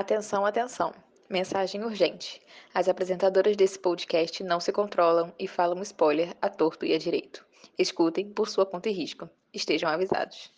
Atenção, 0.00 0.46
atenção. 0.46 0.94
Mensagem 1.28 1.84
urgente. 1.84 2.40
As 2.72 2.88
apresentadoras 2.88 3.54
desse 3.54 3.78
podcast 3.78 4.42
não 4.42 4.58
se 4.58 4.72
controlam 4.72 5.30
e 5.38 5.46
falam 5.46 5.82
spoiler 5.82 6.34
a 6.40 6.48
torto 6.48 6.86
e 6.86 6.94
a 6.94 6.98
direito. 6.98 7.44
Escutem 7.78 8.32
por 8.32 8.48
sua 8.48 8.64
conta 8.64 8.88
e 8.88 8.92
risco. 8.92 9.28
Estejam 9.52 9.90
avisados. 9.90 10.50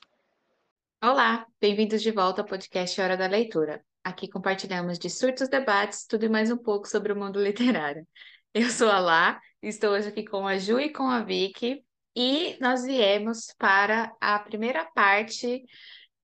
Olá, 1.02 1.44
bem-vindos 1.60 2.02
de 2.02 2.12
volta 2.12 2.42
ao 2.42 2.46
podcast 2.46 3.00
Hora 3.00 3.16
da 3.16 3.26
Leitura. 3.26 3.84
Aqui 4.04 4.28
compartilhamos 4.28 4.96
de 4.96 5.10
surtos, 5.10 5.48
debates, 5.48 6.06
tudo 6.06 6.24
e 6.24 6.28
mais 6.28 6.48
um 6.48 6.56
pouco 6.56 6.86
sobre 6.86 7.12
o 7.12 7.16
mundo 7.16 7.42
literário. 7.42 8.06
Eu 8.54 8.70
sou 8.70 8.88
a 8.88 9.00
Lá, 9.00 9.40
estou 9.60 9.90
hoje 9.90 10.06
aqui 10.06 10.24
com 10.24 10.46
a 10.46 10.56
Ju 10.56 10.78
e 10.78 10.92
com 10.92 11.10
a 11.10 11.20
Vicky, 11.20 11.84
e 12.14 12.56
nós 12.60 12.84
viemos 12.84 13.52
para 13.58 14.14
a 14.20 14.38
primeira 14.38 14.84
parte 14.84 15.64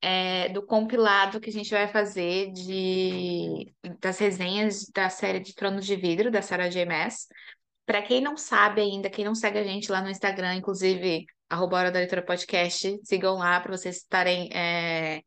é, 0.01 0.49
do 0.51 0.65
compilado 0.65 1.41
que 1.41 1.51
a 1.51 1.53
gente 1.53 1.71
vai 1.71 1.89
fazer 1.89 2.53
de, 2.53 3.73
das 4.01 4.19
resenhas 4.19 4.87
da 4.95 5.09
série 5.09 5.41
de 5.41 5.55
Tronos 5.55 5.87
de 5.87 5.97
Vidro, 5.97 6.31
da 6.31 6.43
Sarah 6.43 6.69
J. 6.69 6.85
Maas. 6.85 7.27
Para 7.85 8.03
quem 8.03 8.21
não 8.21 8.37
sabe 8.37 8.81
ainda, 8.81 9.11
quem 9.11 9.25
não 9.25 9.35
segue 9.35 9.59
a 9.59 9.65
gente 9.65 9.91
lá 9.91 10.01
no 10.03 10.11
Instagram, 10.11 10.55
inclusive, 10.55 11.25
arroba 11.49 11.79
Hora 11.79 11.91
da 11.91 11.99
Leitura 11.99 12.23
Podcast, 12.23 12.99
sigam 13.03 13.37
lá 13.37 13.61
para 13.61 13.77
vocês 13.77 13.97
estarem 13.97 14.51
é, 14.53 15.23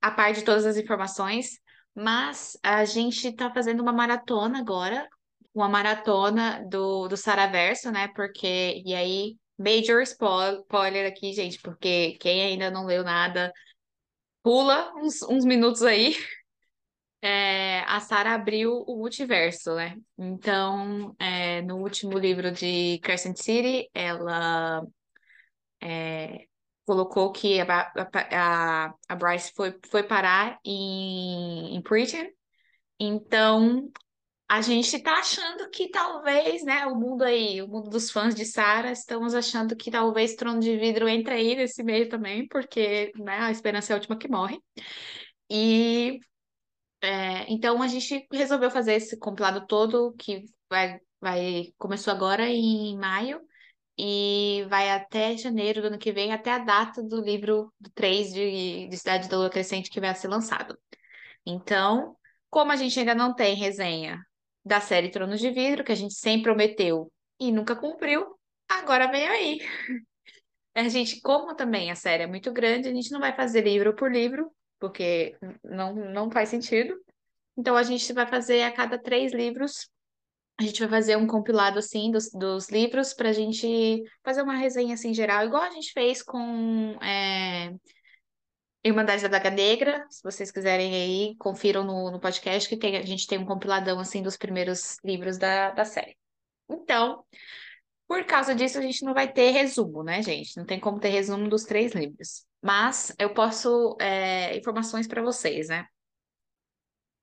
a 0.00 0.10
par 0.10 0.32
de 0.32 0.42
todas 0.42 0.64
as 0.64 0.76
informações. 0.76 1.58
Mas 1.94 2.58
a 2.62 2.84
gente 2.84 3.28
está 3.28 3.52
fazendo 3.52 3.80
uma 3.80 3.92
maratona 3.92 4.58
agora, 4.58 5.06
uma 5.54 5.68
maratona 5.68 6.64
do, 6.68 7.06
do 7.06 7.16
Saraverso, 7.16 7.90
né? 7.90 8.08
Porque, 8.14 8.82
e 8.84 8.94
aí, 8.94 9.36
major 9.56 10.02
spoiler 10.02 11.06
aqui, 11.06 11.32
gente, 11.32 11.60
porque 11.60 12.16
quem 12.20 12.42
ainda 12.42 12.70
não 12.70 12.84
leu 12.86 13.04
nada, 13.04 13.52
pula 14.44 14.92
uns, 14.96 15.22
uns 15.22 15.44
minutos 15.44 15.82
aí. 15.82 16.14
É, 17.22 17.80
a 17.86 18.00
Sarah 18.00 18.34
abriu 18.34 18.84
o 18.86 18.98
multiverso, 18.98 19.74
né? 19.74 19.96
Então, 20.18 21.16
é, 21.18 21.62
no 21.62 21.78
último 21.78 22.18
livro 22.18 22.52
de 22.52 22.98
Crescent 23.02 23.38
City, 23.38 23.88
ela 23.94 24.86
é, 25.80 26.46
colocou 26.84 27.32
que 27.32 27.60
a, 27.60 27.92
a, 28.30 28.94
a, 29.08 29.14
Bryce 29.16 29.52
foi, 29.56 29.74
foi 29.90 30.02
parar 30.02 30.58
em, 30.62 31.74
em 31.74 31.80
Britain. 31.80 32.30
Então, 33.00 33.90
a 34.48 34.60
gente 34.60 34.98
tá 35.02 35.14
achando 35.18 35.68
que 35.70 35.88
talvez, 35.90 36.64
né, 36.64 36.86
o 36.86 36.94
mundo 36.94 37.22
aí, 37.24 37.62
o 37.62 37.68
mundo 37.68 37.90
dos 37.90 38.10
fãs 38.10 38.34
de 38.34 38.44
Sarah, 38.44 38.92
estamos 38.92 39.34
achando 39.34 39.74
que 39.76 39.90
talvez 39.90 40.34
Trono 40.34 40.60
de 40.60 40.76
Vidro 40.76 41.08
entre 41.08 41.34
aí 41.34 41.56
nesse 41.56 41.82
meio 41.82 42.08
também, 42.08 42.46
porque, 42.48 43.12
né, 43.16 43.38
a 43.40 43.50
esperança 43.50 43.92
é 43.92 43.94
a 43.94 43.96
última 43.96 44.18
que 44.18 44.28
morre. 44.28 44.60
E 45.50 46.20
é, 47.02 47.50
então 47.52 47.82
a 47.82 47.88
gente 47.88 48.26
resolveu 48.32 48.70
fazer 48.70 48.94
esse 48.94 49.18
compilado 49.18 49.66
todo 49.66 50.14
que 50.18 50.44
vai, 50.70 50.98
vai 51.20 51.72
começou 51.78 52.12
agora 52.12 52.48
em 52.48 52.96
maio 52.98 53.40
e 53.98 54.64
vai 54.68 54.90
até 54.90 55.36
janeiro 55.36 55.82
do 55.82 55.88
ano 55.88 55.98
que 55.98 56.12
vem, 56.12 56.32
até 56.32 56.50
a 56.52 56.58
data 56.58 57.02
do 57.02 57.20
livro 57.20 57.72
do 57.80 57.90
3 57.92 58.32
de, 58.32 58.88
de 58.88 58.96
Cidade 58.96 59.28
da 59.28 59.38
Lua 59.38 59.50
Crescente 59.50 59.90
que 59.90 60.00
vai 60.00 60.14
ser 60.14 60.28
lançado. 60.28 60.78
Então, 61.46 62.16
como 62.50 62.72
a 62.72 62.76
gente 62.76 62.98
ainda 62.98 63.14
não 63.14 63.34
tem 63.34 63.54
resenha 63.56 64.24
da 64.64 64.80
série 64.80 65.10
Tronos 65.10 65.40
de 65.40 65.50
Vidro, 65.50 65.84
que 65.84 65.92
a 65.92 65.96
gente 65.96 66.14
sempre 66.14 66.44
prometeu 66.44 67.10
e 67.38 67.52
nunca 67.52 67.76
cumpriu, 67.76 68.38
agora 68.68 69.10
veio 69.10 69.30
aí. 69.30 69.60
A 70.74 70.88
gente, 70.88 71.20
como 71.20 71.54
também 71.54 71.90
a 71.90 71.94
série 71.94 72.24
é 72.24 72.26
muito 72.26 72.52
grande, 72.52 72.88
a 72.88 72.92
gente 72.92 73.12
não 73.12 73.20
vai 73.20 73.34
fazer 73.34 73.60
livro 73.60 73.94
por 73.94 74.10
livro, 74.10 74.50
porque 74.80 75.36
não, 75.62 75.94
não 75.94 76.30
faz 76.30 76.48
sentido. 76.48 76.96
Então, 77.56 77.76
a 77.76 77.82
gente 77.82 78.12
vai 78.12 78.26
fazer 78.26 78.62
a 78.62 78.72
cada 78.72 78.98
três 78.98 79.32
livros, 79.32 79.88
a 80.58 80.64
gente 80.64 80.80
vai 80.80 80.88
fazer 80.88 81.16
um 81.16 81.26
compilado, 81.26 81.78
assim, 81.78 82.10
dos, 82.10 82.28
dos 82.30 82.68
livros, 82.70 83.14
para 83.14 83.28
a 83.28 83.32
gente 83.32 84.02
fazer 84.24 84.42
uma 84.42 84.56
resenha, 84.56 84.94
assim, 84.94 85.14
geral, 85.14 85.46
igual 85.46 85.62
a 85.62 85.70
gente 85.70 85.92
fez 85.92 86.22
com 86.22 86.96
é, 87.00 87.72
Irmandade 88.84 89.22
da 89.22 89.28
Daga 89.28 89.48
Negra, 89.48 90.06
se 90.10 90.22
vocês 90.22 90.50
quiserem 90.50 90.94
aí, 90.94 91.36
confiram 91.38 91.82
no, 91.82 92.10
no 92.10 92.20
podcast 92.20 92.68
que 92.68 92.76
tem, 92.76 92.98
a 92.98 93.02
gente 93.02 93.26
tem 93.26 93.38
um 93.38 93.46
compiladão 93.46 93.98
assim 93.98 94.22
dos 94.22 94.36
primeiros 94.36 94.98
livros 95.02 95.38
da, 95.38 95.70
da 95.70 95.86
série. 95.86 96.18
Então, 96.68 97.24
por 98.06 98.24
causa 98.26 98.54
disso, 98.54 98.78
a 98.78 98.82
gente 98.82 99.02
não 99.02 99.14
vai 99.14 99.32
ter 99.32 99.50
resumo, 99.52 100.02
né, 100.02 100.20
gente? 100.20 100.54
Não 100.58 100.66
tem 100.66 100.78
como 100.78 101.00
ter 101.00 101.08
resumo 101.08 101.48
dos 101.48 101.64
três 101.64 101.92
livros. 101.92 102.46
Mas 102.62 103.14
eu 103.18 103.32
posso 103.32 103.96
é, 103.98 104.54
informações 104.56 105.06
para 105.06 105.22
vocês, 105.22 105.68
né? 105.68 105.86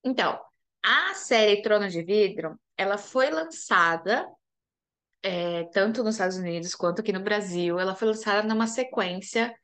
Então, 0.04 0.40
a 0.84 1.14
série 1.14 1.62
Trono 1.62 1.88
de 1.88 2.02
Vidro, 2.02 2.60
ela 2.76 2.98
foi 2.98 3.30
lançada 3.30 4.28
é, 5.22 5.66
tanto 5.66 6.04
nos 6.04 6.16
Estados 6.16 6.38
Unidos 6.38 6.74
quanto 6.74 7.02
aqui 7.02 7.14
no 7.14 7.24
Brasil. 7.24 7.80
Ela 7.80 7.96
foi 7.96 8.08
lançada 8.08 8.48
numa 8.48 8.66
sequência 8.66 9.56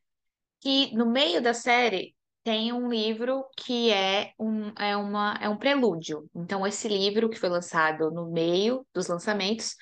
que 0.59 0.95
no 0.95 1.05
meio 1.05 1.41
da 1.41 1.53
série 1.53 2.15
tem 2.43 2.71
um 2.71 2.89
livro 2.89 3.45
que 3.57 3.91
é 3.91 4.31
um, 4.39 4.69
é 4.79 4.95
uma, 4.95 5.37
é 5.41 5.49
um 5.49 5.57
prelúdio. 5.57 6.29
Então, 6.33 6.65
esse 6.65 6.87
livro 6.87 7.29
que 7.29 7.37
foi 7.37 7.49
lançado 7.49 8.09
no 8.09 8.31
meio 8.31 8.85
dos 8.93 9.07
lançamentos, 9.07 9.75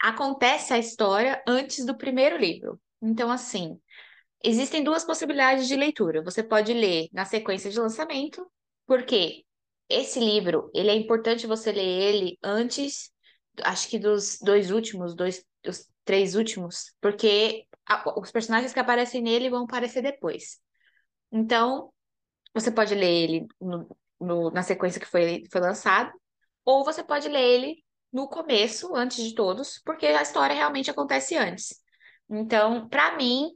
acontece 0.00 0.72
a 0.72 0.78
história 0.78 1.42
antes 1.46 1.84
do 1.84 1.96
primeiro 1.96 2.36
livro. 2.36 2.80
Então, 3.00 3.30
assim, 3.30 3.78
existem 4.44 4.84
duas 4.84 5.04
possibilidades 5.04 5.66
de 5.66 5.76
leitura. 5.76 6.22
Você 6.22 6.42
pode 6.42 6.72
ler 6.72 7.08
na 7.12 7.24
sequência 7.24 7.70
de 7.70 7.78
lançamento, 7.78 8.46
porque 8.86 9.44
esse 9.88 10.20
livro, 10.20 10.70
ele 10.74 10.90
é 10.90 10.94
importante 10.94 11.46
você 11.46 11.72
ler 11.72 11.86
ele 11.86 12.38
antes, 12.42 13.10
acho 13.62 13.88
que 13.88 13.98
dos 13.98 14.38
dois 14.42 14.70
últimos, 14.70 15.14
dois, 15.14 15.44
dos 15.64 15.88
três 16.04 16.34
últimos, 16.34 16.92
porque 17.00 17.66
os 18.16 18.30
personagens 18.30 18.72
que 18.72 18.80
aparecem 18.80 19.22
nele 19.22 19.50
vão 19.50 19.64
aparecer 19.64 20.02
depois. 20.02 20.60
Então, 21.32 21.92
você 22.54 22.70
pode 22.70 22.94
ler 22.94 23.10
ele 23.10 23.46
no, 23.60 23.96
no, 24.20 24.50
na 24.50 24.62
sequência 24.62 25.00
que 25.00 25.06
foi, 25.06 25.44
foi 25.50 25.60
lançado, 25.60 26.12
ou 26.64 26.84
você 26.84 27.02
pode 27.02 27.28
ler 27.28 27.42
ele 27.42 27.84
no 28.12 28.28
começo, 28.28 28.94
antes 28.94 29.22
de 29.24 29.34
todos, 29.34 29.80
porque 29.84 30.06
a 30.06 30.22
história 30.22 30.54
realmente 30.54 30.90
acontece 30.90 31.36
antes. 31.36 31.80
Então, 32.28 32.88
para 32.88 33.16
mim, 33.16 33.50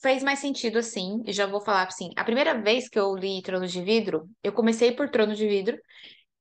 fez 0.00 0.22
mais 0.22 0.38
sentido 0.38 0.78
assim, 0.78 1.22
e 1.26 1.32
já 1.32 1.46
vou 1.46 1.60
falar 1.60 1.86
assim, 1.86 2.10
a 2.16 2.24
primeira 2.24 2.60
vez 2.60 2.88
que 2.88 2.98
eu 2.98 3.14
li 3.16 3.42
Trono 3.42 3.66
de 3.66 3.82
Vidro, 3.82 4.28
eu 4.42 4.52
comecei 4.52 4.92
por 4.92 5.08
Trono 5.10 5.34
de 5.34 5.46
Vidro 5.46 5.78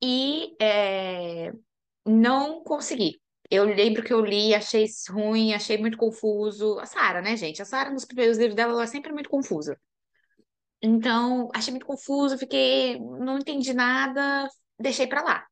e 0.01 0.56
é, 0.61 1.51
não 2.06 2.63
consegui. 2.63 3.19
Eu 3.49 3.63
lembro 3.65 4.03
que 4.03 4.13
eu 4.13 4.19
li, 4.23 4.53
achei 4.53 4.85
ruim, 5.09 5.53
achei 5.53 5.77
muito 5.77 5.97
confuso. 5.97 6.77
A 6.79 6.85
Sara, 6.85 7.21
né, 7.21 7.35
gente? 7.37 7.61
A 7.61 7.65
Sara, 7.65 7.89
nos 7.91 8.05
primeiros 8.05 8.37
livros 8.37 8.55
dela, 8.55 8.73
ela 8.73 8.83
é 8.83 8.87
sempre 8.87 9.13
muito 9.13 9.29
confusa. 9.29 9.79
Então, 10.81 11.49
achei 11.55 11.71
muito 11.71 11.85
confuso, 11.85 12.37
fiquei, 12.37 12.99
não 12.99 13.39
entendi 13.39 13.73
nada, 13.73 14.47
deixei 14.79 15.07
pra 15.07 15.23
lá. 15.23 15.47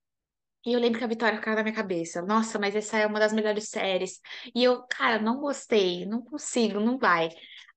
E 0.65 0.73
eu 0.73 0.79
lembro 0.79 0.97
que 0.99 1.05
a 1.05 1.07
Vitória 1.07 1.37
ficava 1.37 1.57
na 1.57 1.63
minha 1.63 1.75
cabeça. 1.75 2.21
Nossa, 2.23 2.59
mas 2.59 2.75
essa 2.75 2.97
é 2.97 3.05
uma 3.07 3.19
das 3.19 3.33
melhores 3.33 3.69
séries. 3.69 4.19
E 4.53 4.63
eu, 4.63 4.83
cara, 4.87 5.19
não 5.21 5.39
gostei, 5.39 6.05
não 6.05 6.23
consigo, 6.23 6.79
não 6.79 6.97
vai. 6.97 7.29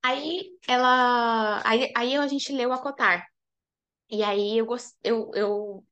Aí 0.02 0.50
ela. 0.66 1.62
Aí, 1.66 1.92
aí 1.96 2.16
a 2.16 2.26
gente 2.28 2.52
leu 2.52 2.72
a 2.72 2.78
Cotar. 2.80 3.26
E 4.10 4.22
aí 4.22 4.58
eu, 4.58 4.66
eu, 5.04 5.30
eu 5.34 5.86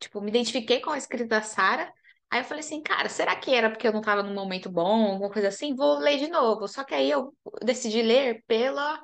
tipo, 0.00 0.20
me 0.20 0.30
identifiquei 0.30 0.80
com 0.80 0.90
a 0.90 0.98
escrita 0.98 1.26
da 1.26 1.42
Sara. 1.42 1.92
Aí 2.32 2.40
eu 2.40 2.44
falei 2.44 2.60
assim, 2.60 2.82
cara, 2.82 3.10
será 3.10 3.36
que 3.36 3.54
era 3.54 3.68
porque 3.68 3.86
eu 3.86 3.92
não 3.92 4.00
estava 4.00 4.22
num 4.22 4.32
momento 4.32 4.70
bom, 4.70 5.12
alguma 5.12 5.30
coisa 5.30 5.48
assim? 5.48 5.74
Vou 5.74 5.98
ler 5.98 6.16
de 6.18 6.28
novo. 6.28 6.66
Só 6.66 6.82
que 6.82 6.94
aí 6.94 7.10
eu 7.10 7.36
decidi 7.62 8.00
ler 8.00 8.42
pela, 8.46 8.98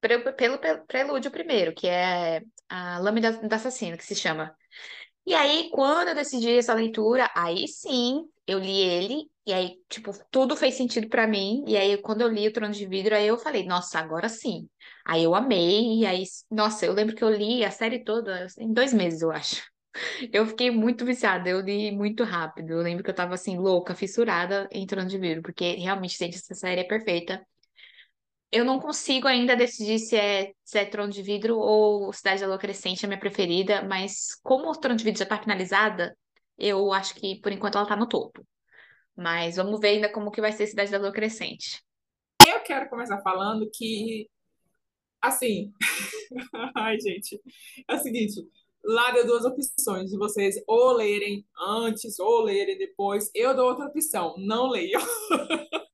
pelo, 0.00 0.32
pelo, 0.32 0.58
prelúdio 0.86 1.28
primeiro, 1.28 1.74
que 1.74 1.88
é 1.88 2.40
a 2.68 2.98
Lâmina 3.00 3.32
da 3.32 3.56
Assassina, 3.56 3.96
que 3.96 4.04
se 4.04 4.14
chama. 4.14 4.56
E 5.26 5.34
aí, 5.34 5.70
quando 5.72 6.10
eu 6.10 6.14
decidi 6.14 6.56
essa 6.56 6.72
leitura, 6.72 7.28
aí 7.34 7.66
sim, 7.66 8.24
eu 8.46 8.60
li 8.60 8.80
ele, 8.80 9.30
e 9.44 9.52
aí, 9.52 9.80
tipo, 9.88 10.12
tudo 10.30 10.56
fez 10.56 10.74
sentido 10.76 11.08
para 11.08 11.26
mim. 11.26 11.64
E 11.66 11.76
aí, 11.76 11.98
quando 11.98 12.20
eu 12.22 12.28
li 12.28 12.46
o 12.48 12.52
Trono 12.52 12.72
de 12.72 12.86
Vidro, 12.86 13.16
aí 13.16 13.26
eu 13.26 13.38
falei, 13.38 13.66
nossa, 13.66 13.98
agora 13.98 14.28
sim. 14.28 14.68
Aí 15.04 15.24
eu 15.24 15.34
amei, 15.34 16.00
e 16.02 16.06
aí, 16.06 16.22
nossa, 16.50 16.86
eu 16.86 16.92
lembro 16.92 17.16
que 17.16 17.24
eu 17.24 17.30
li 17.30 17.64
a 17.64 17.72
série 17.72 18.04
toda 18.04 18.46
em 18.58 18.72
dois 18.72 18.92
meses, 18.92 19.22
eu 19.22 19.32
acho. 19.32 19.62
Eu 20.32 20.46
fiquei 20.46 20.70
muito 20.70 21.04
viciada, 21.04 21.48
eu 21.48 21.60
li 21.60 21.90
muito 21.90 22.24
rápido. 22.24 22.72
Eu 22.72 22.82
lembro 22.82 23.02
que 23.02 23.10
eu 23.10 23.14
tava 23.14 23.34
assim, 23.34 23.56
louca, 23.58 23.94
fissurada 23.94 24.68
em 24.72 24.86
Trono 24.86 25.08
de 25.08 25.18
Vidro, 25.18 25.42
porque 25.42 25.74
realmente, 25.74 26.16
gente, 26.16 26.36
essa 26.36 26.54
série 26.54 26.80
é 26.82 26.84
perfeita. 26.84 27.44
Eu 28.50 28.64
não 28.64 28.80
consigo 28.80 29.28
ainda 29.28 29.54
decidir 29.54 29.98
se 29.98 30.16
é, 30.16 30.52
se 30.64 30.78
é 30.78 30.84
Trono 30.86 31.12
de 31.12 31.22
Vidro 31.22 31.58
ou 31.58 32.12
Cidade 32.12 32.40
da 32.40 32.46
Lua 32.46 32.58
Crescente, 32.58 33.04
a 33.04 33.08
minha 33.08 33.20
preferida, 33.20 33.82
mas 33.82 34.34
como 34.42 34.70
o 34.70 34.76
Trono 34.76 34.96
de 34.96 35.04
Vidro 35.04 35.18
já 35.18 35.26
tá 35.26 35.38
finalizada, 35.38 36.16
eu 36.56 36.92
acho 36.92 37.14
que 37.14 37.40
por 37.40 37.52
enquanto 37.52 37.76
ela 37.76 37.86
tá 37.86 37.96
no 37.96 38.08
topo. 38.08 38.46
Mas 39.14 39.56
vamos 39.56 39.80
ver 39.80 39.88
ainda 39.88 40.10
como 40.10 40.30
que 40.30 40.40
vai 40.40 40.52
ser 40.52 40.66
Cidade 40.66 40.90
da 40.90 40.98
Lua 40.98 41.12
Crescente. 41.12 41.82
Eu 42.46 42.60
quero 42.60 42.88
começar 42.88 43.20
falando 43.20 43.68
que, 43.74 44.28
assim, 45.20 45.72
ai 46.74 46.98
gente, 46.98 47.38
é 47.86 47.94
o 47.94 47.98
seguinte, 47.98 48.40
lá 48.84 49.10
deu 49.10 49.26
duas 49.26 49.44
opções 49.44 50.10
de 50.10 50.16
vocês 50.16 50.56
ou 50.66 50.92
lerem 50.92 51.46
antes 51.58 52.18
ou 52.18 52.42
lerem 52.42 52.78
depois. 52.78 53.30
Eu 53.34 53.54
dou 53.54 53.68
outra 53.68 53.86
opção, 53.86 54.34
não 54.38 54.68
leiam. 54.68 55.00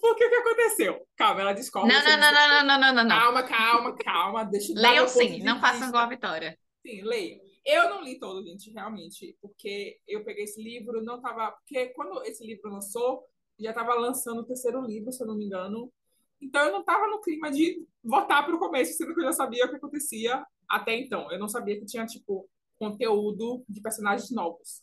Porque 0.00 0.24
o 0.24 0.30
que 0.30 0.36
aconteceu? 0.36 1.06
Calma, 1.16 1.40
ela 1.42 1.52
discorda. 1.52 1.92
Não, 1.92 2.02
não, 2.02 2.18
não, 2.18 2.32
não, 2.32 2.64
não, 2.64 2.80
não, 2.80 2.94
não, 2.94 3.04
não. 3.04 3.18
Calma, 3.18 3.42
calma, 3.42 3.96
calma. 3.96 4.44
Deixa 4.44 4.72
eu 4.72 4.76
Leiam 4.76 5.08
sim, 5.08 5.42
não 5.42 5.60
façam 5.60 5.88
igual 5.88 6.04
a 6.04 6.08
Vitória. 6.08 6.58
Sim, 6.84 7.02
leiam. 7.02 7.40
Eu 7.64 7.90
não 7.90 8.02
li 8.02 8.18
todo, 8.18 8.42
gente, 8.42 8.70
realmente, 8.70 9.36
porque 9.42 9.98
eu 10.08 10.24
peguei 10.24 10.44
esse 10.44 10.62
livro, 10.62 11.02
não 11.02 11.20
tava. 11.20 11.52
Porque 11.52 11.88
quando 11.88 12.22
esse 12.24 12.44
livro 12.44 12.70
lançou, 12.70 13.24
já 13.58 13.70
estava 13.70 13.94
lançando 13.94 14.40
o 14.40 14.46
terceiro 14.46 14.80
livro, 14.80 15.12
se 15.12 15.22
eu 15.22 15.26
não 15.26 15.36
me 15.36 15.44
engano. 15.44 15.92
Então 16.40 16.64
eu 16.64 16.72
não 16.72 16.80
estava 16.80 17.06
no 17.08 17.20
clima 17.20 17.50
de 17.50 17.84
voltar 18.02 18.42
para 18.44 18.54
o 18.54 18.58
começo, 18.58 18.96
sendo 18.96 19.12
que 19.12 19.20
eu 19.20 19.24
já 19.24 19.32
sabia 19.32 19.66
o 19.66 19.68
que 19.68 19.76
acontecia 19.76 20.42
até 20.68 20.96
então. 20.96 21.30
Eu 21.32 21.38
não 21.38 21.48
sabia 21.48 21.78
que 21.78 21.86
tinha, 21.86 22.06
tipo, 22.06 22.48
conteúdo 22.78 23.64
de 23.68 23.80
personagens 23.80 24.30
novos. 24.30 24.82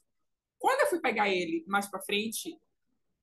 Quando 0.60 0.82
eu 0.82 0.88
fui 0.88 1.00
pegar 1.00 1.30
ele 1.30 1.64
mais 1.68 1.90
para 1.90 2.02
frente, 2.02 2.58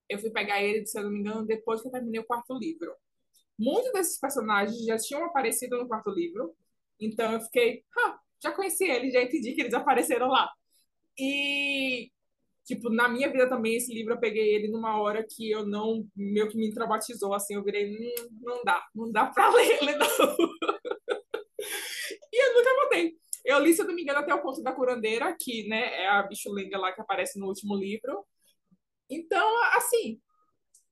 eu 0.08 0.18
fui 0.18 0.30
pegar 0.30 0.62
ele, 0.62 0.86
se 0.86 0.98
eu 0.98 1.04
não 1.04 1.10
me 1.10 1.20
engano, 1.20 1.46
depois 1.46 1.80
que 1.80 1.88
eu 1.88 1.92
terminei 1.92 2.20
o 2.20 2.26
quarto 2.26 2.56
livro. 2.56 2.94
Muitos 3.58 3.92
desses 3.92 4.18
personagens 4.18 4.84
já 4.84 4.96
tinham 4.96 5.24
aparecido 5.24 5.76
no 5.76 5.88
quarto 5.88 6.10
livro, 6.10 6.54
então 7.00 7.32
eu 7.32 7.40
fiquei, 7.40 7.84
ah, 7.96 8.18
já 8.42 8.52
conheci 8.52 8.84
eles, 8.84 9.12
já 9.12 9.22
entendi 9.22 9.52
que 9.54 9.60
eles 9.60 9.74
apareceram 9.74 10.28
lá. 10.28 10.50
E, 11.18 12.10
tipo, 12.64 12.90
na 12.90 13.08
minha 13.08 13.30
vida 13.30 13.48
também, 13.48 13.76
esse 13.76 13.92
livro 13.92 14.14
eu 14.14 14.20
peguei 14.20 14.54
ele 14.54 14.68
numa 14.68 15.00
hora 15.00 15.24
que 15.28 15.50
eu 15.50 15.66
não, 15.66 16.06
meio 16.16 16.48
que 16.48 16.56
me 16.56 16.72
traumatizou, 16.72 17.34
assim, 17.34 17.54
eu 17.54 17.62
virei, 17.62 17.94
hum, 17.94 18.28
não 18.40 18.64
dá, 18.64 18.84
não 18.94 19.12
dá 19.12 19.26
pra 19.26 19.48
ler 19.54 19.98
não. 19.98 20.08
Eu 23.44 23.58
li, 23.58 23.74
se 23.74 23.82
eu 23.82 23.86
não 23.86 23.94
me 23.94 24.02
engano, 24.02 24.20
até 24.20 24.32
o 24.34 24.40
conto 24.40 24.62
da 24.62 24.72
curandeira, 24.72 25.34
que, 25.38 25.66
né, 25.68 26.02
é 26.02 26.08
a 26.08 26.22
bichulenga 26.22 26.78
lá 26.78 26.92
que 26.92 27.00
aparece 27.00 27.38
no 27.38 27.46
último 27.46 27.74
livro. 27.74 28.24
Então, 29.10 29.46
assim, 29.76 30.20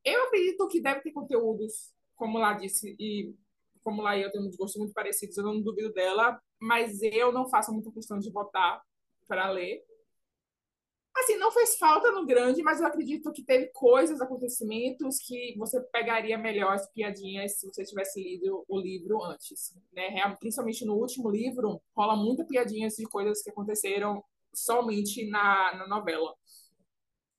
eu 0.04 0.24
acredito 0.24 0.66
que 0.68 0.80
deve 0.80 1.00
ter 1.00 1.12
conteúdos, 1.12 1.92
como 2.16 2.38
lá 2.38 2.52
disse, 2.54 2.96
e 2.98 3.34
como 3.82 4.02
lá 4.02 4.18
eu 4.18 4.30
tenho 4.30 4.44
um 4.44 4.56
gosto 4.56 4.78
muito 4.78 4.92
parecidos, 4.92 5.36
eu 5.36 5.44
não 5.44 5.60
duvido 5.62 5.92
dela, 5.92 6.40
mas 6.60 7.00
eu 7.02 7.32
não 7.32 7.48
faço 7.48 7.72
muita 7.72 7.92
questão 7.92 8.18
de 8.18 8.30
votar 8.30 8.82
para 9.26 9.48
ler. 9.50 9.82
Assim, 11.16 11.36
não 11.36 11.50
fez 11.50 11.76
falta 11.76 12.10
no 12.12 12.24
grande, 12.24 12.62
mas 12.62 12.80
eu 12.80 12.86
acredito 12.86 13.32
que 13.32 13.44
teve 13.44 13.66
coisas, 13.74 14.20
acontecimentos 14.20 15.18
que 15.18 15.54
você 15.58 15.80
pegaria 15.92 16.38
melhor 16.38 16.72
as 16.72 16.88
piadinhas 16.92 17.58
se 17.58 17.66
você 17.66 17.84
tivesse 17.84 18.22
lido 18.22 18.64
o 18.68 18.80
livro 18.80 19.22
antes, 19.24 19.74
né? 19.92 20.34
Principalmente 20.38 20.84
no 20.84 20.94
último 20.94 21.28
livro, 21.28 21.82
rola 21.96 22.16
muita 22.16 22.44
piadinhas 22.44 22.94
de 22.94 23.04
coisas 23.04 23.42
que 23.42 23.50
aconteceram 23.50 24.22
somente 24.54 25.28
na, 25.28 25.76
na 25.76 25.88
novela. 25.88 26.34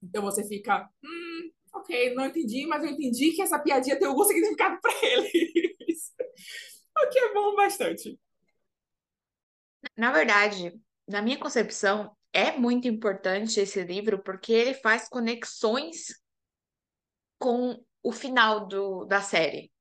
Então 0.03 0.23
você 0.23 0.43
fica, 0.47 0.89
hum, 1.03 1.51
ok, 1.73 2.13
não 2.13 2.25
entendi, 2.25 2.65
mas 2.67 2.83
eu 2.83 2.89
entendi 2.89 3.31
que 3.31 3.41
essa 3.41 3.59
piadinha 3.59 3.97
tem 3.97 4.07
algum 4.07 4.23
significado 4.23 4.79
para 4.81 4.91
eles. 5.01 6.13
o 6.97 7.09
que 7.09 7.19
é 7.19 7.33
bom 7.33 7.55
bastante. 7.55 8.19
Na 9.97 10.11
verdade, 10.11 10.79
na 11.07 11.21
minha 11.21 11.37
concepção, 11.37 12.15
é 12.33 12.57
muito 12.57 12.87
importante 12.87 13.59
esse 13.59 13.83
livro 13.83 14.21
porque 14.23 14.51
ele 14.51 14.73
faz 14.75 15.07
conexões 15.09 16.07
com 17.37 17.83
o 18.03 18.11
final 18.11 18.67
do, 18.67 19.05
da 19.05 19.21
série. 19.21 19.71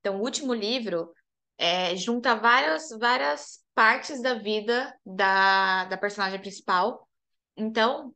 Então, 0.00 0.18
o 0.18 0.22
último 0.22 0.54
livro 0.54 1.12
é, 1.58 1.94
junta 1.96 2.34
várias, 2.36 2.88
várias 2.98 3.64
partes 3.74 4.22
da 4.22 4.34
vida 4.34 4.96
da, 5.04 5.84
da 5.86 5.96
personagem 5.96 6.40
principal. 6.40 7.08
Então, 7.56 8.14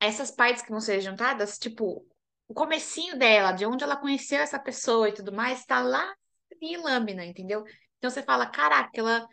essas 0.00 0.30
partes 0.30 0.62
que 0.62 0.70
vão 0.70 0.80
ser 0.80 1.00
juntadas, 1.00 1.58
tipo, 1.58 2.06
o 2.46 2.54
comecinho 2.54 3.18
dela, 3.18 3.52
de 3.52 3.66
onde 3.66 3.84
ela 3.84 3.96
conheceu 3.96 4.40
essa 4.40 4.58
pessoa 4.58 5.08
e 5.08 5.14
tudo 5.14 5.32
mais, 5.32 5.64
tá 5.64 5.80
lá 5.80 6.14
em 6.60 6.76
lâmina, 6.76 7.24
entendeu? 7.24 7.64
Então 7.98 8.10
você 8.10 8.22
fala, 8.22 8.46
caraca, 8.46 8.90
ela 8.94 9.28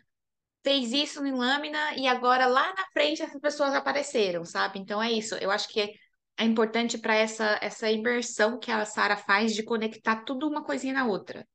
fez 0.65 0.91
isso 0.91 1.23
em 1.23 1.31
lâmina 1.31 1.95
e 1.95 2.07
agora 2.07 2.47
lá 2.47 2.73
na 2.73 2.85
frente 2.91 3.21
essas 3.21 3.39
pessoas 3.39 3.75
apareceram, 3.75 4.43
sabe? 4.43 4.79
Então 4.79 5.01
é 5.01 5.11
isso. 5.11 5.35
Eu 5.35 5.51
acho 5.51 5.69
que 5.69 5.93
é 6.37 6.43
importante 6.43 6.97
para 6.97 7.15
essa 7.15 7.59
essa 7.61 7.89
imersão 7.91 8.57
que 8.59 8.71
a 8.71 8.83
Sara 8.83 9.15
faz 9.15 9.53
de 9.53 9.63
conectar 9.63 10.23
tudo 10.25 10.47
uma 10.49 10.63
coisinha 10.63 10.93
na 10.95 11.05
outra. 11.05 11.47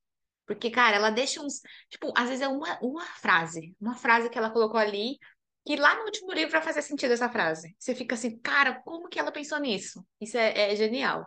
Porque, 0.46 0.70
cara, 0.70 0.96
ela 0.96 1.10
deixa 1.10 1.40
uns. 1.42 1.60
Tipo, 1.88 2.12
às 2.16 2.28
vezes 2.28 2.42
é 2.42 2.48
uma, 2.48 2.78
uma 2.80 3.04
frase. 3.04 3.74
Uma 3.80 3.96
frase 3.96 4.30
que 4.30 4.38
ela 4.38 4.50
colocou 4.50 4.78
ali 4.80 5.18
que 5.66 5.76
lá 5.76 5.96
no 5.96 6.04
último 6.04 6.32
livro 6.32 6.52
vai 6.52 6.62
fazer 6.62 6.82
sentido 6.82 7.12
essa 7.12 7.28
frase. 7.28 7.74
Você 7.78 7.94
fica 7.94 8.14
assim, 8.14 8.38
cara, 8.38 8.80
como 8.82 9.08
que 9.08 9.18
ela 9.18 9.32
pensou 9.32 9.58
nisso? 9.58 10.04
Isso 10.20 10.36
é, 10.38 10.72
é 10.72 10.76
genial. 10.76 11.26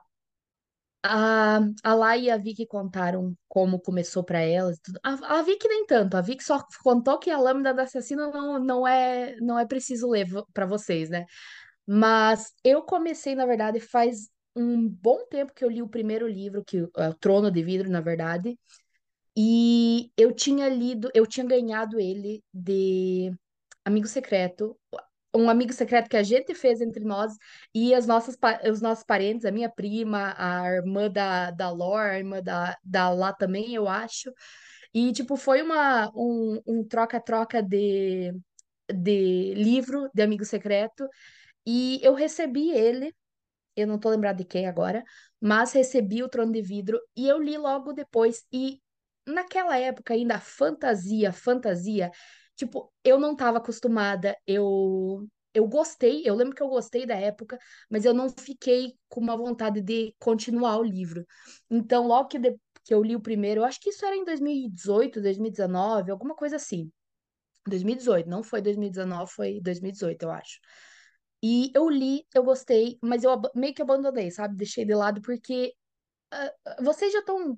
A, 1.03 1.59
a 1.83 1.93
Lá 1.93 2.17
e 2.17 2.29
a 2.29 2.37
Vicky 2.37 2.65
contaram 2.65 3.35
como 3.47 3.79
começou 3.79 4.23
para 4.23 4.39
elas. 4.39 4.79
A, 5.03 5.39
a 5.39 5.41
Vicky 5.41 5.67
nem 5.67 5.85
tanto. 5.85 6.15
A 6.15 6.21
Vicky 6.21 6.43
só 6.43 6.65
contou 6.81 7.19
que 7.19 7.29
a 7.29 7.37
lâmina 7.37 7.73
do 7.73 7.81
assassino 7.81 8.31
não, 8.31 8.59
não 8.59 8.87
é 8.87 9.35
não 9.41 9.59
é 9.59 9.65
preciso 9.65 10.09
ler 10.09 10.27
para 10.53 10.65
vocês, 10.65 11.09
né? 11.09 11.25
Mas 11.85 12.53
eu 12.63 12.83
comecei, 12.83 13.35
na 13.35 13.45
verdade, 13.45 13.79
faz 13.79 14.29
um 14.55 14.87
bom 14.87 15.25
tempo 15.29 15.53
que 15.53 15.65
eu 15.65 15.69
li 15.69 15.81
o 15.81 15.89
primeiro 15.89 16.27
livro, 16.27 16.63
que 16.63 16.87
é 16.97 17.09
o 17.09 17.13
Trono 17.13 17.51
de 17.51 17.63
Vidro, 17.63 17.89
na 17.89 18.01
verdade. 18.01 18.57
E 19.35 20.11
eu 20.15 20.31
tinha 20.33 20.69
lido, 20.69 21.09
eu 21.13 21.25
tinha 21.25 21.45
ganhado 21.45 21.99
ele 21.99 22.43
de 22.53 23.33
amigo 23.83 24.07
secreto, 24.07 24.77
um 25.35 25.49
amigo 25.49 25.73
secreto 25.73 26.09
que 26.09 26.17
a 26.17 26.23
gente 26.23 26.53
fez 26.53 26.79
entre 26.81 27.03
nós 27.03 27.33
e 27.73 27.93
as 27.93 28.05
nossas, 28.05 28.37
os 28.69 28.81
nossos 28.81 29.03
parentes, 29.03 29.45
a 29.45 29.51
minha 29.51 29.69
prima, 29.69 30.33
a 30.37 30.67
irmã 30.71 31.09
da, 31.09 31.51
da 31.51 31.69
Lore, 31.71 32.11
a 32.11 32.17
irmã 32.19 32.41
da, 32.41 32.77
da 32.83 33.09
Lá 33.09 33.33
também, 33.33 33.73
eu 33.73 33.87
acho. 33.87 34.31
E, 34.93 35.11
tipo, 35.11 35.35
foi 35.35 35.61
uma, 35.61 36.11
um, 36.15 36.61
um 36.67 36.83
troca-troca 36.87 37.61
de, 37.63 38.33
de 38.93 39.53
livro 39.55 40.09
de 40.13 40.21
amigo 40.21 40.45
secreto. 40.45 41.07
E 41.65 41.99
eu 42.03 42.13
recebi 42.13 42.71
ele, 42.71 43.15
eu 43.75 43.87
não 43.87 43.99
tô 43.99 44.09
lembrada 44.09 44.37
de 44.39 44.45
quem 44.45 44.67
agora, 44.67 45.03
mas 45.41 45.73
recebi 45.73 46.23
o 46.23 46.29
Trono 46.29 46.51
de 46.51 46.61
Vidro 46.61 46.99
e 47.15 47.27
eu 47.27 47.41
li 47.41 47.57
logo 47.57 47.93
depois. 47.93 48.45
E 48.51 48.81
naquela 49.27 49.77
época 49.77 50.13
ainda, 50.13 50.39
fantasia, 50.39 51.31
fantasia 51.31 52.11
Tipo, 52.63 52.89
eu 53.03 53.19
não 53.19 53.33
estava 53.33 53.57
acostumada, 53.57 54.37
eu 54.47 55.27
eu 55.53 55.67
gostei, 55.67 56.23
eu 56.25 56.33
lembro 56.33 56.55
que 56.55 56.63
eu 56.63 56.69
gostei 56.69 57.05
da 57.05 57.13
época, 57.15 57.59
mas 57.89 58.05
eu 58.05 58.13
não 58.13 58.29
fiquei 58.29 58.95
com 59.09 59.19
uma 59.19 59.37
vontade 59.37 59.81
de 59.81 60.15
continuar 60.17 60.77
o 60.77 60.83
livro. 60.83 61.25
Então, 61.69 62.07
logo 62.07 62.27
que, 62.29 62.39
de, 62.39 62.57
que 62.83 62.93
eu 62.93 63.03
li 63.03 63.15
o 63.15 63.21
primeiro, 63.21 63.61
eu 63.61 63.65
acho 63.65 63.79
que 63.79 63.89
isso 63.89 64.03
era 64.05 64.15
em 64.15 64.23
2018, 64.25 65.21
2019, 65.21 66.09
alguma 66.09 66.33
coisa 66.35 66.55
assim. 66.55 66.89
2018, 67.67 68.27
não 68.29 68.41
foi 68.43 68.61
2019, 68.61 69.31
foi 69.31 69.59
2018, 69.61 70.23
eu 70.23 70.31
acho. 70.31 70.59
E 71.43 71.69
eu 71.75 71.89
li, 71.89 72.25
eu 72.33 72.43
gostei, 72.43 72.97
mas 73.01 73.23
eu 73.23 73.39
meio 73.53 73.73
que 73.73 73.81
abandonei, 73.81 74.31
sabe? 74.31 74.55
Deixei 74.55 74.85
de 74.85 74.95
lado 74.95 75.21
porque 75.21 75.73
uh, 76.33 76.83
vocês 76.83 77.11
já 77.13 77.19
estão 77.19 77.57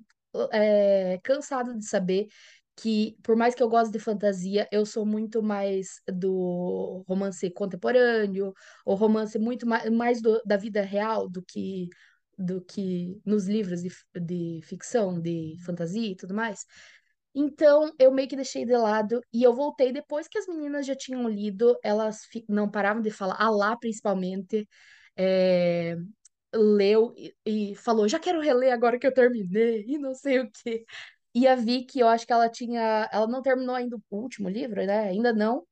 é, 0.51 1.19
cansados 1.23 1.77
de 1.77 1.85
saber 1.85 2.27
que, 2.75 3.17
por 3.23 3.35
mais 3.35 3.55
que 3.55 3.63
eu 3.63 3.69
goste 3.69 3.91
de 3.91 3.99
fantasia, 3.99 4.67
eu 4.71 4.85
sou 4.85 5.05
muito 5.05 5.41
mais 5.41 6.01
do 6.07 7.03
romance 7.07 7.49
contemporâneo, 7.51 8.53
ou 8.85 8.95
romance 8.95 9.39
muito 9.39 9.65
mais, 9.67 9.89
mais 9.89 10.21
do, 10.21 10.41
da 10.45 10.57
vida 10.57 10.81
real 10.81 11.29
do 11.29 11.41
que 11.43 11.89
do 12.37 12.61
que 12.61 13.17
nos 13.25 13.47
livros 13.47 13.81
de, 13.81 13.89
de 14.21 14.59
ficção, 14.63 15.21
de 15.21 15.55
fantasia 15.65 16.11
e 16.11 16.15
tudo 16.17 16.33
mais. 16.33 16.65
Então, 17.33 17.93
eu 17.99 18.11
meio 18.11 18.27
que 18.29 18.35
deixei 18.35 18.65
de 18.65 18.75
lado 18.77 19.21
e 19.33 19.43
eu 19.43 19.53
voltei 19.53 19.91
depois 19.91 20.27
que 20.27 20.37
as 20.37 20.47
meninas 20.47 20.85
já 20.85 20.95
tinham 20.95 21.27
lido, 21.29 21.77
elas 21.83 22.21
não 22.47 22.69
paravam 22.69 23.01
de 23.01 23.11
falar, 23.11 23.35
a 23.39 23.49
lá 23.49 23.77
principalmente, 23.77 24.67
é, 25.17 25.97
leu 26.53 27.13
e, 27.17 27.35
e, 27.45 27.75
falou: 27.75 28.07
já 28.07 28.19
quero 28.19 28.39
reler 28.41 28.73
agora 28.73 28.97
que 28.99 29.05
eu 29.07 29.13
terminei, 29.13 29.83
e 29.87 29.97
não 29.97 30.13
sei 30.13 30.39
o 30.39 30.49
quê. 30.51 30.85
E 31.35 31.45
a 31.47 31.55
Vicky, 31.55 31.99
eu 31.99 32.07
acho 32.07 32.25
que 32.25 32.31
ela 32.31 32.47
tinha. 32.47 33.09
Ela 33.11 33.27
não 33.27 33.41
terminou 33.41 33.75
ainda 33.75 33.97
o 33.97 34.17
último 34.17 34.47
livro, 34.47 34.85
né? 34.85 35.09
Ainda 35.09 35.33
não. 35.33 35.67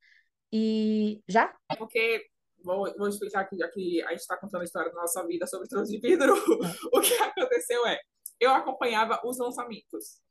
E. 0.52 1.24
Já? 1.26 1.56
É 1.72 1.76
porque. 1.78 2.26
Vou, 2.62 2.94
vou 2.98 3.08
explicar 3.08 3.42
aqui, 3.42 3.58
já 3.58 3.68
que 3.70 4.02
a 4.04 4.12
gente 4.12 4.22
está 4.22 4.38
contando 4.38 4.62
a 4.62 4.64
história 4.64 4.90
da 4.90 5.02
nossa 5.02 5.26
vida 5.26 5.46
sobre 5.48 5.68
Tronos 5.68 5.90
de 5.90 6.00
Vidro. 6.00 6.34
É. 6.34 6.38
O 6.98 7.02
que 7.02 7.14
aconteceu 7.14 7.86
é. 7.88 7.98
Eu 8.40 8.52
acompanhava 8.52 9.22
os 9.24 9.38
lançamentos. 9.38 10.22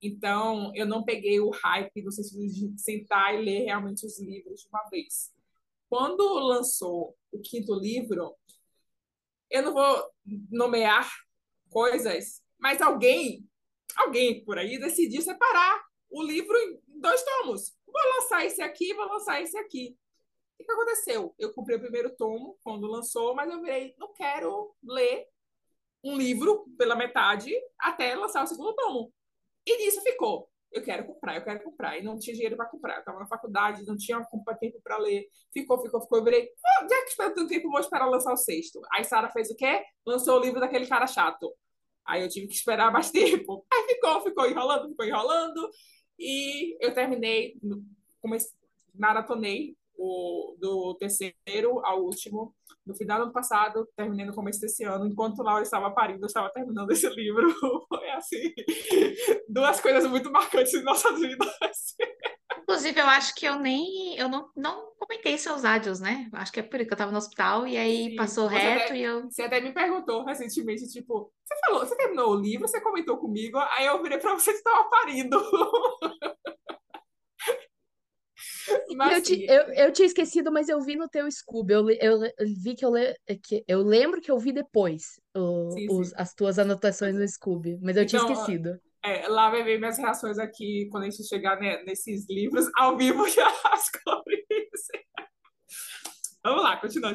Então, 0.00 0.72
eu 0.74 0.86
não 0.86 1.04
peguei 1.04 1.38
o 1.38 1.50
hype 1.50 2.02
no 2.02 2.10
sentido 2.10 2.46
de 2.46 2.78
sentar 2.80 3.34
e 3.34 3.42
ler 3.42 3.64
realmente 3.64 4.04
os 4.04 4.20
livros 4.20 4.62
de 4.62 4.68
uma 4.68 4.88
vez. 4.90 5.32
Quando 5.88 6.22
lançou 6.40 7.16
o 7.30 7.40
quinto 7.40 7.74
livro, 7.74 8.34
eu 9.50 9.62
não 9.62 9.72
vou 9.72 10.10
nomear 10.50 11.08
coisas, 11.70 12.42
mas 12.58 12.82
alguém 12.82 13.48
alguém 13.96 14.44
por 14.44 14.58
aí 14.58 14.78
decidiu 14.78 15.22
separar 15.22 15.82
o 16.10 16.22
livro 16.22 16.56
em 16.56 16.80
dois 17.00 17.22
tomos. 17.22 17.74
vou 17.86 18.02
lançar 18.16 18.44
esse 18.44 18.62
aqui, 18.62 18.92
vou 18.94 19.06
lançar 19.06 19.40
esse 19.40 19.56
aqui. 19.58 19.96
O 20.60 20.64
que 20.64 20.72
aconteceu? 20.72 21.34
Eu 21.38 21.52
comprei 21.52 21.76
o 21.76 21.80
primeiro 21.80 22.14
tomo 22.16 22.58
quando 22.62 22.86
lançou, 22.86 23.34
mas 23.34 23.50
eu 23.50 23.60
virei, 23.60 23.94
não 23.98 24.12
quero 24.12 24.74
ler 24.82 25.26
um 26.04 26.16
livro 26.16 26.66
pela 26.76 26.94
metade 26.94 27.52
até 27.78 28.14
lançar 28.14 28.44
o 28.44 28.46
segundo 28.46 28.74
tomo. 28.74 29.12
E 29.66 29.76
nisso 29.78 30.02
ficou. 30.02 30.50
Eu 30.72 30.82
quero 30.82 31.04
comprar, 31.04 31.36
eu 31.36 31.44
quero 31.44 31.62
comprar. 31.62 31.98
E 31.98 32.02
não 32.02 32.18
tinha 32.18 32.34
dinheiro 32.34 32.56
para 32.56 32.68
comprar. 32.68 32.98
Eu 32.98 33.04
tava 33.04 33.20
na 33.20 33.26
faculdade, 33.26 33.84
não 33.84 33.96
tinha 33.96 34.24
tempo 34.58 34.80
para 34.82 34.96
ler. 34.96 35.26
Ficou, 35.52 35.80
ficou, 35.82 36.00
ficou. 36.00 36.18
Eu 36.18 36.24
virei, 36.24 36.48
ah, 36.64 36.86
já 36.88 37.02
que 37.02 37.10
espero 37.10 37.34
tanto 37.34 37.48
tempo, 37.48 37.70
vou 37.70 37.80
esperar 37.80 38.08
lançar 38.08 38.32
o 38.32 38.36
sexto. 38.36 38.80
Aí 38.92 39.04
Sara 39.04 39.30
fez 39.30 39.50
o 39.50 39.56
quê? 39.56 39.84
Lançou 40.06 40.38
o 40.38 40.40
livro 40.40 40.60
daquele 40.60 40.86
cara 40.86 41.06
chato. 41.06 41.54
Aí 42.06 42.22
eu 42.22 42.28
tive 42.28 42.46
que 42.46 42.54
esperar 42.54 42.92
mais 42.92 43.10
tempo. 43.12 43.64
Aí 43.72 43.94
ficou, 43.94 44.22
ficou 44.22 44.46
enrolando, 44.48 44.88
ficou 44.88 45.06
enrolando. 45.06 45.70
E 46.18 46.76
eu 46.84 46.94
terminei, 46.94 47.56
comecei, 48.20 48.50
maratonei 48.94 49.76
o, 49.96 50.56
do 50.58 50.96
terceiro 50.98 51.84
ao 51.84 52.02
último, 52.02 52.54
no 52.86 52.94
final 52.94 53.18
do 53.18 53.24
ano 53.24 53.32
passado, 53.32 53.88
terminei 53.96 54.26
no 54.26 54.34
começo 54.34 54.60
desse 54.60 54.84
ano, 54.84 55.06
enquanto 55.06 55.42
Laura 55.42 55.62
estava 55.62 55.90
parindo, 55.92 56.22
eu 56.22 56.26
estava 56.26 56.50
terminando 56.50 56.90
esse 56.90 57.08
livro. 57.08 57.48
Foi 57.88 58.10
assim, 58.10 58.52
duas 59.48 59.80
coisas 59.80 60.08
muito 60.08 60.30
marcantes 60.30 60.74
em 60.74 60.82
nossas 60.82 61.20
vidas. 61.20 61.48
Inclusive, 62.62 63.00
eu 63.00 63.06
acho 63.06 63.34
que 63.34 63.46
eu 63.46 63.58
nem, 63.58 64.16
eu 64.16 64.28
não, 64.28 64.48
não 64.56 64.92
comentei 64.98 65.36
seus 65.36 65.64
áudios, 65.64 66.00
né? 66.00 66.28
Acho 66.32 66.52
que 66.52 66.60
é 66.60 66.62
por 66.62 66.76
isso 66.76 66.86
que 66.86 66.92
eu 66.92 66.96
estava 66.96 67.10
no 67.10 67.18
hospital 67.18 67.66
e 67.66 67.76
aí 67.76 68.10
Sim, 68.10 68.16
passou 68.16 68.46
reto 68.46 68.84
até, 68.84 68.96
e 68.96 69.02
eu... 69.02 69.24
Você 69.30 69.42
até 69.42 69.60
me 69.60 69.72
perguntou 69.72 70.24
recentemente, 70.24 70.88
tipo, 70.88 71.32
você 71.44 71.60
falou, 71.66 71.80
você 71.80 71.96
terminou 71.96 72.30
o 72.30 72.40
livro, 72.40 72.66
você 72.66 72.80
comentou 72.80 73.18
comigo, 73.18 73.58
aí 73.58 73.86
eu 73.86 74.02
virei 74.02 74.18
para 74.18 74.34
você 74.34 74.52
que 74.52 74.58
estava 74.58 74.88
parindo. 74.88 75.38
Mas, 78.96 79.16
eu, 79.16 79.22
te, 79.22 79.44
eu, 79.44 79.62
eu 79.74 79.92
tinha 79.92 80.06
esquecido, 80.06 80.52
mas 80.52 80.68
eu 80.68 80.80
vi 80.80 80.96
no 80.96 81.08
teu 81.08 81.30
Scooby. 81.30 81.72
Eu, 81.72 81.90
eu, 81.90 82.22
eu 82.24 82.46
vi 82.62 82.74
que 82.74 82.84
eu, 82.84 82.90
le, 82.90 83.16
que 83.42 83.64
eu 83.66 83.82
lembro 83.82 84.20
que 84.20 84.30
eu 84.30 84.38
vi 84.38 84.52
depois 84.52 85.20
o, 85.34 85.70
sim, 85.72 85.86
os, 85.90 86.08
sim. 86.08 86.14
as 86.16 86.34
tuas 86.34 86.58
anotações 86.58 87.16
no 87.16 87.26
Scooby, 87.26 87.78
mas 87.80 87.96
eu 87.96 88.02
então, 88.02 88.20
tinha 88.20 88.32
esquecido. 88.32 88.78
É, 89.04 89.26
lá 89.26 89.50
vai 89.50 89.64
ver 89.64 89.78
minhas 89.78 89.98
reações 89.98 90.38
aqui 90.38 90.88
quando 90.90 91.04
a 91.04 91.10
gente 91.10 91.26
chegar 91.26 91.58
né, 91.58 91.82
nesses 91.84 92.28
livros 92.28 92.66
ao 92.76 92.96
vivo 92.96 93.28
já 93.28 93.46
as 93.72 93.90
cores. 93.90 94.44
Vamos 96.44 96.62
lá, 96.62 96.76
continua. 96.76 97.14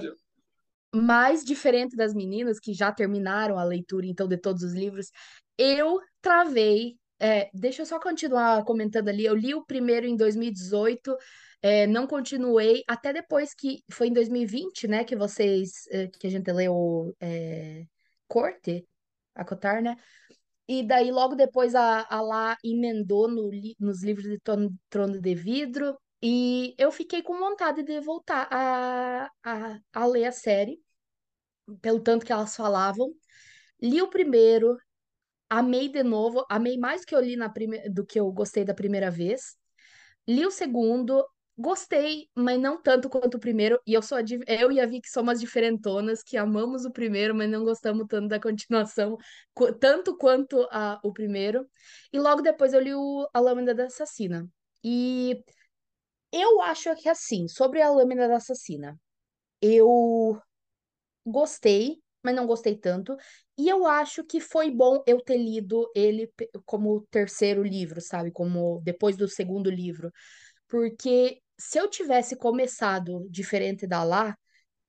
Mais 0.94 1.44
diferente 1.44 1.96
das 1.96 2.14
meninas 2.14 2.60
que 2.60 2.74
já 2.74 2.92
terminaram 2.92 3.58
a 3.60 3.64
leitura, 3.64 4.06
então, 4.06 4.28
de 4.28 4.38
todos 4.38 4.64
os 4.64 4.74
livros, 4.74 5.12
eu 5.58 6.00
travei 6.22 6.98
é, 7.20 7.50
deixa 7.54 7.82
eu 7.82 7.86
só 7.86 8.00
continuar 8.00 8.64
comentando 8.64 9.10
ali. 9.10 9.26
Eu 9.26 9.36
li 9.36 9.54
o 9.54 9.66
primeiro 9.66 10.06
em 10.06 10.16
2018, 10.16 11.16
é, 11.62 11.88
não 11.88 12.08
continuei 12.08 12.84
até 12.88 13.14
depois 13.14 13.54
que 13.54 13.84
foi 13.92 14.08
em 14.08 14.14
2020, 14.14 14.88
né, 14.88 15.04
que 15.04 15.16
vocês 15.16 15.88
é, 15.92 16.08
que 16.08 16.28
a 16.28 16.30
gente 16.30 16.52
leu 16.52 17.16
é, 17.20 17.86
Corte, 18.28 18.88
a 19.36 19.44
Cotar, 19.46 19.82
né? 19.82 19.96
E 20.68 20.84
daí 20.84 21.12
logo 21.12 21.36
depois 21.36 21.76
a, 21.76 22.06
a 22.10 22.22
Lá 22.22 22.58
emendou 22.64 23.28
no, 23.30 23.50
nos 23.80 24.04
livros 24.04 24.26
de 24.28 24.40
Trono, 24.40 24.76
Trono 24.90 25.22
de 25.22 25.36
Vidro 25.36 25.98
e 26.22 26.76
eu 26.78 26.92
fiquei 26.92 27.22
com 27.22 27.38
vontade 27.38 27.84
de 27.84 28.00
voltar 28.02 28.48
a, 28.52 29.32
a, 29.44 29.80
a 29.94 30.06
ler 30.06 30.26
a 30.26 30.32
série, 30.32 30.82
pelo 31.82 32.02
tanto 32.02 32.26
que 32.26 32.32
elas 32.32 32.56
falavam. 32.56 33.14
Li 33.82 34.02
o 34.02 34.10
primeiro, 34.10 34.78
amei 35.50 35.90
de 35.90 36.04
novo, 36.04 36.46
amei 36.50 36.78
mais 36.78 37.06
que 37.06 37.16
eu 37.16 37.20
li 37.20 37.36
na 37.36 37.50
prime... 37.50 37.90
do 37.90 38.06
que 38.06 38.20
eu 38.20 38.32
gostei 38.32 38.64
da 38.64 38.74
primeira 38.74 39.10
vez. 39.10 39.56
Li 40.28 40.46
o 40.46 40.52
segundo, 40.52 41.26
gostei, 41.58 42.30
mas 42.36 42.60
não 42.60 42.82
tanto 42.82 43.10
quanto 43.10 43.36
o 43.36 43.40
primeiro. 43.40 43.80
E 43.86 43.94
eu 43.94 44.02
sou 44.02 44.18
a... 44.18 44.22
eu 44.48 44.72
e 44.72 44.80
a 44.80 44.86
Vicky 44.86 45.10
somos 45.10 45.40
diferentonas 45.40 46.22
que 46.22 46.38
amamos 46.38 46.86
o 46.86 46.92
primeiro, 46.92 47.34
mas 47.34 47.50
não 47.50 47.64
gostamos 47.64 48.06
tanto 48.08 48.28
da 48.28 48.40
continuação, 48.40 49.18
tanto 49.80 50.18
quanto 50.18 50.68
a... 50.72 51.00
o 51.04 51.12
primeiro. 51.14 51.68
E 52.12 52.20
logo 52.20 52.42
depois 52.42 52.74
eu 52.74 52.82
li 52.82 52.94
o... 52.94 53.28
A 53.34 53.40
Lâmina 53.40 53.74
da 53.74 53.86
Assassina. 53.86 54.48
E 54.84 55.44
eu 56.32 56.62
acho 56.62 56.94
que 56.96 57.10
assim, 57.10 57.48
sobre 57.48 57.82
a 57.82 57.90
Lâmina 57.90 58.28
da 58.28 58.38
Assassina, 58.38 59.00
eu 59.62 60.40
gostei, 61.26 62.02
mas 62.24 62.36
não 62.36 62.46
gostei 62.46 62.76
tanto. 62.76 63.16
E 63.58 63.68
eu 63.68 63.88
acho 63.88 64.24
que 64.24 64.40
foi 64.40 64.70
bom 64.70 65.04
eu 65.08 65.20
ter 65.20 65.38
lido 65.38 65.90
ele 65.96 66.32
como 66.66 67.02
terceiro 67.10 67.64
livro, 67.64 68.00
sabe? 68.00 68.32
Como 68.32 68.80
depois 68.84 69.18
do 69.18 69.28
segundo 69.28 69.70
livro. 69.70 70.12
Porque 70.68 71.42
se 71.58 71.80
eu 71.80 71.90
tivesse 71.90 72.36
começado 72.36 73.28
diferente 73.30 73.88
da 73.88 74.04
lá, 74.04 74.38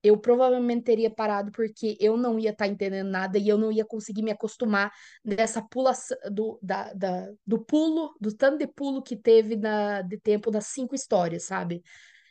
eu 0.03 0.17
provavelmente 0.17 0.83
teria 0.83 1.09
parado 1.09 1.51
porque 1.51 1.97
eu 1.99 2.15
não 2.15 2.39
ia 2.39 2.51
estar 2.51 2.65
tá 2.65 2.71
entendendo 2.71 3.09
nada 3.09 3.37
e 3.37 3.49
eu 3.49 3.57
não 3.57 3.71
ia 3.71 3.83
conseguir 3.83 4.21
me 4.21 4.31
acostumar 4.31 4.91
nessa 5.23 5.61
pulação 5.61 6.17
do, 6.31 6.59
da, 6.61 6.93
da, 6.93 7.27
do 7.45 7.59
pulo, 7.63 8.15
do 8.19 8.33
tanto 8.33 8.59
de 8.59 8.67
pulo 8.67 9.01
que 9.01 9.17
teve 9.17 9.55
na, 9.57 10.01
de 10.01 10.17
tempo 10.17 10.51
das 10.51 10.67
cinco 10.67 10.95
histórias, 10.95 11.43
sabe? 11.43 11.81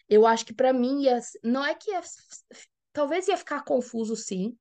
Eu 0.09 0.27
acho 0.27 0.47
que 0.47 0.55
para 0.55 0.73
mim 0.73 1.03
ia, 1.03 1.19
não 1.45 1.65
é 1.65 1.75
que 1.75 1.91
ia, 1.91 2.01
talvez 2.93 3.29
ia 3.29 3.37
ficar 3.37 3.65
confuso 3.65 4.17
sim, 4.17 4.57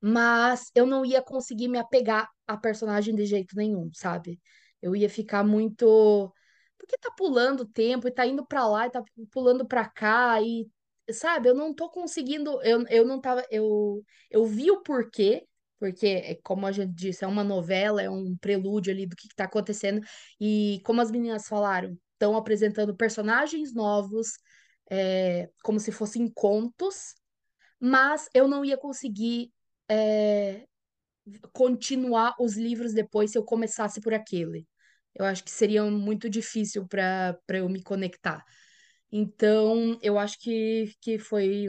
mas 0.00 0.70
eu 0.74 0.86
não 0.86 1.04
ia 1.04 1.22
conseguir 1.22 1.68
me 1.68 1.78
apegar 1.78 2.28
à 2.46 2.56
personagem 2.56 3.14
de 3.14 3.24
jeito 3.26 3.56
nenhum, 3.56 3.90
sabe? 3.94 4.40
Eu 4.80 4.94
ia 4.94 5.08
ficar 5.08 5.44
muito. 5.44 6.32
Porque 6.78 6.98
tá 6.98 7.10
pulando 7.16 7.60
o 7.60 7.66
tempo 7.66 8.06
e 8.06 8.10
tá 8.12 8.26
indo 8.26 8.46
pra 8.46 8.66
lá 8.68 8.86
e 8.86 8.90
tá 8.90 9.02
pulando 9.32 9.66
pra 9.66 9.88
cá 9.88 10.40
e. 10.42 10.68
Sabe, 11.10 11.48
eu 11.48 11.54
não 11.54 11.74
tô 11.74 11.88
conseguindo. 11.90 12.60
Eu, 12.62 12.84
eu 12.88 13.04
não 13.04 13.20
tava. 13.20 13.44
Eu, 13.50 14.04
eu 14.30 14.44
vi 14.44 14.70
o 14.70 14.82
porquê, 14.82 15.46
porque, 15.78 16.06
é 16.06 16.34
como 16.42 16.66
a 16.66 16.72
gente 16.72 16.92
disse, 16.92 17.24
é 17.24 17.28
uma 17.28 17.44
novela, 17.44 18.02
é 18.02 18.10
um 18.10 18.36
prelúdio 18.36 18.92
ali 18.92 19.06
do 19.06 19.16
que, 19.16 19.28
que 19.28 19.34
tá 19.34 19.44
acontecendo. 19.44 20.00
E 20.40 20.80
como 20.84 21.00
as 21.00 21.10
meninas 21.10 21.46
falaram, 21.48 21.96
estão 22.12 22.36
apresentando 22.36 22.96
personagens 22.96 23.74
novos, 23.74 24.32
é, 24.90 25.48
como 25.62 25.78
se 25.80 25.92
fossem 25.92 26.30
contos, 26.32 27.14
mas 27.80 28.28
eu 28.34 28.48
não 28.48 28.64
ia 28.64 28.76
conseguir 28.76 29.52
é, 29.88 30.66
continuar 31.52 32.34
os 32.40 32.56
livros 32.56 32.92
depois 32.94 33.30
se 33.32 33.38
eu 33.38 33.44
começasse 33.44 34.00
por 34.00 34.14
aquele. 34.14 34.66
Eu 35.14 35.24
acho 35.24 35.44
que 35.44 35.50
seria 35.50 35.84
muito 35.84 36.28
difícil 36.30 36.86
para 36.86 37.38
eu 37.50 37.68
me 37.68 37.82
conectar. 37.82 38.44
Então, 39.12 39.98
eu 40.02 40.18
acho 40.18 40.38
que, 40.40 40.92
que 41.00 41.18
foi, 41.18 41.66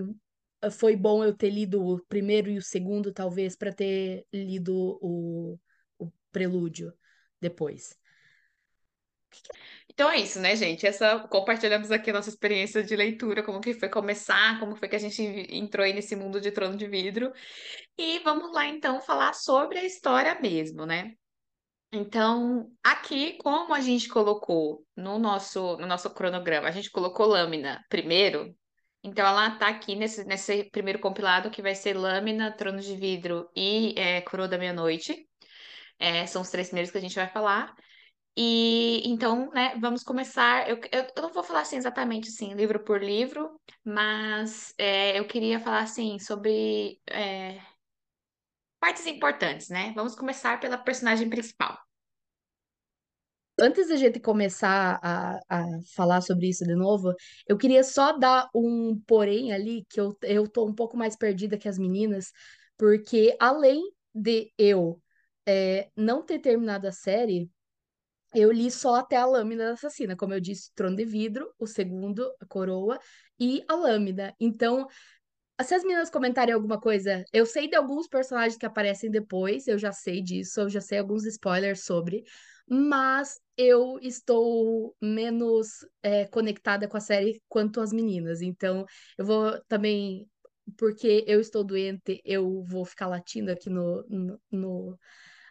foi 0.72 0.96
bom 0.96 1.24
eu 1.24 1.34
ter 1.36 1.50
lido 1.50 1.84
o 1.86 2.04
primeiro 2.08 2.50
e 2.50 2.58
o 2.58 2.62
segundo, 2.62 3.14
talvez, 3.14 3.56
para 3.56 3.74
ter 3.74 4.26
lido 4.34 5.00
o, 5.02 5.58
o 6.00 6.12
prelúdio 6.32 6.94
depois. 7.42 7.98
Então 9.98 10.12
é 10.12 10.18
isso, 10.18 10.40
né, 10.40 10.56
gente? 10.56 10.86
Essa 10.86 11.18
compartilhamos 11.28 11.90
aqui 11.90 12.12
a 12.12 12.14
nossa 12.14 12.30
experiência 12.30 12.84
de 12.84 12.96
leitura, 12.96 13.42
como 13.42 13.60
que 13.60 13.74
foi 13.74 13.90
começar, 13.90 14.60
como 14.60 14.76
foi 14.76 14.88
que 14.88 14.96
a 14.96 15.00
gente 15.00 15.24
entrou 15.50 15.84
aí 15.84 15.92
nesse 15.92 16.16
mundo 16.16 16.40
de 16.40 16.52
trono 16.52 16.78
de 16.78 16.86
vidro. 16.88 17.34
E 17.98 18.20
vamos 18.20 18.54
lá 18.54 18.68
então 18.68 19.02
falar 19.02 19.34
sobre 19.34 19.80
a 19.80 19.84
história 19.84 20.40
mesmo, 20.40 20.86
né? 20.86 21.14
Então, 21.92 22.70
aqui, 22.84 23.40
como 23.40 23.74
a 23.74 23.82
gente 23.82 24.08
colocou 24.08 24.86
no 24.96 25.18
nosso, 25.18 25.78
no 25.78 25.88
nosso 25.88 26.14
cronograma, 26.14 26.68
a 26.68 26.72
gente 26.72 26.92
colocou 26.92 27.26
lâmina 27.26 27.84
primeiro, 27.90 28.56
então 29.04 29.26
ela 29.26 29.50
tá 29.58 29.68
aqui 29.68 29.96
nesse, 29.96 30.24
nesse 30.26 30.66
primeiro 30.66 31.00
compilado 31.00 31.50
que 31.50 31.64
vai 31.64 31.74
ser 31.74 31.98
Lâmina, 31.98 32.56
Trono 32.56 32.80
de 32.80 32.96
Vidro 32.96 33.50
e 33.56 33.96
é, 33.98 34.22
Coroa 34.22 34.48
da 34.48 34.60
Meia-Noite. 34.60 35.28
É, 35.98 36.28
são 36.28 36.44
os 36.44 36.52
três 36.52 36.68
primeiros 36.68 36.92
que 36.92 37.00
a 37.00 37.02
gente 37.02 37.16
vai 37.16 37.28
falar. 37.28 37.74
E 38.40 39.02
então, 39.10 39.50
né, 39.50 39.76
vamos 39.82 40.04
começar. 40.04 40.70
Eu, 40.70 40.78
eu, 40.92 41.08
eu, 41.16 41.24
não 41.24 41.34
vou 41.34 41.44
falar 41.44 41.62
assim 41.62 41.76
exatamente 41.76 42.30
assim, 42.30 42.54
livro 42.54 42.80
por 42.84 43.04
livro, 43.04 43.60
mas 43.84 44.76
é, 44.78 45.18
eu 45.18 45.26
queria 45.26 45.60
falar 45.60 45.80
assim 45.82 46.20
sobre 46.20 47.02
é, 47.10 47.60
partes 48.80 49.08
importantes, 49.08 49.70
né? 49.70 49.92
Vamos 49.96 50.14
começar 50.14 50.60
pela 50.60 50.78
personagem 50.78 51.28
principal. 51.28 51.76
Antes 53.60 53.88
da 53.90 53.96
gente 53.96 54.20
começar 54.20 55.00
a, 55.02 55.40
a 55.50 55.64
falar 55.96 56.22
sobre 56.22 56.48
isso 56.48 56.64
de 56.64 56.76
novo, 56.76 57.16
eu 57.48 57.58
queria 57.58 57.84
só 57.84 58.16
dar 58.16 58.48
um 58.54 59.02
porém 59.08 59.52
ali, 59.52 59.84
que 59.90 60.00
eu, 60.00 60.16
eu 60.22 60.48
tô 60.48 60.64
um 60.64 60.76
pouco 60.76 60.96
mais 60.96 61.16
perdida 61.16 61.58
que 61.58 61.68
as 61.68 61.80
meninas, 61.80 62.32
porque 62.78 63.36
além 63.40 63.82
de 64.14 64.54
eu 64.60 65.02
é, 65.44 65.90
não 65.96 66.24
ter 66.24 66.38
terminado 66.38 66.88
a 66.88 66.92
série, 66.92 67.50
eu 68.38 68.52
li 68.52 68.70
só 68.70 68.96
até 68.96 69.16
a 69.16 69.26
Lâmina 69.26 69.66
da 69.66 69.74
Assassina, 69.74 70.16
como 70.16 70.34
eu 70.34 70.40
disse, 70.40 70.72
Trono 70.76 70.96
de 70.96 71.06
Vidro, 71.06 71.52
o 71.60 71.66
segundo, 71.66 72.32
a 72.40 72.46
Coroa, 72.46 73.00
e 73.40 73.64
a 73.68 73.76
Lâmina. 73.76 74.34
Então, 74.40 74.88
se 75.64 75.74
as 75.74 75.84
meninas 75.84 76.10
comentarem 76.10 76.54
alguma 76.54 76.80
coisa, 76.80 77.24
eu 77.34 77.46
sei 77.46 77.68
de 77.68 77.76
alguns 77.76 78.08
personagens 78.08 78.58
que 78.58 78.66
aparecem 78.66 79.10
depois, 79.10 79.68
eu 79.68 79.78
já 79.78 79.92
sei 79.92 80.22
disso, 80.22 80.62
eu 80.62 80.70
já 80.70 80.82
sei 80.82 81.00
alguns 81.00 81.26
spoilers 81.26 81.84
sobre, 81.84 82.24
mas 82.70 83.40
eu 83.58 83.98
estou 84.02 84.96
menos 85.02 85.86
é, 86.04 86.26
conectada 86.26 86.88
com 86.88 86.98
a 86.98 87.00
série 87.00 87.42
quanto 87.50 87.82
as 87.82 87.92
meninas. 87.92 88.42
Então, 88.42 88.86
eu 89.18 89.26
vou 89.26 89.60
também, 89.68 90.30
porque 90.78 91.24
eu 91.28 91.40
estou 91.40 91.64
doente, 91.64 92.22
eu 92.24 92.62
vou 92.64 92.86
ficar 92.86 93.08
latindo 93.08 93.52
aqui 93.52 93.70
no, 93.70 94.06
no, 94.08 94.40
no, 94.52 95.00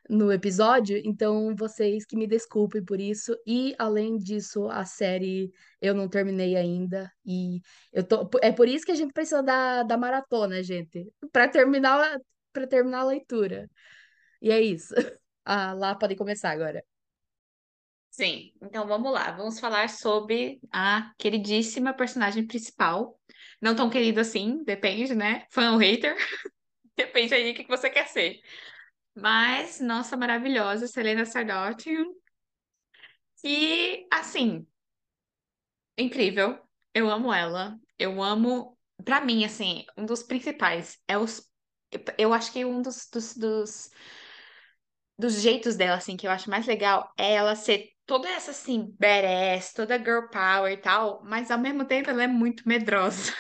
no 0.08 0.32
episódio. 0.32 1.00
Então, 1.04 1.54
vocês 1.56 2.04
que 2.04 2.16
me 2.16 2.26
desculpem 2.26 2.84
por 2.84 3.00
isso. 3.00 3.36
E, 3.46 3.75
além 3.78 4.18
disso, 4.18 4.68
a 4.68 4.84
série 4.84 5.52
eu 5.80 5.94
não 5.94 6.08
terminei 6.08 6.56
ainda. 6.56 7.10
E 7.25 7.60
eu 7.92 8.04
tô. 8.04 8.28
É 8.42 8.52
por 8.52 8.68
isso 8.68 8.84
que 8.84 8.92
a 8.92 8.94
gente 8.96 9.12
precisa 9.12 9.42
da, 9.42 9.82
da 9.82 9.96
maratona, 9.96 10.62
gente. 10.62 11.06
Para 11.32 11.48
terminar, 11.48 12.18
para 12.52 12.66
terminar 12.66 13.00
a 13.00 13.04
leitura. 13.04 13.68
E 14.40 14.50
é 14.50 14.60
isso. 14.60 14.94
Ah, 15.48 15.72
lá 15.75 15.94
podem 15.94 16.16
começar 16.16 16.50
agora. 16.50 16.82
Sim, 18.10 18.52
então 18.60 18.84
vamos 18.84 19.12
lá. 19.12 19.30
Vamos 19.30 19.60
falar 19.60 19.88
sobre 19.88 20.58
a 20.72 21.12
queridíssima 21.16 21.94
personagem 21.94 22.44
principal. 22.44 23.16
Não 23.60 23.76
tão 23.76 23.88
querida 23.88 24.22
assim, 24.22 24.64
depende, 24.64 25.14
né? 25.14 25.46
Fã 25.50 25.70
ou 25.70 25.78
hater. 25.78 26.16
depende 26.96 27.32
aí 27.32 27.52
do 27.52 27.56
que 27.56 27.68
você 27.68 27.88
quer 27.88 28.08
ser. 28.08 28.40
Mas, 29.16 29.80
nossa 29.80 30.16
maravilhosa 30.16 30.87
Selena 30.87 31.25
Sardotian. 31.25 32.04
E, 33.42 34.06
assim, 34.12 34.66
incrível. 35.96 36.58
Eu 36.94 37.11
amo 37.11 37.32
ela. 37.32 37.78
Eu 37.99 38.23
amo. 38.23 38.76
Pra 39.04 39.20
mim, 39.20 39.44
assim, 39.44 39.85
um 39.96 40.06
dos 40.06 40.23
principais 40.23 40.99
é 41.06 41.18
os. 41.18 41.46
Eu 42.18 42.32
acho 42.35 42.52
que 42.52 42.64
um 42.64 42.82
dos, 42.82 43.08
dos, 43.12 43.35
dos, 43.37 43.90
dos 45.18 45.40
jeitos 45.40 45.76
dela, 45.76 45.96
assim, 45.96 46.16
que 46.16 46.26
eu 46.26 46.30
acho 46.30 46.50
mais 46.50 46.66
legal 46.66 47.11
é 47.18 47.35
ela 47.35 47.54
ser 47.56 47.90
toda 48.06 48.28
essa 48.28 48.50
assim, 48.52 48.94
badass, 48.99 49.73
toda 49.73 49.99
girl 49.99 50.28
power 50.30 50.73
e 50.73 50.76
tal, 50.76 51.23
mas 51.25 51.50
ao 51.50 51.58
mesmo 51.58 51.85
tempo 51.85 52.11
ela 52.11 52.23
é 52.25 52.26
muito 52.26 52.68
medrosa. 52.68 53.32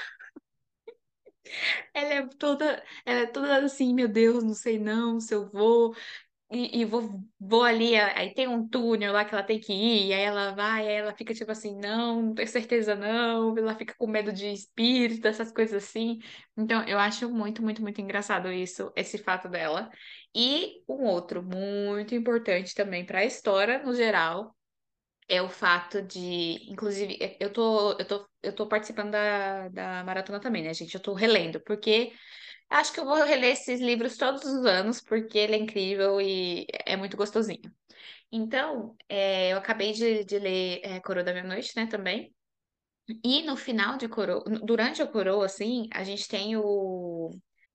Ela 1.94 2.14
é 2.14 2.26
toda, 2.28 2.84
ela 3.04 3.20
é 3.20 3.26
toda 3.26 3.64
assim, 3.64 3.94
meu 3.94 4.08
Deus, 4.08 4.44
não 4.44 4.54
sei 4.54 4.78
não 4.78 5.20
se 5.20 5.34
eu 5.34 5.50
vou. 5.50 5.94
E, 6.50 6.80
e 6.82 6.84
vou, 6.84 7.24
vou 7.40 7.64
ali, 7.64 7.96
aí 7.96 8.32
tem 8.32 8.46
um 8.46 8.68
túnel 8.68 9.12
lá 9.12 9.24
que 9.24 9.34
ela 9.34 9.42
tem 9.42 9.58
que 9.58 9.72
ir, 9.72 10.12
aí 10.12 10.20
ela 10.22 10.52
vai, 10.54 10.86
aí 10.86 10.94
ela 10.94 11.12
fica 11.12 11.34
tipo 11.34 11.50
assim, 11.50 11.76
não, 11.80 12.22
não 12.22 12.34
tenho 12.34 12.46
certeza 12.48 12.94
não, 12.94 13.58
ela 13.58 13.74
fica 13.74 13.94
com 13.98 14.06
medo 14.06 14.32
de 14.32 14.46
espírito, 14.52 15.26
essas 15.26 15.50
coisas 15.52 15.82
assim. 15.84 16.20
Então, 16.56 16.84
eu 16.84 16.98
acho 17.00 17.28
muito, 17.28 17.62
muito, 17.62 17.82
muito 17.82 18.00
engraçado 18.00 18.52
isso, 18.52 18.92
esse 18.94 19.18
fato 19.18 19.48
dela. 19.48 19.90
E 20.34 20.82
um 20.88 21.04
outro 21.06 21.42
muito 21.42 22.14
importante 22.14 22.74
também 22.74 23.04
para 23.04 23.20
a 23.20 23.24
história 23.24 23.82
no 23.82 23.92
geral, 23.94 24.55
é 25.28 25.42
o 25.42 25.48
fato 25.48 26.02
de, 26.02 26.70
inclusive, 26.70 27.18
é, 27.20 27.36
eu 27.40 27.52
tô, 27.52 27.92
eu 27.98 28.06
tô, 28.06 28.28
eu 28.42 28.54
tô 28.54 28.68
participando 28.68 29.10
da, 29.12 29.68
da 29.68 30.04
maratona 30.04 30.40
também, 30.40 30.62
né, 30.62 30.72
gente? 30.74 30.94
Eu 30.94 31.02
tô 31.02 31.14
relendo, 31.14 31.60
porque 31.60 32.12
acho 32.70 32.92
que 32.92 33.00
eu 33.00 33.04
vou 33.04 33.24
reler 33.24 33.52
esses 33.52 33.80
livros 33.80 34.16
todos 34.16 34.44
os 34.44 34.66
anos, 34.66 35.00
porque 35.02 35.38
ele 35.38 35.54
é 35.56 35.58
incrível 35.58 36.20
e 36.20 36.66
é 36.86 36.96
muito 36.96 37.16
gostosinho. 37.16 37.72
Então, 38.32 38.96
é, 39.08 39.52
eu 39.52 39.58
acabei 39.58 39.92
de, 39.92 40.24
de 40.24 40.38
ler 40.38 40.80
é, 40.84 41.00
Coroa 41.00 41.24
da 41.24 41.32
Meia-Noite, 41.32 41.72
né, 41.76 41.86
também. 41.86 42.34
E 43.24 43.42
no 43.42 43.56
final 43.56 43.96
de 43.96 44.08
Coroa, 44.08 44.42
durante 44.64 45.00
a 45.02 45.06
Coroa, 45.06 45.46
assim, 45.46 45.88
a 45.92 46.02
gente 46.02 46.26
tem 46.28 46.56
o. 46.56 47.30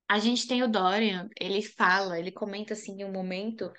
A 0.08 0.20
gente 0.20 0.46
tem 0.46 0.62
o 0.62 0.68
Dorian, 0.68 1.30
ele 1.40 1.62
fala, 1.62 2.20
ele 2.20 2.32
comenta 2.34 2.74
assim 2.74 3.02
um 3.06 3.12
momento 3.14 3.72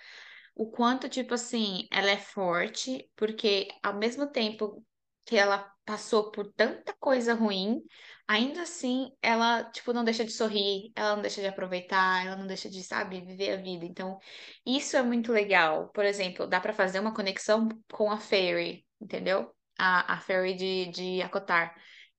o 0.55 0.71
quanto, 0.71 1.09
tipo 1.09 1.35
assim, 1.35 1.89
ela 1.91 2.11
é 2.11 2.19
forte, 2.19 3.11
porque 3.17 3.69
ao 3.83 3.95
mesmo 3.95 4.27
tempo 4.31 4.85
que 5.25 5.37
ela 5.37 5.71
passou 5.85 6.31
por 6.31 6.53
tanta 6.53 6.95
coisa 6.99 7.35
ruim, 7.35 7.83
ainda 8.27 8.63
assim 8.63 9.11
ela, 9.21 9.65
tipo, 9.65 9.93
não 9.93 10.05
deixa 10.05 10.25
de 10.25 10.33
sorrir, 10.33 10.93
ela 10.95 11.15
não 11.17 11.23
deixa 11.23 11.41
de 11.41 11.47
aproveitar, 11.47 12.27
ela 12.27 12.37
não 12.37 12.47
deixa 12.47 12.69
de, 12.69 12.83
sabe, 12.83 13.21
viver 13.21 13.53
a 13.53 13.63
vida. 13.63 13.85
Então, 13.85 14.19
isso 14.67 14.97
é 14.97 15.03
muito 15.03 15.33
legal. 15.33 15.89
Por 15.91 16.05
exemplo, 16.05 16.47
dá 16.47 16.61
para 16.61 16.73
fazer 16.73 17.01
uma 17.01 17.15
conexão 17.15 17.69
com 17.93 18.11
a 18.11 18.19
Fairy, 18.19 18.87
entendeu? 19.01 19.55
A, 19.79 20.15
a 20.15 20.21
Fairy 20.21 20.55
de, 20.55 20.87
de 20.91 21.23
Akotar. 21.23 21.75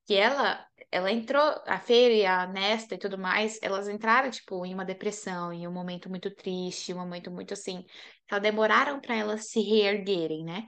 Que 0.05 0.15
ela 0.15 0.65
ela 0.91 1.11
entrou, 1.11 1.41
a 1.65 1.79
Feira, 1.79 2.43
a 2.43 2.47
Nesta 2.47 2.93
e 2.93 2.97
tudo 2.99 3.17
mais, 3.17 3.57
elas 3.63 3.87
entraram, 3.89 4.29
tipo, 4.29 4.63
em 4.63 4.75
uma 4.75 4.85
depressão, 4.85 5.51
em 5.51 5.67
um 5.67 5.71
momento 5.71 6.07
muito 6.07 6.29
triste, 6.29 6.93
um 6.93 6.97
momento 6.99 7.31
muito 7.31 7.51
assim, 7.53 7.83
elas 8.29 8.43
demoraram 8.43 8.99
para 8.99 9.15
elas 9.15 9.49
se 9.49 9.61
reerguerem, 9.61 10.43
né? 10.43 10.67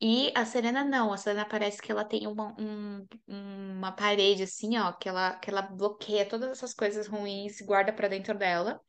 E 0.00 0.32
a 0.34 0.44
Serena 0.46 0.84
não, 0.84 1.12
a 1.12 1.16
Serena 1.18 1.44
parece 1.46 1.80
que 1.82 1.92
ela 1.92 2.04
tem 2.04 2.26
uma, 2.26 2.54
um, 2.58 3.06
uma 3.28 3.92
parede 3.92 4.44
assim, 4.44 4.78
ó, 4.78 4.92
que 4.92 5.08
ela, 5.08 5.36
que 5.36 5.50
ela 5.50 5.62
bloqueia 5.62 6.26
todas 6.26 6.50
essas 6.50 6.72
coisas 6.74 7.06
ruins, 7.06 7.60
guarda 7.60 7.92
para 7.92 8.08
dentro 8.08 8.36
dela. 8.36 8.80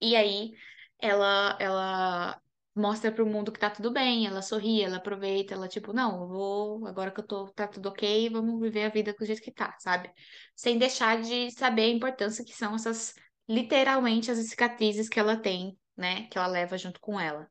E 0.00 0.16
aí 0.16 0.52
ela, 0.98 1.56
ela 1.60 2.40
mostra 2.74 3.12
para 3.12 3.22
o 3.22 3.26
mundo 3.26 3.52
que 3.52 3.60
tá 3.60 3.70
tudo 3.70 3.92
bem, 3.92 4.26
ela 4.26 4.42
sorri, 4.42 4.82
ela 4.82 4.96
aproveita, 4.96 5.54
ela 5.54 5.68
tipo, 5.68 5.92
não, 5.92 6.22
eu 6.22 6.28
vou, 6.28 6.86
agora 6.86 7.10
que 7.10 7.20
eu 7.20 7.26
tô, 7.26 7.48
tá 7.52 7.68
tudo 7.68 7.88
ok, 7.88 8.30
vamos 8.30 8.60
viver 8.60 8.84
a 8.84 8.88
vida 8.88 9.12
do 9.12 9.24
jeito 9.24 9.42
que 9.42 9.52
tá, 9.52 9.76
sabe? 9.78 10.10
Sem 10.56 10.78
deixar 10.78 11.20
de 11.22 11.50
saber 11.52 11.82
a 11.82 11.88
importância 11.88 12.44
que 12.44 12.52
são 12.54 12.74
essas, 12.74 13.14
literalmente, 13.48 14.30
as 14.30 14.38
cicatrizes 14.38 15.08
que 15.08 15.20
ela 15.20 15.36
tem, 15.36 15.78
né, 15.96 16.26
que 16.30 16.38
ela 16.38 16.46
leva 16.46 16.78
junto 16.78 17.00
com 17.00 17.18
ela. 17.18 17.48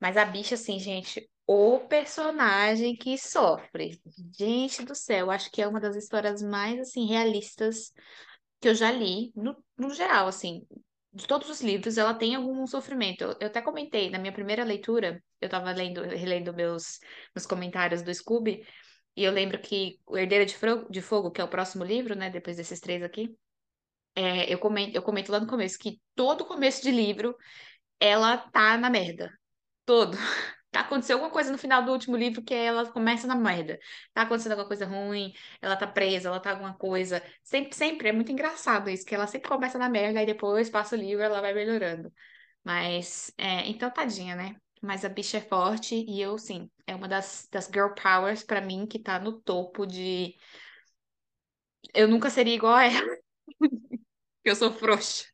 Mas 0.00 0.16
a 0.16 0.24
bicha, 0.24 0.54
assim, 0.54 0.78
gente, 0.78 1.28
o 1.46 1.80
personagem 1.80 2.96
que 2.96 3.16
sofre. 3.16 4.00
Gente 4.38 4.84
do 4.84 4.94
céu, 4.94 5.30
acho 5.30 5.50
que 5.50 5.62
é 5.62 5.68
uma 5.68 5.80
das 5.80 5.96
histórias 5.96 6.42
mais, 6.42 6.80
assim, 6.80 7.06
realistas 7.06 7.92
que 8.60 8.68
eu 8.68 8.74
já 8.74 8.90
li, 8.90 9.32
no, 9.34 9.56
no 9.76 9.94
geral, 9.94 10.26
assim, 10.28 10.66
de 11.12 11.26
todos 11.26 11.48
os 11.48 11.62
livros, 11.62 11.96
ela 11.96 12.14
tem 12.14 12.34
algum 12.34 12.66
sofrimento. 12.66 13.22
Eu, 13.22 13.36
eu 13.40 13.46
até 13.46 13.62
comentei, 13.62 14.10
na 14.10 14.18
minha 14.18 14.32
primeira 14.32 14.64
leitura, 14.64 15.22
eu 15.40 15.46
estava 15.46 15.72
lendo, 15.72 16.02
relendo 16.02 16.52
meus, 16.52 16.98
meus 17.34 17.46
comentários 17.46 18.02
do 18.02 18.12
Scooby, 18.14 18.66
e 19.16 19.24
eu 19.24 19.32
lembro 19.32 19.58
que 19.58 19.98
O 20.06 20.16
Herdeiro 20.16 20.44
de, 20.44 20.54
Fogo, 20.54 20.90
de 20.90 21.00
Fogo, 21.00 21.30
que 21.30 21.40
é 21.40 21.44
o 21.44 21.48
próximo 21.48 21.84
livro, 21.84 22.14
né, 22.14 22.28
depois 22.28 22.56
desses 22.56 22.80
três 22.80 23.02
aqui, 23.02 23.34
é, 24.14 24.52
eu, 24.52 24.58
comento, 24.58 24.96
eu 24.96 25.02
comento 25.02 25.30
lá 25.30 25.40
no 25.40 25.46
começo 25.46 25.78
que 25.78 26.00
todo 26.14 26.44
começo 26.44 26.82
de 26.82 26.90
livro 26.90 27.36
ela 28.00 28.38
tá 28.38 28.76
na 28.78 28.90
merda. 28.90 29.32
Todo. 29.84 30.16
Tá 30.72 30.80
acontecendo 30.82 31.14
alguma 31.16 31.32
coisa 31.32 31.50
no 31.50 31.56
final 31.56 31.82
do 31.82 31.90
último 31.92 32.18
livro 32.18 32.42
que 32.42 32.52
ela 32.52 32.90
começa 32.92 33.26
na 33.26 33.34
merda. 33.34 33.78
Tá 34.12 34.22
acontecendo 34.22 34.52
alguma 34.52 34.68
coisa 34.68 34.84
ruim, 34.84 35.32
ela 35.62 35.74
tá 35.74 35.86
presa, 35.86 36.28
ela 36.28 36.38
tá 36.38 36.50
alguma 36.50 36.74
coisa. 36.76 37.22
Sempre, 37.42 37.74
sempre, 37.74 38.08
é 38.10 38.12
muito 38.12 38.30
engraçado 38.30 38.90
isso, 38.90 39.06
que 39.06 39.14
ela 39.14 39.26
sempre 39.26 39.48
começa 39.48 39.78
na 39.78 39.88
merda 39.88 40.22
e 40.22 40.26
depois 40.26 40.68
passa 40.68 40.94
o 40.94 40.98
livro 40.98 41.24
ela 41.24 41.40
vai 41.40 41.54
melhorando. 41.54 42.12
Mas, 42.64 43.32
é, 43.38 43.66
então 43.68 43.90
tadinha, 43.90 44.36
né? 44.36 44.56
Mas 44.82 45.04
a 45.04 45.08
bicha 45.08 45.38
é 45.38 45.40
forte 45.40 45.94
e 45.94 46.20
eu, 46.20 46.36
sim, 46.38 46.70
é 46.86 46.94
uma 46.94 47.08
das, 47.08 47.48
das 47.50 47.66
girl 47.72 47.94
powers 47.94 48.42
para 48.44 48.60
mim 48.60 48.86
que 48.86 48.98
tá 48.98 49.18
no 49.18 49.40
topo 49.40 49.86
de. 49.86 50.36
Eu 51.94 52.08
nunca 52.08 52.30
seria 52.30 52.54
igual 52.54 52.74
a 52.74 52.84
ela. 52.84 53.16
eu 54.44 54.56
sou 54.56 54.72
frouxa 54.72 55.26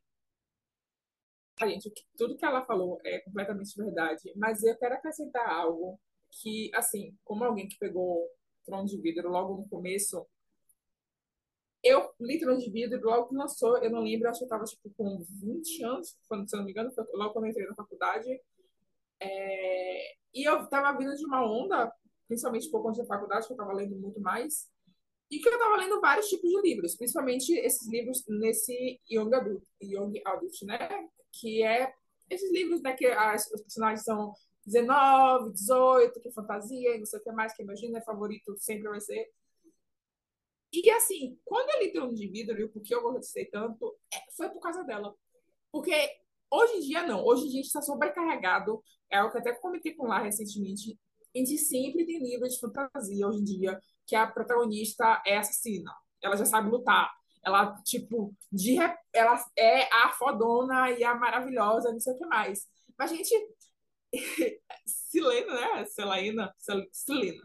gente, 1.67 1.93
tudo 2.17 2.37
que 2.37 2.45
ela 2.45 2.65
falou 2.65 2.99
é 3.05 3.21
completamente 3.21 3.77
verdade, 3.77 4.33
mas 4.37 4.63
eu 4.63 4.77
quero 4.77 4.95
acrescentar 4.95 5.49
algo 5.49 5.99
que, 6.31 6.71
assim, 6.75 7.17
como 7.25 7.45
alguém 7.45 7.69
que 7.69 7.79
pegou 7.79 8.29
Trono 8.65 8.87
de 8.87 9.01
Vidro 9.01 9.29
logo 9.29 9.57
no 9.57 9.69
começo, 9.69 10.27
eu 11.83 12.11
li 12.21 12.39
Trono 12.39 12.59
de 12.59 12.71
Vidro 12.71 13.01
logo 13.05 13.29
que 13.29 13.35
lançou, 13.35 13.77
eu 13.79 13.91
não 13.91 14.01
lembro, 14.01 14.29
acho 14.29 14.39
que 14.39 14.45
eu 14.45 14.47
estava 14.47 14.65
tipo, 14.65 14.91
com 14.97 15.25
20 15.41 15.85
anos, 15.85 16.17
quando, 16.29 16.49
se 16.49 16.57
não 16.57 16.65
me 16.65 16.71
engano, 16.71 16.93
logo 17.15 17.33
quando 17.33 17.47
eu 17.47 17.51
entrei 17.51 17.67
na 17.67 17.75
faculdade. 17.75 18.41
É, 19.21 20.15
e 20.33 20.45
eu 20.49 20.63
estava 20.63 20.97
vindo 20.97 21.15
de 21.15 21.25
uma 21.27 21.45
onda, 21.45 21.93
principalmente 22.29 22.71
por 22.71 22.83
conta 22.83 23.03
da 23.03 23.07
faculdade, 23.07 23.47
que 23.47 23.53
eu 23.53 23.57
estava 23.57 23.73
lendo 23.73 23.97
muito 23.99 24.21
mais, 24.21 24.71
e 25.31 25.39
que 25.39 25.49
eu 25.49 25.53
estava 25.53 25.77
lendo 25.77 26.01
vários 26.01 26.29
tipos 26.29 26.49
de 26.49 26.61
livros, 26.61 26.95
principalmente 26.95 27.53
esses 27.53 27.89
livros 27.89 28.23
nesse 28.29 29.01
Young 29.11 29.35
Adult, 29.35 29.63
Young 29.83 30.21
Adult 30.25 30.63
né? 30.65 31.09
Que 31.33 31.63
é 31.63 31.93
esses 32.31 32.53
livros, 32.53 32.81
né, 32.83 32.95
que 32.95 33.07
as, 33.07 33.51
os 33.51 33.63
personagens 33.63 34.05
são 34.05 34.33
19, 34.65 35.53
18, 35.53 36.21
que 36.21 36.29
é 36.29 36.33
fantasia, 36.33 36.99
não 36.99 37.07
sei 37.07 37.19
o 37.19 37.23
que 37.23 37.33
mais, 37.33 37.53
que 37.55 37.63
imagina, 37.63 37.99
é 37.99 38.03
favorito, 38.03 38.57
sempre 38.59 38.89
vai 38.89 39.01
ser. 39.01 39.29
E 40.73 40.91
assim, 40.91 41.39
quando 41.45 41.69
eu 41.71 41.81
li 41.81 41.93
Trono 41.93 42.15
de 42.15 42.25
e 42.25 42.69
por 42.69 42.83
que 42.83 42.95
eu 42.95 43.03
gostei 43.03 43.45
tanto, 43.47 43.95
é, 44.13 44.19
foi 44.35 44.49
por 44.49 44.61
causa 44.61 44.83
dela. 44.83 45.15
Porque 45.71 45.93
hoje 46.51 46.77
em 46.77 46.81
dia, 46.81 47.07
não. 47.07 47.23
Hoje 47.25 47.43
em 47.43 47.49
dia 47.49 47.61
a 47.61 47.63
gente 47.63 47.67
está 47.67 47.83
sobrecarregado. 47.83 48.83
É 49.11 49.23
o 49.23 49.31
que 49.31 49.39
até 49.39 49.53
comentei 49.53 49.95
com 49.95 50.07
lá 50.07 50.23
recentemente. 50.23 50.99
A 51.35 51.39
gente 51.39 51.59
sempre 51.59 52.07
tem 52.07 52.23
livros 52.23 52.55
de 52.55 52.61
fantasia 52.61 53.27
hoje 53.27 53.41
em 53.41 53.45
dia, 53.45 53.79
que 54.07 54.17
a 54.17 54.27
protagonista 54.27 55.23
é 55.27 55.37
assassina. 55.37 55.93
Ela 56.23 56.37
já 56.37 56.47
sabe 56.47 56.71
lutar 56.71 57.13
ela, 57.45 57.75
tipo, 57.83 58.35
de, 58.51 58.77
ela 59.13 59.45
é 59.59 59.83
a 59.93 60.11
fodona 60.11 60.91
e 60.91 61.03
a 61.03 61.15
maravilhosa, 61.15 61.93
não 61.93 62.01
sei 62.01 62.13
o 62.15 62.19
que 62.19 62.27
mais. 62.27 62.69
Mas, 62.97 63.11
gente, 63.11 63.35
Silena, 64.87 65.55
né? 65.55 65.85
Selena, 65.87 66.55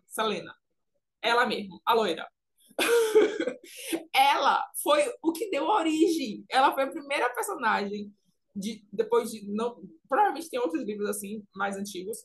Selena. 0.06 0.56
Ela 1.22 1.46
mesmo, 1.46 1.82
a 1.86 1.94
loira. 1.94 2.28
ela 4.14 4.64
foi 4.84 5.02
o 5.22 5.32
que 5.32 5.50
deu 5.50 5.64
origem. 5.66 6.46
Ela 6.50 6.74
foi 6.74 6.84
a 6.84 6.92
primeira 6.92 7.30
personagem 7.34 8.14
de 8.56 8.84
depois 8.92 9.32
de 9.32 9.48
não, 9.48 9.82
provavelmente 10.10 10.50
tem 10.50 10.60
outros 10.60 10.84
livros 10.84 11.10
assim 11.10 11.44
mais 11.56 11.78
antigos, 11.78 12.18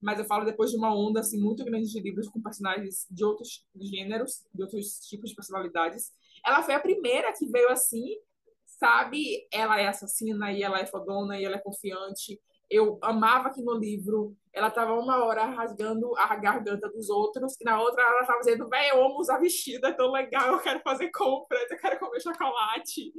mas 0.00 0.18
eu 0.18 0.24
falo 0.24 0.44
depois 0.44 0.70
de 0.70 0.76
uma 0.76 0.94
onda 0.94 1.20
assim 1.20 1.40
muito 1.40 1.64
grande 1.64 1.90
de 1.90 2.00
livros 2.00 2.28
com 2.28 2.42
personagens 2.42 3.06
de 3.10 3.24
outros 3.24 3.64
gêneros, 3.74 4.44
de 4.52 4.62
outros 4.62 4.98
tipos 5.08 5.30
de 5.30 5.36
personalidades. 5.36 6.12
Ela 6.46 6.62
foi 6.62 6.74
a 6.74 6.80
primeira 6.80 7.32
que 7.32 7.46
veio 7.46 7.68
assim, 7.70 8.16
sabe? 8.64 9.46
Ela 9.52 9.80
é 9.80 9.88
assassina 9.88 10.52
e 10.52 10.62
ela 10.62 10.78
é 10.78 10.86
fodona 10.86 11.38
e 11.38 11.44
ela 11.44 11.56
é 11.56 11.60
confiante. 11.60 12.40
Eu 12.70 12.98
amava 13.02 13.50
que 13.50 13.62
no 13.62 13.74
livro 13.74 14.36
ela 14.52 14.70
tava 14.70 14.94
uma 14.94 15.24
hora 15.24 15.44
rasgando 15.44 16.16
a 16.16 16.34
garganta 16.36 16.88
dos 16.88 17.10
outros, 17.10 17.56
e 17.60 17.64
na 17.64 17.80
outra 17.80 18.02
ela 18.02 18.24
tava 18.26 18.40
dizendo, 18.40 18.68
véi, 18.68 18.90
eu 18.90 19.04
amo 19.04 19.18
usar 19.20 19.38
vestido, 19.38 19.86
é 19.86 19.92
tão 19.92 20.10
legal, 20.10 20.54
eu 20.54 20.60
quero 20.60 20.80
fazer 20.80 21.10
compras, 21.10 21.70
eu 21.70 21.78
quero 21.78 21.98
comer 21.98 22.20
chocolate. 22.20 23.12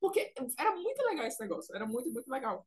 Porque 0.00 0.32
era 0.58 0.74
muito 0.76 1.02
legal 1.04 1.26
esse 1.26 1.40
negócio, 1.40 1.74
era 1.74 1.86
muito, 1.86 2.10
muito 2.10 2.28
legal. 2.28 2.66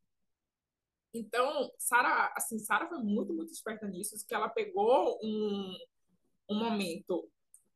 Então, 1.13 1.69
Sara, 1.78 2.34
assim, 2.36 2.58
Sara 2.60 2.88
foi 2.88 2.98
muito, 3.00 3.34
muito 3.34 3.52
esperta 3.52 3.88
nisso, 3.88 4.15
que 4.28 4.34
ela 4.34 4.50
pegou 4.50 5.19
um, 5.24 5.76
um 6.50 6.56
momento 6.56 7.30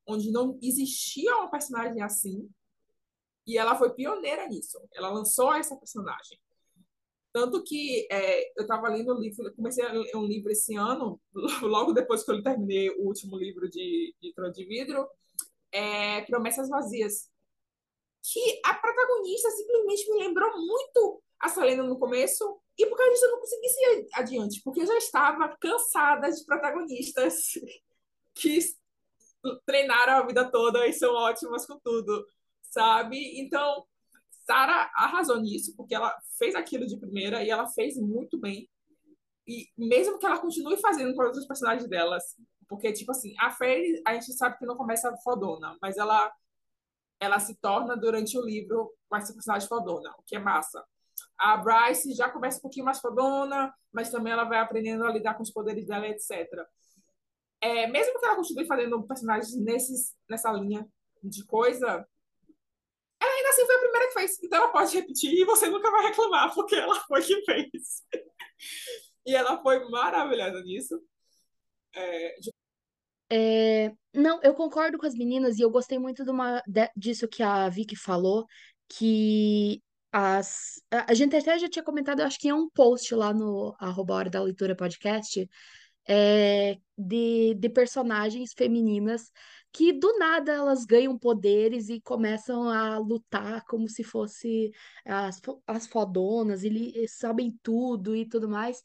onde 0.07 0.31
não 0.31 0.57
existia 0.61 1.35
uma 1.35 1.51
personagem 1.51 2.01
assim, 2.01 2.49
e 3.45 3.57
ela 3.57 3.75
foi 3.75 3.93
pioneira 3.93 4.47
nisso. 4.47 4.77
Ela 4.93 5.09
lançou 5.09 5.53
essa 5.53 5.75
personagem. 5.75 6.39
Tanto 7.31 7.63
que 7.63 8.07
é, 8.11 8.49
eu 8.59 8.63
estava 8.63 8.89
lendo 8.89 9.13
livro, 9.13 9.53
comecei 9.55 9.85
a 9.85 9.91
ler 9.91 10.15
um 10.15 10.25
livro 10.25 10.51
esse 10.51 10.75
ano, 10.75 11.21
logo 11.61 11.93
depois 11.93 12.23
que 12.23 12.31
eu 12.31 12.41
terminei 12.41 12.89
o 12.89 13.05
último 13.05 13.37
livro 13.37 13.69
de, 13.69 14.15
de 14.19 14.33
Trono 14.33 14.51
de 14.51 14.65
Vidro, 14.65 15.07
é, 15.71 16.21
Promessas 16.21 16.67
Vazias, 16.67 17.29
que 18.23 18.59
a 18.65 18.73
protagonista 18.73 19.51
simplesmente 19.51 20.11
me 20.11 20.19
lembrou 20.19 20.49
muito 20.57 21.21
a 21.39 21.49
Selena 21.49 21.83
no 21.83 21.99
começo, 21.99 22.59
e 22.77 22.85
por 22.87 22.97
causa 22.97 23.11
disso 23.11 23.25
eu 23.25 23.31
não 23.31 23.39
consegui 23.39 23.69
seguir 23.69 24.07
adiante, 24.13 24.61
porque 24.63 24.81
eu 24.81 24.87
já 24.87 24.97
estava 24.97 25.55
cansada 25.59 26.31
de 26.31 26.43
protagonistas 26.43 27.51
que 28.33 28.57
treinaram 29.65 30.13
a 30.13 30.25
vida 30.25 30.49
toda 30.49 30.87
e 30.87 30.93
são 30.93 31.13
ótimas 31.13 31.65
com 31.65 31.79
tudo, 31.79 32.25
sabe? 32.61 33.39
Então, 33.39 33.85
Sara 34.45 34.89
arrasou 34.95 35.39
nisso, 35.41 35.75
porque 35.75 35.93
ela 35.93 36.15
fez 36.37 36.55
aquilo 36.55 36.85
de 36.85 36.97
primeira 36.97 37.43
e 37.43 37.49
ela 37.49 37.67
fez 37.67 37.97
muito 37.97 38.39
bem. 38.39 38.69
E 39.45 39.67
mesmo 39.77 40.19
que 40.19 40.25
ela 40.25 40.39
continue 40.39 40.77
fazendo 40.77 41.15
com 41.15 41.23
outros 41.23 41.45
personagens 41.45 41.87
delas, 41.89 42.23
porque, 42.67 42.91
tipo 42.91 43.11
assim, 43.11 43.33
a 43.39 43.51
Fairy, 43.51 44.01
a 44.05 44.13
gente 44.13 44.33
sabe 44.33 44.57
que 44.57 44.65
não 44.65 44.75
começa 44.75 45.15
fodona, 45.23 45.77
mas 45.81 45.97
ela 45.97 46.31
ela 47.19 47.39
se 47.39 47.55
torna 47.55 47.97
durante 47.97 48.37
o 48.37 48.45
livro 48.45 48.93
com 49.09 49.15
essa 49.15 49.33
personagem 49.33 49.67
fodona, 49.67 50.13
o 50.19 50.23
que 50.23 50.35
é 50.35 50.39
massa. 50.39 50.83
A 51.37 51.57
Bryce 51.57 52.13
já 52.13 52.29
começa 52.29 52.59
um 52.59 52.61
pouquinho 52.61 52.85
mais 52.85 52.99
fodona, 52.99 53.73
mas 53.91 54.11
também 54.11 54.33
ela 54.33 54.43
vai 54.43 54.59
aprendendo 54.59 55.03
a 55.03 55.11
lidar 55.11 55.33
com 55.33 55.43
os 55.43 55.51
poderes 55.51 55.87
dela, 55.87 56.07
etc. 56.07 56.47
É, 57.61 57.87
mesmo 57.87 58.19
que 58.19 58.25
ela 58.25 58.35
continue 58.35 58.65
fazendo 58.67 59.05
personagens 59.07 59.55
nesses, 59.55 60.13
nessa 60.29 60.51
linha 60.51 60.87
de 61.23 61.43
coisa, 61.45 62.07
ela 63.19 63.33
ainda 63.33 63.49
assim 63.49 63.65
foi 63.65 63.75
a 63.75 63.79
primeira 63.79 64.07
que 64.07 64.13
fez. 64.13 64.43
Então 64.43 64.59
ela 64.59 64.71
pode 64.71 64.93
repetir 64.95 65.33
e 65.33 65.45
você 65.45 65.67
nunca 65.67 65.89
vai 65.89 66.07
reclamar, 66.07 66.53
porque 66.53 66.75
ela 66.75 66.99
foi 67.01 67.21
que 67.23 67.43
fez. 67.43 68.03
e 69.25 69.35
ela 69.35 69.61
foi 69.61 69.89
maravilhosa 69.89 70.61
nisso. 70.61 71.01
É, 71.93 72.39
de 72.39 72.51
é, 73.29 73.91
não, 74.13 74.41
eu 74.41 74.53
concordo 74.53 74.97
com 74.97 75.05
as 75.05 75.13
meninas 75.13 75.57
e 75.57 75.61
eu 75.61 75.69
gostei 75.69 75.99
muito 75.99 76.23
de 76.23 76.31
uma, 76.31 76.61
de- 76.65 76.89
disso 76.95 77.27
que 77.27 77.43
a 77.43 77.67
Vicky 77.69 77.95
falou, 77.95 78.45
que 78.87 79.81
as, 80.11 80.81
a, 80.91 81.11
a 81.11 81.13
gente 81.13 81.35
até 81.35 81.59
já 81.59 81.69
tinha 81.69 81.83
comentado, 81.83 82.21
eu 82.21 82.25
acho 82.25 82.39
que 82.39 82.47
em 82.47 82.53
um 82.53 82.69
post 82.69 83.13
lá 83.13 83.33
no 83.33 83.75
arroba 83.79 84.13
Hora 84.15 84.29
da 84.29 84.41
Leitura 84.41 84.75
Podcast, 84.75 85.47
é, 86.07 86.77
de, 86.97 87.53
de 87.55 87.69
personagens 87.69 88.53
femininas 88.53 89.31
que 89.71 89.91
do 89.93 90.17
nada 90.17 90.53
elas 90.53 90.85
ganham 90.85 91.17
poderes 91.17 91.89
e 91.89 92.01
começam 92.01 92.69
a 92.69 92.97
lutar 92.97 93.63
como 93.65 93.87
se 93.87 94.03
fosse 94.03 94.71
as, 95.05 95.41
as 95.67 95.87
fodonas 95.87 96.63
e, 96.63 96.69
e 97.03 97.07
sabem 97.07 97.57
tudo 97.61 98.15
e 98.15 98.27
tudo 98.27 98.49
mais. 98.49 98.81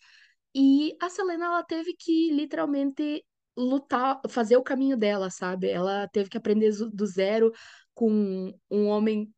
E 0.54 0.96
a 1.00 1.08
Selena, 1.08 1.46
ela 1.46 1.62
teve 1.62 1.94
que 1.94 2.30
literalmente 2.30 3.24
lutar, 3.56 4.20
fazer 4.28 4.56
o 4.56 4.62
caminho 4.62 4.96
dela, 4.96 5.30
sabe? 5.30 5.68
Ela 5.70 6.08
teve 6.08 6.28
que 6.30 6.36
aprender 6.36 6.70
do 6.92 7.06
zero 7.06 7.52
com 7.94 8.52
um 8.70 8.86
homem 8.86 9.32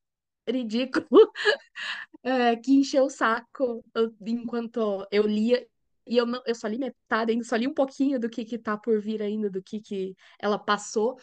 ridículo 0.49 1.31
é, 2.23 2.57
que 2.57 2.73
encheu 2.73 3.05
o 3.05 3.11
saco 3.11 3.85
enquanto 4.27 5.07
eu 5.11 5.27
lia. 5.27 5.67
E 6.07 6.17
eu, 6.17 6.27
não, 6.27 6.43
eu 6.47 6.55
só 6.55 6.67
li 6.69 6.79
metade, 6.79 7.33
ainda 7.33 7.45
só 7.45 7.57
li 7.57 7.67
um 7.69 7.75
pouquinho 7.75 8.19
do 8.21 8.29
que 8.31 8.45
que 8.45 8.59
tá 8.59 8.77
por 8.77 9.01
vir 9.01 9.23
ainda, 9.23 9.51
do 9.51 9.63
que 9.63 9.81
que 9.81 10.15
ela 10.39 10.59
passou. 10.59 11.19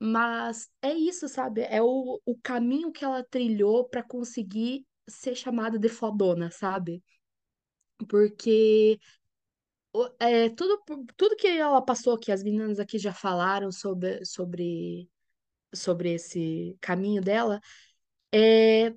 Mas 0.00 0.70
é 0.82 0.92
isso, 0.94 1.28
sabe? 1.28 1.62
É 1.62 1.82
o, 1.82 2.20
o 2.24 2.36
caminho 2.42 2.92
que 2.92 3.04
ela 3.04 3.24
trilhou 3.24 3.88
pra 3.88 4.02
conseguir 4.02 4.86
ser 5.08 5.34
chamada 5.36 5.78
de 5.78 5.88
fodona, 5.88 6.50
sabe? 6.50 7.02
Porque 8.08 8.98
É, 10.18 10.48
tudo, 10.50 10.82
tudo 11.16 11.36
que 11.36 11.46
ela 11.46 11.82
passou, 11.82 12.18
que 12.18 12.32
as 12.32 12.42
meninas 12.42 12.78
aqui 12.80 12.98
já 12.98 13.12
falaram 13.12 13.70
sobre, 13.70 14.24
sobre, 14.24 15.08
sobre 15.74 16.14
esse 16.14 16.76
caminho 16.80 17.22
dela, 17.22 17.60
é, 18.32 18.94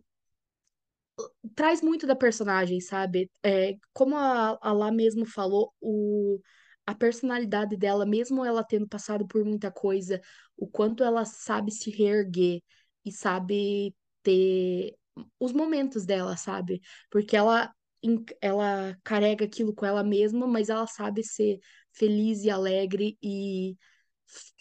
traz 1.56 1.82
muito 1.82 2.06
da 2.08 2.16
personagem, 2.16 2.80
sabe? 2.82 3.32
É, 3.44 3.76
como 3.94 4.16
a, 4.18 4.58
a 4.62 4.74
Lá 4.74 4.92
mesmo 4.92 5.26
falou, 5.26 5.74
o, 5.82 6.40
a 6.86 6.94
personalidade 6.96 7.78
dela, 7.78 8.06
mesmo 8.06 8.44
ela 8.46 8.64
tendo 8.64 8.88
passado 8.88 9.28
por 9.28 9.44
muita 9.46 9.72
coisa, 9.72 10.22
o 10.58 10.68
quanto 10.68 11.04
ela 11.04 11.26
sabe 11.26 11.72
se 11.72 11.90
reerguer 11.90 12.62
e 13.04 13.12
sabe 13.12 13.96
ter 14.24 14.96
os 15.40 15.52
momentos 15.54 16.06
dela, 16.06 16.36
sabe? 16.38 16.82
Porque 17.10 17.36
ela, 17.38 17.74
ela 18.42 18.98
carrega 19.04 19.46
aquilo 19.46 19.74
com 19.74 19.86
ela 19.86 20.04
mesma, 20.04 20.48
mas 20.48 20.70
ela 20.70 20.88
sabe 20.88 21.24
ser 21.24 21.60
feliz 21.94 22.44
e 22.44 22.50
alegre 22.50 23.18
e 23.22 23.76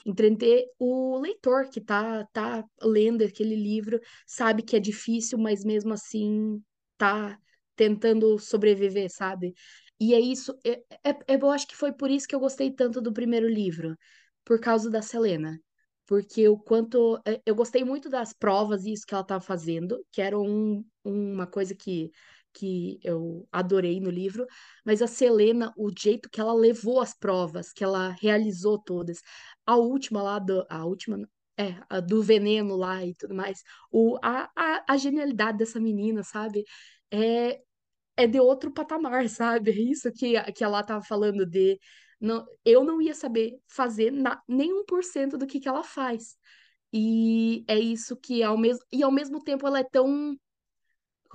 entreter 0.07 0.67
o 0.79 1.19
leitor 1.19 1.69
que 1.71 1.81
tá, 1.81 2.25
tá 2.33 2.65
lendo 2.83 3.23
aquele 3.25 3.57
livro 3.57 4.01
sabe 4.27 4.63
que 4.63 4.77
é 4.77 4.81
difícil, 4.81 5.39
mas 5.39 5.65
mesmo 5.65 5.93
assim 5.95 6.63
tá 6.97 7.39
tentando 7.77 8.39
sobreviver, 8.39 9.11
sabe? 9.13 9.55
E 10.01 10.15
é 10.15 10.21
isso, 10.21 10.57
é, 10.65 10.83
é, 11.05 11.11
é- 11.11 11.39
eu 11.43 11.51
acho 11.51 11.67
que 11.67 11.77
foi 11.77 11.93
por 11.93 12.11
isso 12.11 12.27
que 12.29 12.35
eu 12.35 12.41
gostei 12.41 12.71
tanto 12.73 13.01
do 13.01 13.13
primeiro 13.13 13.49
livro, 13.49 13.97
por 14.45 14.61
causa 14.61 14.91
da 14.91 15.03
Selena. 15.03 15.59
Porque 16.07 16.47
o 16.49 16.59
quanto. 16.59 17.19
é, 17.27 17.41
Eu 17.47 17.55
gostei 17.55 17.83
muito 17.85 18.09
das 18.11 18.33
provas 18.33 18.85
e 18.85 18.93
isso 18.93 19.07
que 19.07 19.15
ela 19.15 19.23
estava 19.23 19.41
fazendo, 19.45 20.05
que 20.13 20.21
era 20.21 20.39
um, 20.39 20.85
uma 21.03 21.47
coisa 21.47 21.75
que, 21.75 22.11
que 22.55 22.99
eu 23.03 23.47
adorei 23.53 24.01
no 24.01 24.11
livro, 24.11 24.47
mas 24.85 25.03
a 25.03 25.07
Selena, 25.07 25.73
o 25.77 25.90
jeito 25.97 26.31
que 26.31 26.40
ela 26.40 26.55
levou 26.55 27.01
as 27.01 27.14
provas, 27.14 27.73
que 27.73 27.85
ela 27.85 28.11
realizou 28.21 28.79
todas. 28.79 29.21
A 29.67 29.77
última 29.77 30.23
lá, 30.23 30.38
do, 30.38 30.64
a 30.71 30.85
última, 30.87 31.19
é, 31.59 31.75
a 31.88 32.01
do 32.01 32.23
veneno 32.23 32.77
lá 32.77 33.05
e 33.05 33.14
tudo 33.14 33.35
mais. 33.35 33.62
O, 33.90 34.19
a, 34.23 34.51
a, 34.57 34.85
a 34.95 34.97
genialidade 34.97 35.59
dessa 35.59 35.81
menina, 35.81 36.23
sabe? 36.23 36.64
É, 37.11 37.61
é 38.17 38.27
de 38.27 38.40
outro 38.40 38.73
patamar, 38.73 39.29
sabe? 39.29 39.71
Isso 39.90 40.12
que, 40.12 40.40
que 40.53 40.64
ela 40.64 40.83
tava 40.83 41.05
falando 41.05 41.47
de. 41.47 41.79
Não, 42.21 42.47
eu 42.64 42.85
não 42.85 43.03
ia 43.03 43.14
saber 43.14 43.53
fazer 43.69 44.11
na, 44.11 44.40
nem 44.49 44.73
um 44.73 44.85
por 44.85 45.05
cento 45.05 45.37
do 45.37 45.47
que, 45.47 45.61
que 45.61 45.69
ela 45.69 45.83
faz. 45.85 46.37
E 46.93 47.64
é 47.69 47.79
isso 47.79 48.17
que 48.17 48.43
ao 48.43 48.57
mesmo, 48.57 48.85
e 48.93 49.03
ao 49.03 49.11
mesmo 49.11 49.43
tempo 49.43 49.67
ela 49.67 49.81
é 49.81 49.85
tão, 49.85 50.37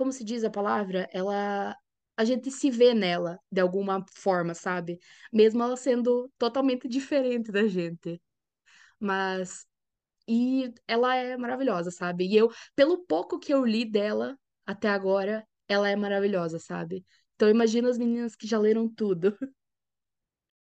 como 0.00 0.12
se 0.12 0.24
diz 0.24 0.44
a 0.44 0.50
palavra? 0.50 1.08
Ela 1.12 1.76
a 2.16 2.24
gente 2.26 2.50
se 2.50 2.70
vê 2.70 2.94
nela 2.94 3.38
de 3.52 3.60
alguma 3.62 4.04
forma, 4.14 4.54
sabe? 4.54 4.98
Mesmo 5.32 5.62
ela 5.62 5.76
sendo 5.76 6.30
totalmente 6.38 6.88
diferente 6.88 7.52
da 7.52 7.68
gente. 7.68 8.22
Mas 9.00 9.66
e 10.28 10.72
ela 10.88 11.16
é 11.16 11.36
maravilhosa, 11.36 11.90
sabe? 11.90 12.26
E 12.28 12.36
eu, 12.36 12.50
pelo 12.76 12.98
pouco 13.06 13.38
que 13.38 13.52
eu 13.54 13.64
li 13.64 13.84
dela 13.90 14.38
até 14.66 14.88
agora, 14.88 15.46
ela 15.68 15.88
é 15.90 15.96
maravilhosa, 15.96 16.58
sabe? 16.60 17.04
Então 17.36 17.48
imagina 17.50 17.90
as 17.90 17.98
meninas 17.98 18.36
que 18.36 18.46
já 18.46 18.58
leram 18.58 18.88
tudo. 18.88 19.36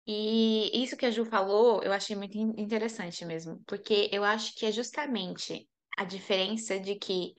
E 0.06 0.84
isso 0.84 0.98
que 0.98 1.06
a 1.06 1.12
Ju 1.12 1.24
falou, 1.26 1.82
eu 1.84 1.92
achei 1.94 2.16
muito 2.16 2.38
in- 2.38 2.54
interessante 2.58 3.24
mesmo, 3.26 3.62
porque 3.66 4.10
eu 4.12 4.24
acho 4.24 4.54
que 4.56 4.66
é 4.66 4.72
justamente 4.72 5.68
a 5.98 6.04
diferença 6.04 6.80
de 6.80 6.96
que 6.96 7.34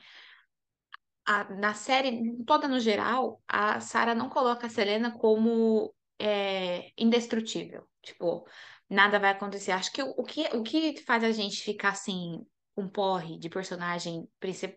a- 1.27 1.45
na 1.55 1.75
série 1.75 2.37
toda 2.45 2.69
no 2.69 2.79
geral, 2.81 3.43
a 3.49 3.81
Sarah 3.81 4.15
não 4.15 4.29
coloca 4.29 4.67
a 4.67 4.71
Selena 4.71 5.13
como 5.19 5.95
é, 6.19 6.91
indestrutível. 6.97 7.87
Tipo, 8.03 8.47
nada 8.89 9.19
vai 9.19 9.31
acontecer. 9.31 9.73
Acho 9.73 9.93
que 9.93 10.03
o, 10.03 10.11
o 10.19 10.25
que 10.25 10.43
o 10.57 10.63
que 10.63 11.03
faz 11.03 11.25
a 11.25 11.33
gente 11.33 11.63
ficar 11.63 11.91
assim 11.91 12.45
um 12.77 12.89
porre 12.89 13.39
de 13.39 13.49
personagem, 13.49 14.29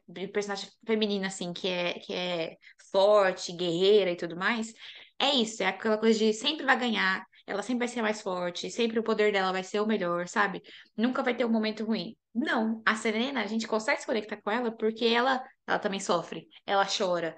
de 0.07 0.27
personagem 0.27 0.69
feminina, 0.85 1.27
assim, 1.27 1.51
que 1.51 1.67
é, 1.67 1.93
que 1.99 2.13
é 2.13 2.55
forte, 2.91 3.51
guerreira 3.53 4.11
e 4.11 4.15
tudo 4.15 4.35
mais, 4.37 4.71
é 5.19 5.31
isso, 5.31 5.63
é 5.63 5.67
aquela 5.67 5.97
coisa 5.97 6.17
de 6.19 6.33
sempre 6.33 6.65
vai 6.65 6.77
ganhar, 6.79 7.25
ela 7.45 7.63
sempre 7.63 7.79
vai 7.79 7.87
ser 7.87 8.01
mais 8.01 8.21
forte, 8.21 8.69
sempre 8.69 8.99
o 8.99 9.03
poder 9.03 9.31
dela 9.31 9.51
vai 9.51 9.63
ser 9.63 9.79
o 9.79 9.87
melhor, 9.87 10.27
sabe? 10.27 10.61
Nunca 10.95 11.23
vai 11.23 11.35
ter 11.35 11.45
um 11.45 11.49
momento 11.51 11.83
ruim. 11.85 12.15
Não, 12.33 12.81
a 12.85 12.95
Serena, 12.95 13.41
a 13.41 13.47
gente 13.47 13.67
consegue 13.67 13.99
se 14.01 14.05
conectar 14.05 14.37
com 14.41 14.51
ela 14.51 14.71
porque 14.71 15.05
ela, 15.05 15.43
ela 15.67 15.79
também 15.79 15.99
sofre, 15.99 16.47
ela 16.65 16.85
chora, 16.85 17.37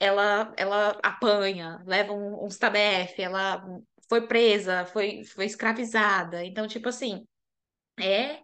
ela, 0.00 0.52
ela 0.56 0.90
apanha, 1.02 1.82
leva 1.86 2.12
um, 2.12 2.44
uns 2.46 2.58
tabef, 2.58 3.20
ela 3.20 3.64
foi 4.08 4.26
presa, 4.28 4.86
foi, 4.86 5.24
foi 5.24 5.46
escravizada. 5.46 6.44
Então, 6.44 6.66
tipo 6.68 6.88
assim, 6.88 7.26
é 8.00 8.42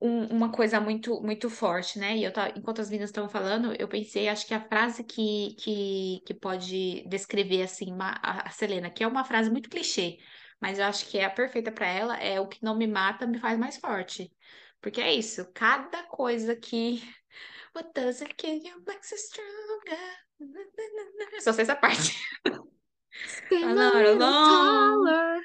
um- 0.00 0.26
uma 0.28 0.50
coisa 0.52 0.80
muito 0.80 1.20
muito 1.22 1.50
forte, 1.50 1.98
né? 1.98 2.16
E 2.16 2.24
eu 2.24 2.32
tá, 2.32 2.50
enquanto 2.56 2.80
as 2.80 2.88
meninas 2.90 3.10
estão 3.10 3.28
falando, 3.28 3.74
eu 3.78 3.88
pensei, 3.88 4.28
acho 4.28 4.46
que 4.46 4.54
a 4.54 4.60
frase 4.68 5.04
que, 5.04 5.54
que, 5.56 6.22
que 6.26 6.34
pode 6.34 7.04
descrever 7.08 7.62
assim 7.62 7.92
ma- 7.94 8.18
a, 8.22 8.48
a 8.48 8.50
Selena, 8.50 8.90
que 8.90 9.02
é 9.04 9.06
uma 9.06 9.24
frase 9.24 9.50
muito 9.50 9.68
clichê, 9.68 10.18
mas 10.60 10.78
eu 10.78 10.84
acho 10.86 11.06
que 11.08 11.18
é 11.18 11.24
a 11.24 11.30
perfeita 11.30 11.70
para 11.72 11.86
ela, 11.86 12.16
é 12.18 12.40
o 12.40 12.48
que 12.48 12.62
não 12.62 12.76
me 12.76 12.86
mata 12.86 13.26
me 13.26 13.38
faz 13.38 13.58
mais 13.58 13.76
forte. 13.76 14.32
Porque 14.80 15.00
é 15.00 15.12
isso, 15.14 15.50
cada 15.52 16.02
coisa 16.04 16.56
que 16.56 17.02
What 17.72 17.94
doesn't 17.94 18.36
kill 18.36 18.54
you 18.54 18.82
makes 18.86 19.10
you 19.10 19.18
stronger. 19.18 20.00
Só 21.40 21.52
sei 21.52 21.62
essa 21.62 21.76
parte. 21.76 22.12
Stand 23.26 23.78
a 23.78 23.90
little 23.92 24.18
taller. 24.18 25.40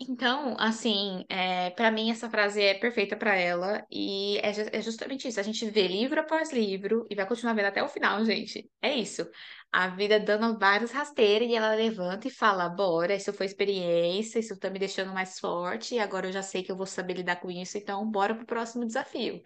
Então, 0.00 0.56
assim, 0.58 1.24
é, 1.28 1.70
para 1.70 1.90
mim 1.90 2.10
essa 2.10 2.28
frase 2.28 2.60
é 2.60 2.74
perfeita 2.74 3.16
para 3.16 3.36
ela 3.36 3.86
e 3.90 4.38
é, 4.38 4.78
é 4.78 4.82
justamente 4.82 5.28
isso. 5.28 5.38
A 5.38 5.42
gente 5.42 5.64
vê 5.70 5.86
livro 5.86 6.20
após 6.20 6.52
livro 6.52 7.06
e 7.08 7.14
vai 7.14 7.24
continuar 7.26 7.54
vendo 7.54 7.66
até 7.66 7.82
o 7.82 7.88
final, 7.88 8.24
gente. 8.24 8.68
É 8.82 8.92
isso. 8.92 9.26
A 9.72 9.88
vida 9.88 10.18
dando 10.20 10.58
vários 10.58 10.90
rasteiros 10.90 11.48
e 11.48 11.54
ela 11.54 11.74
levanta 11.74 12.26
e 12.28 12.30
fala: 12.30 12.68
Bora, 12.68 13.14
isso 13.14 13.32
foi 13.32 13.46
experiência, 13.46 14.38
isso 14.40 14.58
tá 14.58 14.68
me 14.68 14.78
deixando 14.80 15.12
mais 15.14 15.38
forte 15.38 15.94
e 15.94 15.98
agora 16.00 16.26
eu 16.26 16.32
já 16.32 16.42
sei 16.42 16.62
que 16.64 16.72
eu 16.72 16.76
vou 16.76 16.86
saber 16.86 17.14
lidar 17.14 17.36
com 17.36 17.50
isso, 17.50 17.78
então 17.78 18.08
bora 18.10 18.34
pro 18.34 18.44
próximo 18.46 18.84
desafio. 18.84 19.40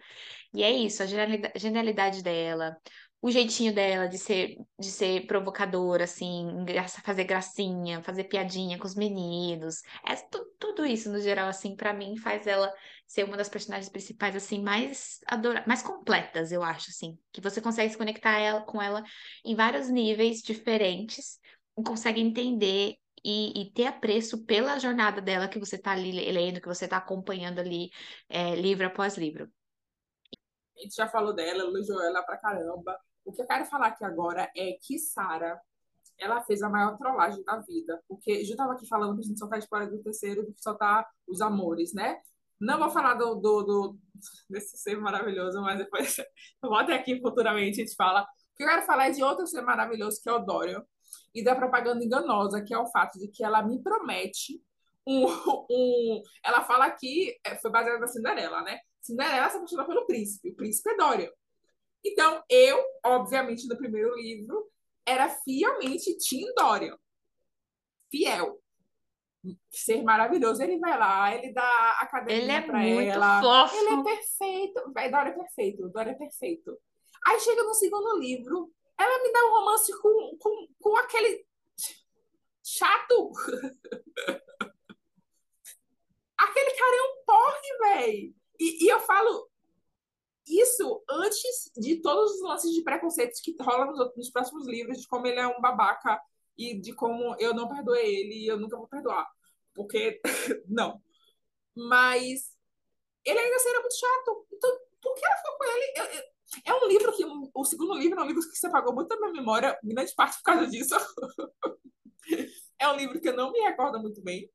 E 0.53 0.63
é 0.63 0.71
isso, 0.71 1.03
a 1.03 1.05
genialida- 1.05 1.51
genialidade 1.55 2.23
dela, 2.23 2.75
o 3.21 3.29
jeitinho 3.31 3.73
dela 3.73 4.07
de 4.07 4.17
ser, 4.17 4.55
de 4.79 4.87
ser 4.91 5.27
provocadora, 5.27 6.05
assim, 6.05 6.47
fazer 7.03 7.25
gracinha, 7.25 8.01
fazer 8.03 8.25
piadinha 8.25 8.77
com 8.77 8.85
os 8.87 8.95
meninos. 8.95 9.81
É 10.07 10.15
tu- 10.15 10.45
tudo 10.59 10.85
isso, 10.85 11.11
no 11.11 11.19
geral, 11.19 11.47
assim, 11.49 11.75
pra 11.75 11.93
mim, 11.93 12.15
faz 12.17 12.47
ela 12.47 12.71
ser 13.07 13.23
uma 13.25 13.35
das 13.37 13.49
personagens 13.49 13.89
principais, 13.89 14.35
assim, 14.35 14.61
mais 14.63 15.19
adora 15.27 15.63
mais 15.67 15.81
completas, 15.81 16.51
eu 16.51 16.63
acho, 16.63 16.89
assim. 16.91 17.17
Que 17.31 17.41
você 17.41 17.59
consegue 17.61 17.91
se 17.91 17.97
conectar 17.97 18.37
ela, 18.39 18.61
com 18.61 18.81
ela 18.81 19.03
em 19.43 19.55
vários 19.55 19.89
níveis 19.89 20.41
diferentes, 20.41 21.39
e 21.77 21.83
consegue 21.83 22.21
entender 22.21 22.95
e, 23.23 23.61
e 23.63 23.71
ter 23.73 23.85
apreço 23.87 24.45
pela 24.45 24.79
jornada 24.79 25.21
dela 25.21 25.47
que 25.49 25.59
você 25.59 25.77
tá 25.77 25.91
ali 25.91 26.11
lendo, 26.31 26.61
que 26.61 26.67
você 26.67 26.87
tá 26.87 26.97
acompanhando 26.97 27.59
ali, 27.59 27.89
é, 28.29 28.55
livro 28.55 28.85
após 28.87 29.17
livro. 29.17 29.49
A 30.77 30.81
gente 30.81 30.95
já 30.95 31.07
falou 31.07 31.33
dela, 31.33 31.59
elogiou 31.63 32.01
ela 32.03 32.23
pra 32.23 32.37
caramba. 32.37 32.99
O 33.29 33.31
que 33.31 33.43
eu 33.43 33.45
quero 33.45 33.63
falar 33.65 33.87
aqui 33.89 34.03
agora 34.03 34.49
é 34.57 34.71
que 34.81 34.97
Sara, 34.97 35.61
ela 36.17 36.41
fez 36.41 36.63
a 36.63 36.69
maior 36.69 36.97
trollagem 36.97 37.43
da 37.43 37.57
vida. 37.57 38.01
Porque 38.07 38.43
já 38.43 38.53
estava 38.53 38.73
aqui 38.73 38.87
falando 38.87 39.13
que 39.13 39.21
a 39.21 39.27
gente 39.27 39.37
só 39.37 39.47
tá 39.47 39.59
spoiler 39.59 39.91
do 39.91 40.01
terceiro, 40.01 40.47
que 40.47 40.59
só 40.59 40.73
tá 40.73 41.07
os 41.27 41.39
amores, 41.39 41.93
né? 41.93 42.19
Não 42.59 42.79
vou 42.79 42.89
falar 42.89 43.13
do, 43.13 43.35
do, 43.35 43.61
do- 43.61 43.99
desse 44.49 44.75
ser 44.79 44.97
maravilhoso, 44.99 45.61
mas 45.61 45.77
depois 45.77 46.17
eu 46.63 46.69
vou 46.69 46.75
até 46.79 46.95
aqui 46.95 47.21
futuramente 47.21 47.79
a 47.79 47.85
gente 47.85 47.95
fala. 47.95 48.23
O 48.23 48.25
que 48.57 48.63
eu 48.63 48.67
quero 48.67 48.81
falar 48.81 49.09
é 49.09 49.11
de 49.11 49.23
outro 49.23 49.45
ser 49.45 49.61
maravilhoso, 49.61 50.19
que 50.23 50.27
é 50.27 50.33
o 50.33 50.39
Dorian, 50.39 50.83
e 51.35 51.43
da 51.43 51.55
propaganda 51.55 52.03
enganosa, 52.03 52.63
que 52.63 52.73
é 52.73 52.79
o 52.79 52.87
fato 52.87 53.19
de 53.19 53.27
que 53.27 53.43
ela 53.43 53.61
me 53.61 53.79
promete 53.83 54.59
um. 55.05 55.25
um 55.69 56.23
ela 56.43 56.63
fala 56.63 56.89
que 56.89 57.39
é, 57.45 57.55
foi 57.59 57.69
baseada 57.69 57.99
na 57.99 58.07
Cinderela, 58.07 58.63
né? 58.63 58.79
Cinderela 58.99 59.51
se 59.51 59.57
apaixona 59.57 59.85
pelo 59.85 60.07
príncipe, 60.07 60.49
o 60.49 60.55
príncipe 60.55 60.89
é 60.89 60.97
Dorian. 60.97 61.29
Então, 62.03 62.43
eu, 62.49 62.81
obviamente, 63.05 63.67
no 63.67 63.77
primeiro 63.77 64.15
livro, 64.15 64.69
era 65.05 65.29
fielmente 65.29 66.17
Tim 66.17 66.45
Dorian. 66.55 66.97
Fiel. 68.11 68.59
Ser 69.71 70.03
maravilhoso. 70.03 70.61
Ele 70.61 70.79
vai 70.79 70.97
lá, 70.97 71.33
ele 71.35 71.53
dá 71.53 71.63
a 71.63 71.99
Ele 72.01 72.09
cadeirinha 72.11 72.53
é 72.57 72.61
pra 72.61 72.79
muito 72.79 73.11
ela. 73.11 73.41
fofo. 73.41 73.75
Ele 73.75 73.89
é 73.89 74.03
perfeito. 74.03 74.93
Vai, 74.93 75.09
Dória 75.11 75.29
é 75.29 75.33
perfeito. 75.33 75.89
Dória 75.89 76.11
é 76.11 76.15
perfeito. 76.15 76.77
Aí 77.27 77.39
chega 77.39 77.63
no 77.63 77.73
segundo 77.73 78.17
livro, 78.17 78.71
ela 78.97 79.23
me 79.23 79.31
dá 79.31 79.45
um 79.45 79.51
romance 79.51 79.91
com, 80.01 80.37
com, 80.39 80.67
com 80.79 80.97
aquele 80.97 81.45
chato. 82.63 83.31
aquele 86.37 86.71
cara 86.71 86.95
é 86.95 87.01
um 87.01 87.23
porre, 87.25 87.77
velho. 87.79 88.35
E, 88.59 88.85
e 88.85 88.89
eu 88.89 88.99
falo 89.01 89.48
isso 90.49 91.03
antes 91.09 91.71
de 91.77 92.01
todos 92.01 92.33
os 92.35 92.41
lances 92.41 92.71
de 92.73 92.83
preconceitos 92.83 93.39
que 93.41 93.55
rolam 93.61 93.91
nos, 93.91 94.15
nos 94.15 94.29
próximos 94.31 94.67
livros, 94.67 94.99
de 94.99 95.07
como 95.07 95.27
ele 95.27 95.39
é 95.39 95.47
um 95.47 95.61
babaca 95.61 96.19
e 96.57 96.79
de 96.79 96.93
como 96.93 97.35
eu 97.39 97.53
não 97.53 97.67
perdoei 97.69 98.15
ele 98.21 98.45
e 98.45 98.47
eu 98.47 98.57
nunca 98.57 98.77
vou 98.77 98.87
perdoar. 98.87 99.27
Porque, 99.73 100.19
não. 100.67 101.01
Mas 101.75 102.51
ele 103.25 103.39
ainda 103.39 103.59
seria 103.59 103.79
muito 103.81 103.99
chato. 103.99 104.47
Então, 104.53 104.79
por 105.01 105.15
que 105.15 105.25
ela 105.25 105.37
ficou 105.37 105.57
com 105.57 105.63
ele? 105.65 105.93
Eu- 105.97 106.05
eu- 106.19 106.23
é 106.65 106.73
um 106.73 106.87
livro 106.87 107.13
que, 107.15 107.23
o 107.53 107.65
segundo 107.65 107.93
livro 107.95 108.19
é 108.19 108.23
um 108.23 108.27
livro 108.27 108.41
que 108.41 108.57
se 108.57 108.67
apagou 108.67 108.93
muito 108.93 109.09
da 109.09 109.17
minha 109.17 109.31
memória, 109.31 109.77
grande 109.83 110.13
parte 110.15 110.37
por 110.37 110.43
causa 110.43 110.67
disso. 110.67 110.95
é 112.79 112.87
um 112.87 112.95
livro 112.95 113.19
que 113.19 113.29
eu 113.29 113.35
não 113.35 113.51
me 113.51 113.59
recordo 113.59 113.99
muito 113.99 114.21
bem. 114.21 114.49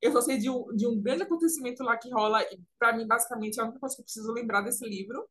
Eu 0.00 0.12
só 0.12 0.20
sei 0.20 0.38
de 0.38 0.50
um, 0.50 0.74
de 0.74 0.86
um 0.86 1.00
grande 1.00 1.22
acontecimento 1.22 1.82
lá 1.82 1.96
que 1.96 2.10
rola, 2.10 2.42
e 2.42 2.60
para 2.78 2.96
mim, 2.96 3.06
basicamente, 3.06 3.58
é 3.58 3.62
a 3.62 3.64
única 3.64 3.80
coisa 3.80 3.94
que 3.96 4.02
eu 4.02 4.04
preciso 4.04 4.32
lembrar 4.32 4.60
desse 4.62 4.86
livro. 4.86 5.28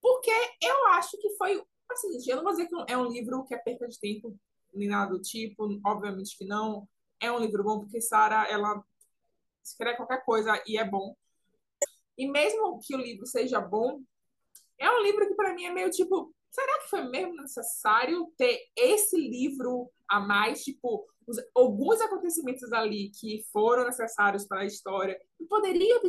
Porque 0.00 0.30
eu 0.62 0.86
acho 0.88 1.16
que 1.18 1.30
foi. 1.36 1.62
Assim, 1.90 2.30
eu 2.30 2.36
não 2.36 2.44
vou 2.44 2.52
dizer 2.52 2.68
que 2.68 2.74
é 2.88 2.96
um 2.96 3.06
livro 3.06 3.44
que 3.44 3.54
é 3.54 3.58
perca 3.58 3.86
de 3.86 3.98
tempo, 3.98 4.36
nem 4.72 4.88
nada 4.88 5.12
do 5.12 5.20
tipo, 5.20 5.68
obviamente 5.84 6.36
que 6.36 6.44
não. 6.44 6.88
É 7.20 7.30
um 7.30 7.38
livro 7.38 7.62
bom, 7.62 7.80
porque 7.80 8.00
Sara, 8.00 8.46
ela 8.50 8.82
escreve 9.62 9.96
qualquer 9.96 10.24
coisa 10.24 10.60
e 10.66 10.76
é 10.78 10.84
bom. 10.84 11.14
E 12.16 12.26
mesmo 12.26 12.80
que 12.80 12.94
o 12.94 12.98
livro 12.98 13.26
seja 13.26 13.60
bom, 13.60 14.02
é 14.78 14.90
um 14.90 15.02
livro 15.02 15.28
que 15.28 15.34
para 15.34 15.54
mim 15.54 15.64
é 15.64 15.70
meio 15.70 15.90
tipo, 15.90 16.34
será 16.50 16.80
que 16.80 16.90
foi 16.90 17.02
mesmo 17.08 17.36
necessário 17.36 18.32
ter 18.36 18.60
esse 18.76 19.16
livro 19.16 19.90
a 20.08 20.20
mais? 20.20 20.62
Tipo, 20.62 21.06
os, 21.26 21.36
alguns 21.54 22.00
acontecimentos 22.00 22.72
ali 22.72 23.10
que 23.10 23.44
foram 23.52 23.84
necessários 23.84 24.46
para 24.46 24.60
a 24.60 24.66
história 24.66 25.18
poderiam 25.48 26.00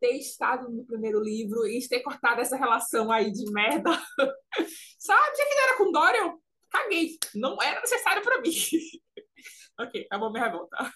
ter, 0.00 0.16
estado 0.16 0.70
no 0.70 0.84
primeiro 0.84 1.20
livro 1.22 1.66
e 1.66 1.86
ter 1.88 2.00
cortado 2.00 2.40
essa 2.40 2.56
relação 2.56 3.10
aí 3.12 3.30
de 3.30 3.50
merda. 3.52 3.90
Sabe? 4.98 5.36
Já 5.36 5.44
que 5.44 5.54
não 5.54 5.62
era 5.62 5.76
com 5.76 5.92
Dorian, 5.92 6.24
eu 6.24 6.42
caguei. 6.70 7.18
Não 7.34 7.56
era 7.62 7.80
necessário 7.80 8.22
para 8.22 8.40
mim. 8.40 8.50
ok, 9.78 10.06
acabou 10.06 10.32
minha 10.32 10.44
revolta. 10.44 10.92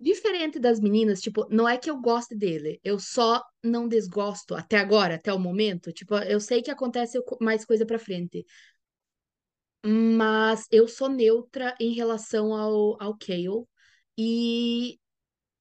Diferente 0.00 0.60
das 0.60 0.78
meninas, 0.78 1.20
tipo, 1.20 1.44
não 1.50 1.68
é 1.68 1.76
que 1.76 1.90
eu 1.90 2.00
goste 2.00 2.32
dele, 2.36 2.80
eu 2.84 3.00
só 3.00 3.42
não 3.64 3.88
desgosto 3.88 4.54
até 4.54 4.76
agora, 4.76 5.16
até 5.16 5.32
o 5.32 5.40
momento. 5.40 5.92
Tipo, 5.92 6.16
eu 6.18 6.38
sei 6.38 6.62
que 6.62 6.70
acontece 6.70 7.20
co- 7.24 7.36
mais 7.40 7.64
coisa 7.64 7.84
pra 7.84 7.98
frente, 7.98 8.46
mas 9.84 10.66
eu 10.70 10.88
sou 10.88 11.08
neutra 11.08 11.74
em 11.80 11.92
relação 11.94 12.54
ao, 12.54 13.00
ao 13.02 13.16
Cale. 13.18 13.64
E, 14.16 14.98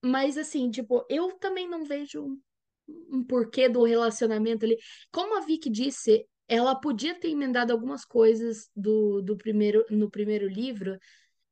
mas 0.04 0.38
assim, 0.38 0.70
tipo, 0.72 1.06
eu 1.10 1.34
também 1.40 1.70
não 1.70 1.86
vejo 1.86 2.40
um, 2.88 3.24
porquê 3.26 3.70
do 3.70 3.84
relacionamento 3.84 4.66
ali. 4.66 4.78
Como 5.12 5.38
a 5.38 5.42
Vicky 5.42 5.70
disse, 5.70 6.28
ela 6.48 6.76
podia 6.76 7.16
ter 7.20 7.30
emendado 7.30 7.74
algumas 7.74 8.06
coisas 8.06 8.70
do, 8.76 9.22
do 9.22 9.38
primeiro, 9.38 9.86
no 9.90 10.10
primeiro 10.10 10.48
livro. 10.48 10.98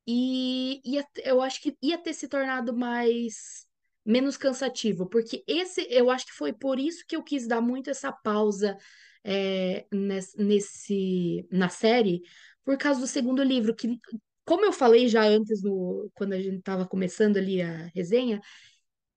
E 0.08 0.82
ia, 0.86 1.06
eu 1.24 1.42
acho 1.42 1.62
que 1.62 1.76
ia 1.82 1.98
ter 1.98 2.14
se 2.14 2.28
tornado 2.28 2.76
mais 2.76 3.66
menos 4.06 4.38
cansativo, 4.38 5.08
porque 5.10 5.44
esse 5.48 5.88
eu 5.90 6.12
acho 6.12 6.28
que 6.28 6.34
foi 6.34 6.54
por 6.54 6.80
isso 6.80 7.04
que 7.08 7.16
eu 7.16 7.24
quis 7.24 7.48
dar 7.48 7.60
muito 7.62 7.90
essa 7.90 8.12
pausa 8.12 8.78
é, 9.24 9.88
nesse, 9.92 10.38
nesse- 10.38 11.48
na 11.52 11.70
série, 11.70 12.22
por 12.66 12.78
causa 12.78 13.00
do 13.00 13.08
segundo 13.08 13.44
livro, 13.44 13.76
que, 13.76 14.00
como 14.46 14.66
eu 14.66 14.74
falei 14.74 15.08
já 15.08 15.24
antes, 15.24 15.64
no, 15.64 16.10
quando 16.16 16.34
a 16.34 16.42
gente 16.42 16.58
estava 16.58 16.88
começando 16.88 17.38
ali 17.38 17.62
a 17.62 17.88
resenha, 17.96 18.42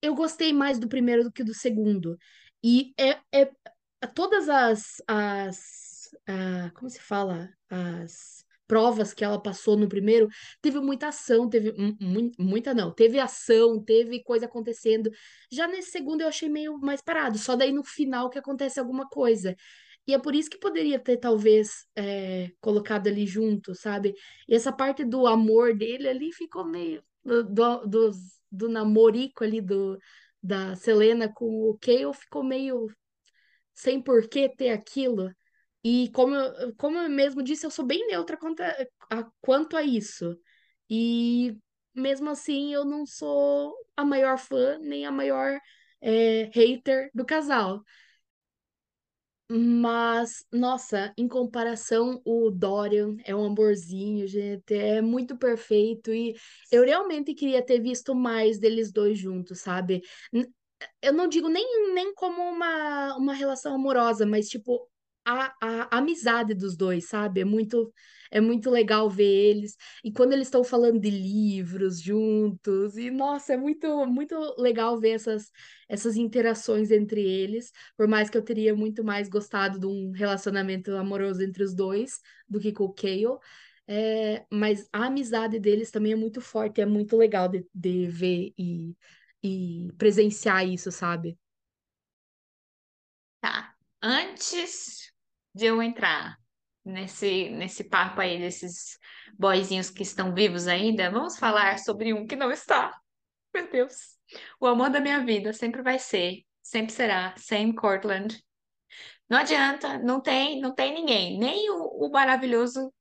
eu 0.03 0.15
gostei 0.15 0.53
mais 0.53 0.79
do 0.79 0.89
primeiro 0.89 1.25
do 1.25 1.33
que 1.33 1.45
do 1.45 1.55
segundo. 1.55 2.17
E 2.63 2.95
é, 2.99 3.19
é 3.33 3.51
todas 4.15 4.49
as, 4.49 5.03
as 5.07 5.89
como 6.75 6.91
se 6.91 7.01
fala? 7.01 7.51
As 7.71 8.45
provas 8.67 9.15
que 9.15 9.25
ela 9.25 9.43
passou 9.43 9.77
no 9.79 9.89
primeiro, 9.89 10.29
teve 10.61 10.79
muita 10.79 11.09
ação, 11.09 11.49
teve 11.49 11.73
mu 11.73 12.31
muita 12.39 12.75
não, 12.75 12.93
teve 12.93 13.19
ação, 13.19 13.83
teve 13.83 14.23
coisa 14.23 14.45
acontecendo. 14.47 15.11
Já 15.51 15.67
nesse 15.67 15.91
segundo 15.91 16.21
eu 16.21 16.29
achei 16.29 16.49
meio 16.51 16.79
mais 16.79 17.01
parado, 17.01 17.39
só 17.39 17.57
daí 17.57 17.73
no 17.73 17.83
final 17.83 18.29
que 18.29 18.39
acontece 18.39 18.79
alguma 18.79 19.09
coisa. 19.09 19.57
E 20.09 20.15
é 20.15 20.21
por 20.21 20.35
isso 20.35 20.51
que 20.51 20.59
poderia 20.59 20.99
ter, 20.99 21.19
talvez, 21.19 21.87
é, 21.97 22.51
colocado 22.61 23.09
ali 23.09 23.27
junto, 23.27 23.75
sabe? 23.77 24.15
E 24.49 24.55
essa 24.57 24.73
parte 24.73 25.05
do 25.05 25.27
amor 25.29 25.77
dele 25.77 26.09
ali 26.09 26.33
ficou 26.33 26.65
meio. 26.67 27.05
Do, 27.25 27.45
do, 27.45 27.87
do, 27.87 28.11
do 28.53 28.69
namorico 28.71 29.45
ali 29.45 29.61
do, 29.61 29.99
da 30.43 30.75
Selena 30.77 31.29
com 31.33 31.47
o 31.71 31.79
Cale 31.79 32.15
ficou 32.15 32.43
meio 32.45 32.89
sem 33.75 34.01
por 34.03 34.29
que 34.29 34.49
ter 34.49 34.71
aquilo. 34.71 35.31
E 35.85 36.11
como, 36.13 36.35
eu- 36.35 36.75
como 36.77 36.99
eu 36.99 37.09
mesmo 37.09 37.43
disse, 37.43 37.67
eu 37.67 37.71
sou 37.71 37.85
bem 37.87 38.07
neutra 38.07 38.37
quanto 38.37 38.61
a, 38.63 38.75
a- 39.11 39.31
quanto 39.41 39.77
a 39.77 39.83
isso. 39.83 40.39
E 40.91 41.57
mesmo 41.95 42.31
assim, 42.31 42.73
eu 42.75 42.85
não 42.85 43.07
sou 43.07 43.75
a 43.97 44.05
maior 44.05 44.39
fã, 44.39 44.79
nem 44.79 45.07
a 45.07 45.13
maior 45.13 45.59
é, 46.01 46.45
hater 46.55 47.11
do 47.15 47.25
casal. 47.25 47.83
Mas, 49.51 50.45
nossa, 50.53 51.13
em 51.17 51.27
comparação, 51.27 52.21
o 52.23 52.51
Dorian 52.51 53.17
é 53.25 53.35
um 53.35 53.47
amorzinho, 53.47 54.27
gente, 54.27 54.75
é 54.75 55.01
muito 55.01 55.39
perfeito. 55.39 56.13
E 56.13 56.37
eu 56.71 56.85
realmente 56.85 57.33
queria 57.35 57.65
ter 57.65 57.81
visto 57.81 58.15
mais 58.15 58.59
deles 58.59 58.93
dois 58.93 59.19
juntos, 59.19 59.61
sabe? 59.61 60.03
Eu 61.03 61.13
não 61.13 61.27
digo 61.29 61.49
nem, 61.49 61.93
nem 61.95 62.15
como 62.15 62.43
uma, 62.43 63.17
uma 63.17 63.33
relação 63.35 63.75
amorosa, 63.75 64.27
mas 64.27 64.49
tipo, 64.49 64.89
a, 65.25 65.55
a 65.61 65.99
amizade 65.99 66.55
dos 66.55 66.77
dois, 66.77 67.09
sabe? 67.09 67.41
É 67.41 67.45
muito, 67.45 67.93
é 68.31 68.41
muito 68.41 68.71
legal 68.71 69.09
ver 69.09 69.25
eles. 69.25 69.77
E 70.05 70.13
quando 70.13 70.33
eles 70.33 70.47
estão 70.49 70.65
falando 70.65 71.01
de 71.01 71.11
livros 71.11 72.01
juntos, 72.01 72.97
e 72.97 73.11
nossa, 73.11 73.55
é 73.55 73.57
muito, 73.57 74.07
muito 74.07 74.37
legal 74.59 74.99
ver 74.99 75.11
essas, 75.11 75.51
essas 75.89 76.17
interações 76.17 76.91
entre 76.91 77.21
eles. 77.23 77.73
Por 77.97 78.09
mais 78.09 78.31
que 78.31 78.37
eu 78.39 78.43
teria 78.43 78.75
muito 78.75 79.05
mais 79.05 79.29
gostado 79.29 79.79
de 79.79 79.87
um 79.87 80.11
relacionamento 80.11 80.93
amoroso 80.97 81.43
entre 81.43 81.63
os 81.63 81.75
dois 81.75 82.21
do 82.49 82.61
que 82.61 82.73
com 82.73 82.85
o 82.85 82.93
Cale. 82.93 83.39
É, 83.87 84.45
mas 84.53 84.87
a 84.93 85.07
amizade 85.07 85.59
deles 85.59 85.91
também 85.91 86.13
é 86.13 86.17
muito 86.17 86.41
forte, 86.43 86.81
é 86.81 86.87
muito 86.87 87.17
legal 87.17 87.49
de, 87.49 87.67
de 87.75 88.07
ver 88.07 88.53
e, 88.59 88.95
e 89.43 89.89
presenciar 89.97 90.67
isso, 90.69 90.93
sabe? 90.93 91.39
Tá. 93.41 93.75
Antes 94.03 95.13
de 95.55 95.67
eu 95.67 95.83
entrar 95.83 96.39
nesse, 96.89 97.51
nesse 97.51 97.85
papo 97.85 98.21
aí 98.21 98.39
desses 98.39 98.99
boyzinhos 99.39 99.91
que 99.91 100.03
estão 100.03 100.35
vivos 100.35 100.67
ainda, 100.67 101.11
vamos 101.11 101.39
falar 101.39 101.79
sobre 101.79 102.13
um 102.13 102.27
que 102.27 102.35
não 102.35 102.51
está. 102.51 102.99
Meu 103.55 103.71
Deus. 103.71 104.17
O 104.61 104.67
amor 104.67 104.91
da 104.91 105.01
minha 105.01 105.25
vida 105.25 105.53
sempre 105.53 105.83
vai 105.83 105.99
ser, 105.99 106.45
sempre 106.63 106.93
será 106.93 107.35
Sam 107.37 107.73
Cortland. 107.73 108.43
Não 109.29 109.39
adianta, 109.39 109.99
não 109.99 110.21
tem, 110.21 110.61
não 110.61 110.75
tem 110.75 110.95
ninguém, 110.95 111.39
nem 111.39 111.71
o, 111.71 112.07
o 112.07 112.11
maravilhoso, 112.11 112.93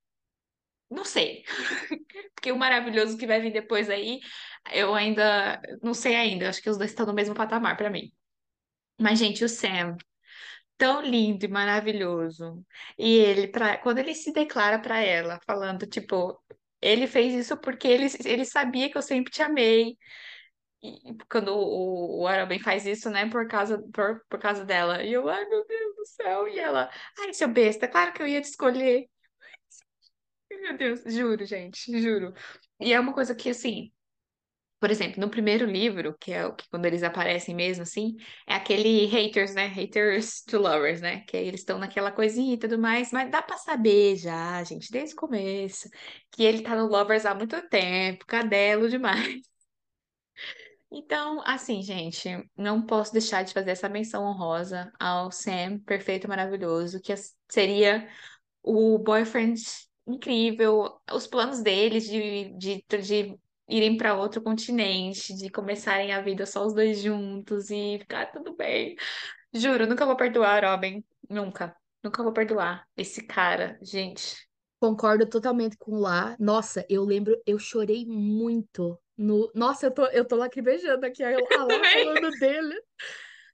não 0.89 1.05
sei. 1.05 1.43
Porque 2.35 2.51
o 2.51 2.57
maravilhoso 2.57 3.17
que 3.17 3.27
vai 3.27 3.41
vir 3.41 3.51
depois 3.51 3.89
aí, 3.89 4.19
eu 4.71 4.93
ainda 4.93 5.61
não 5.81 5.93
sei 5.93 6.15
ainda, 6.15 6.49
acho 6.49 6.61
que 6.61 6.69
os 6.69 6.77
dois 6.77 6.91
estão 6.91 7.05
no 7.05 7.13
mesmo 7.13 7.33
patamar 7.33 7.77
pra 7.77 7.89
mim. 7.89 8.11
Mas 8.99 9.19
gente, 9.19 9.43
o 9.43 9.49
Sam 9.49 9.95
tão 10.77 11.01
lindo 11.01 11.45
e 11.45 11.47
maravilhoso. 11.47 12.65
E 12.97 13.15
ele, 13.17 13.47
pra, 13.47 13.77
quando 13.77 13.99
ele 13.99 14.13
se 14.15 14.31
declara 14.31 14.79
pra 14.79 14.99
ela, 14.99 15.39
falando, 15.45 15.87
tipo, 15.87 16.39
ele 16.81 17.07
fez 17.07 17.33
isso 17.33 17.57
porque 17.57 17.87
ele, 17.87 18.07
ele 18.25 18.45
sabia 18.45 18.89
que 18.89 18.97
eu 18.97 19.01
sempre 19.01 19.31
te 19.31 19.41
amei. 19.41 19.97
E 20.83 21.15
quando 21.29 21.49
o, 21.55 22.21
o 22.23 22.27
Arabem 22.27 22.59
faz 22.59 22.85
isso, 22.85 23.09
né, 23.09 23.29
por 23.29 23.47
causa, 23.47 23.79
por, 23.93 24.21
por 24.29 24.39
causa 24.39 24.65
dela. 24.65 25.03
E 25.03 25.13
eu, 25.13 25.27
ai 25.29 25.45
meu 25.49 25.65
Deus 25.67 25.95
do 25.95 26.05
céu. 26.05 26.47
E 26.47 26.59
ela, 26.59 26.89
ai, 27.19 27.33
seu 27.33 27.47
besta, 27.49 27.87
claro 27.87 28.13
que 28.13 28.21
eu 28.21 28.27
ia 28.27 28.41
te 28.41 28.45
escolher. 28.49 29.07
Meu 30.51 30.77
Deus, 30.77 31.01
juro, 31.05 31.45
gente, 31.45 31.99
juro. 32.01 32.33
E 32.79 32.93
é 32.93 32.99
uma 32.99 33.13
coisa 33.13 33.35
que, 33.35 33.49
assim, 33.49 33.91
por 34.79 34.91
exemplo, 34.91 35.19
no 35.19 35.29
primeiro 35.29 35.65
livro, 35.65 36.15
que 36.19 36.31
é 36.31 36.45
o 36.45 36.55
que 36.55 36.69
quando 36.69 36.85
eles 36.85 37.01
aparecem 37.03 37.55
mesmo, 37.55 37.83
assim, 37.83 38.15
é 38.47 38.53
aquele 38.55 39.05
haters, 39.07 39.53
né? 39.55 39.67
Haters 39.67 40.43
to 40.43 40.59
lovers, 40.59 41.01
né? 41.01 41.21
Que 41.21 41.37
aí 41.37 41.47
eles 41.47 41.61
estão 41.61 41.79
naquela 41.79 42.11
coisinha 42.11 42.53
e 42.53 42.57
tudo 42.59 42.77
mais, 42.77 43.11
mas 43.11 43.31
dá 43.31 43.41
pra 43.41 43.57
saber 43.57 44.15
já, 44.17 44.63
gente, 44.63 44.91
desde 44.91 45.15
o 45.15 45.17
começo, 45.17 45.89
que 46.31 46.43
ele 46.43 46.61
tá 46.61 46.75
no 46.75 46.87
lovers 46.87 47.25
há 47.25 47.33
muito 47.33 47.59
tempo, 47.69 48.25
cadelo 48.25 48.89
demais. 48.89 49.41
Então, 50.89 51.41
assim, 51.45 51.81
gente, 51.81 52.29
não 52.55 52.81
posso 52.85 53.11
deixar 53.11 53.43
de 53.43 53.53
fazer 53.53 53.71
essa 53.71 53.89
menção 53.89 54.23
honrosa 54.23 54.91
ao 54.99 55.31
Sam, 55.31 55.79
perfeito 55.79 56.27
maravilhoso, 56.29 57.01
que 57.01 57.13
seria 57.49 58.07
o 58.63 58.97
boyfriend 58.97 59.61
incrível, 60.07 61.01
os 61.11 61.27
planos 61.27 61.61
deles 61.61 62.05
de, 62.05 62.53
de, 62.57 62.85
de 63.01 63.39
irem 63.67 63.97
para 63.97 64.15
outro 64.15 64.41
continente, 64.41 65.35
de 65.35 65.49
começarem 65.49 66.13
a 66.13 66.21
vida 66.21 66.45
só 66.45 66.65
os 66.65 66.73
dois 66.73 67.01
juntos 67.01 67.69
e 67.69 67.97
ficar 67.99 68.27
tudo 68.31 68.55
bem. 68.55 68.95
Juro, 69.53 69.87
nunca 69.87 70.05
vou 70.05 70.15
perdoar, 70.15 70.63
Robin. 70.63 71.03
Nunca. 71.29 71.75
Nunca 72.03 72.23
vou 72.23 72.31
perdoar 72.33 72.87
esse 72.95 73.25
cara, 73.25 73.77
gente. 73.81 74.47
Concordo 74.79 75.27
totalmente 75.27 75.75
com 75.77 75.93
o 75.93 75.99
Lá. 75.99 76.35
Nossa, 76.39 76.85
eu 76.89 77.03
lembro, 77.03 77.41
eu 77.45 77.57
chorei 77.57 78.05
muito 78.05 78.99
no. 79.17 79.51
Nossa, 79.55 79.87
eu 79.87 79.91
tô, 79.91 80.05
eu 80.07 80.23
tô 80.25 80.35
lacrimejando 80.35 81.05
aqui, 81.05 81.23
a 81.23 81.29
a 81.55 81.63
Lá 81.65 81.85
falando 81.85 82.31
dele. 82.37 82.75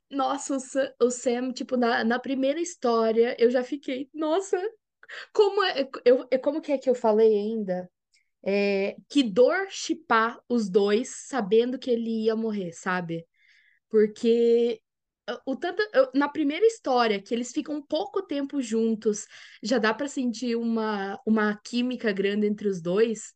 Nossa, 0.10 0.56
o 0.56 0.60
Sam, 0.60 0.93
o 1.02 1.10
Sam, 1.10 1.52
tipo, 1.52 1.76
na, 1.78 2.04
na 2.04 2.19
primeira 2.19 2.60
história, 2.60 3.36
eu 3.39 3.49
já 3.49 3.63
fiquei, 3.63 4.10
nossa, 4.13 4.58
como 5.34 5.63
é, 5.63 5.89
eu, 6.06 6.28
eu- 6.32 6.41
como 6.41 6.62
que 6.62 6.71
é 6.71 6.78
que 6.78 6.89
eu 6.89 6.95
falei 6.95 7.28
ainda? 7.36 7.89
É, 8.45 8.95
que 9.10 9.23
dor 9.23 9.67
chipar 9.69 10.39
os 10.49 10.69
dois 10.69 11.10
sabendo 11.27 11.79
que 11.79 11.89
ele 11.89 12.25
ia 12.25 12.36
morrer, 12.36 12.73
sabe? 12.73 13.25
Porque 13.89 14.82
uh, 15.29 15.38
o 15.45 15.56
tanto, 15.56 15.82
na 16.15 16.29
primeira 16.29 16.65
história, 16.65 17.21
que 17.21 17.34
eles 17.34 17.51
ficam 17.53 17.82
pouco 17.82 18.21
tempo 18.23 18.62
juntos, 18.62 19.27
já 19.63 19.77
dá 19.79 19.93
pra 19.93 20.08
sentir 20.08 20.56
uma, 20.58 21.19
uma 21.25 21.58
química 21.63 22.12
grande 22.12 22.47
entre 22.47 22.67
os 22.67 22.82
dois. 22.82 23.34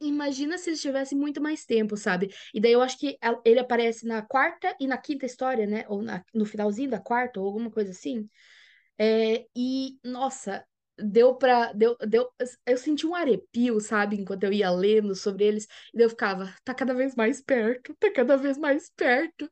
Imagina 0.00 0.58
se 0.58 0.68
eles 0.70 0.82
tivessem 0.82 1.16
muito 1.18 1.40
mais 1.40 1.64
tempo, 1.64 1.96
sabe? 1.96 2.28
E 2.52 2.60
daí 2.60 2.72
eu 2.72 2.82
acho 2.82 2.98
que 2.98 3.18
ele 3.44 3.58
aparece 3.60 4.06
na 4.06 4.20
quarta 4.22 4.76
e 4.78 4.86
na 4.86 4.98
quinta 4.98 5.24
história, 5.24 5.66
né? 5.66 5.84
Ou 5.88 6.02
na- 6.02 6.22
no 6.34 6.44
finalzinho 6.44 6.90
da 6.90 7.00
quarta, 7.00 7.40
ou 7.40 7.46
alguma 7.46 7.70
coisa 7.70 7.92
assim. 7.92 8.28
É, 8.98 9.46
e, 9.56 9.98
nossa, 10.04 10.64
deu 10.98 11.34
pra. 11.36 11.72
Deu, 11.72 11.96
deu, 11.98 12.28
eu 12.66 12.76
senti 12.78 13.06
um 13.06 13.14
arrepio, 13.14 13.80
sabe? 13.80 14.16
Enquanto 14.16 14.44
eu 14.44 14.52
ia 14.52 14.70
lendo 14.70 15.14
sobre 15.14 15.44
eles. 15.44 15.66
E 15.94 16.00
eu 16.00 16.10
ficava, 16.10 16.52
tá 16.64 16.74
cada 16.74 16.94
vez 16.94 17.14
mais 17.14 17.40
perto, 17.40 17.94
tá 17.98 18.10
cada 18.12 18.36
vez 18.36 18.58
mais 18.58 18.90
perto. 18.90 19.48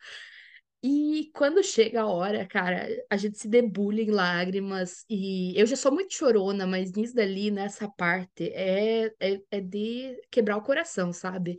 E 0.83 1.31
quando 1.35 1.63
chega 1.63 2.03
a 2.03 2.07
hora, 2.07 2.47
cara, 2.47 2.87
a 3.11 3.17
gente 3.17 3.39
se 3.39 3.49
debulha 3.49 4.03
em 4.03 4.11
lágrimas. 4.11 5.05
E 5.09 5.59
eu 5.59 5.67
já 5.67 5.77
sou 5.77 5.91
muito 5.93 6.13
chorona, 6.15 6.67
mas 6.67 6.93
nisso 6.93 7.15
dali, 7.15 7.51
nessa 7.51 7.89
parte, 7.89 8.51
é, 8.53 9.07
é, 9.19 9.41
é 9.51 9.61
de 9.61 10.21
quebrar 10.31 10.59
o 10.59 10.63
coração, 10.63 11.13
sabe? 11.13 11.59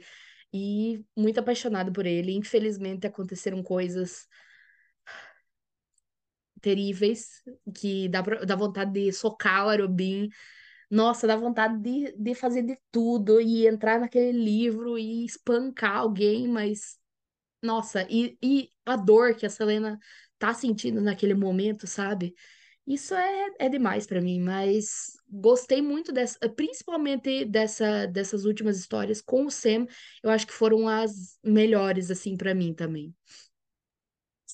E 0.53 1.03
muito 1.17 1.39
apaixonado 1.39 1.91
por 1.91 2.05
ele. 2.05 2.33
Infelizmente 2.33 3.07
aconteceram 3.07 3.63
coisas 3.63 4.27
terríveis 6.65 7.43
que 7.75 8.09
dá, 8.09 8.23
pra- 8.23 8.43
dá 8.45 8.55
vontade 8.55 8.91
de 8.93 9.11
socar 9.13 9.65
o 9.67 9.69
Arobin. 9.69 10.29
Nossa, 10.89 11.27
dá 11.27 11.35
vontade 11.37 11.79
de, 11.81 12.13
de 12.17 12.35
fazer 12.35 12.63
de 12.63 12.77
tudo 12.91 13.41
e 13.41 13.67
entrar 13.67 13.99
naquele 13.99 14.31
livro 14.33 14.97
e 14.99 15.25
espancar 15.25 15.97
alguém, 15.97 16.47
mas 16.47 16.97
nossa, 17.61 18.07
e, 18.09 18.37
e 18.43 18.69
a 18.85 18.95
dor 18.95 19.35
que 19.35 19.45
a 19.45 19.49
Selena 19.49 19.99
tá 20.37 20.53
sentindo 20.53 21.01
naquele 21.01 21.33
momento, 21.33 21.87
sabe? 21.87 22.35
Isso 22.87 23.15
é, 23.15 23.47
é 23.59 23.69
demais 23.69 24.05
pra 24.05 24.21
mim, 24.21 24.39
mas 24.41 25.13
gostei 25.29 25.81
muito 25.81 26.11
dessa, 26.13 26.37
principalmente 26.55 27.43
dessa, 27.45 28.05
dessas 28.07 28.45
últimas 28.45 28.77
histórias 28.79 29.21
com 29.21 29.45
o 29.47 29.51
Sam, 29.51 29.87
eu 30.23 30.29
acho 30.29 30.45
que 30.47 30.53
foram 30.53 30.87
as 30.87 31.39
melhores, 31.43 32.11
assim, 32.11 32.37
pra 32.37 32.53
mim 32.53 32.73
também. 32.75 33.13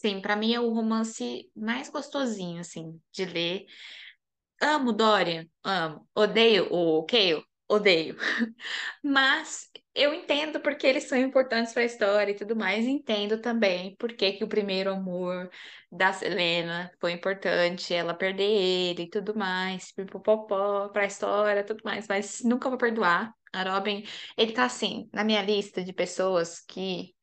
Sim, 0.01 0.19
pra 0.21 0.35
mim 0.35 0.53
é 0.53 0.59
o 0.59 0.73
romance 0.73 1.51
mais 1.55 1.89
gostosinho, 1.89 2.59
assim, 2.59 2.99
de 3.11 3.25
ler. 3.25 3.65
Amo 4.61 4.93
Dorian, 4.93 5.47
amo. 5.63 6.07
Odeio 6.15 6.67
o 6.71 7.03
Cale, 7.05 7.43
odeio. 7.69 8.15
Mas 9.03 9.69
eu 9.95 10.13
entendo 10.13 10.59
porque 10.61 10.87
eles 10.87 11.05
são 11.05 11.17
importantes 11.17 11.73
para 11.73 11.83
a 11.83 11.85
história 11.85 12.31
e 12.31 12.35
tudo 12.35 12.55
mais, 12.55 12.85
entendo 12.85 13.41
também 13.41 13.95
porque 13.97 14.33
que 14.33 14.43
o 14.43 14.49
primeiro 14.49 14.91
amor 14.91 15.49
da 15.91 16.13
Selena 16.13 16.91
foi 16.99 17.11
importante, 17.13 17.93
ela 17.93 18.13
perder 18.13 18.43
ele 18.43 19.03
e 19.03 19.09
tudo 19.09 19.35
mais, 19.37 19.93
para 20.93 21.03
a 21.03 21.05
história, 21.05 21.63
tudo 21.65 21.81
mais, 21.83 22.07
mas 22.07 22.41
nunca 22.43 22.69
vou 22.69 22.77
perdoar. 22.77 23.33
A 23.53 23.63
Robin, 23.63 24.03
ele 24.37 24.53
tá 24.53 24.65
assim, 24.65 25.09
na 25.13 25.23
minha 25.25 25.41
lista 25.41 25.83
de 25.83 25.91
pessoas 25.93 26.61
que 26.61 27.13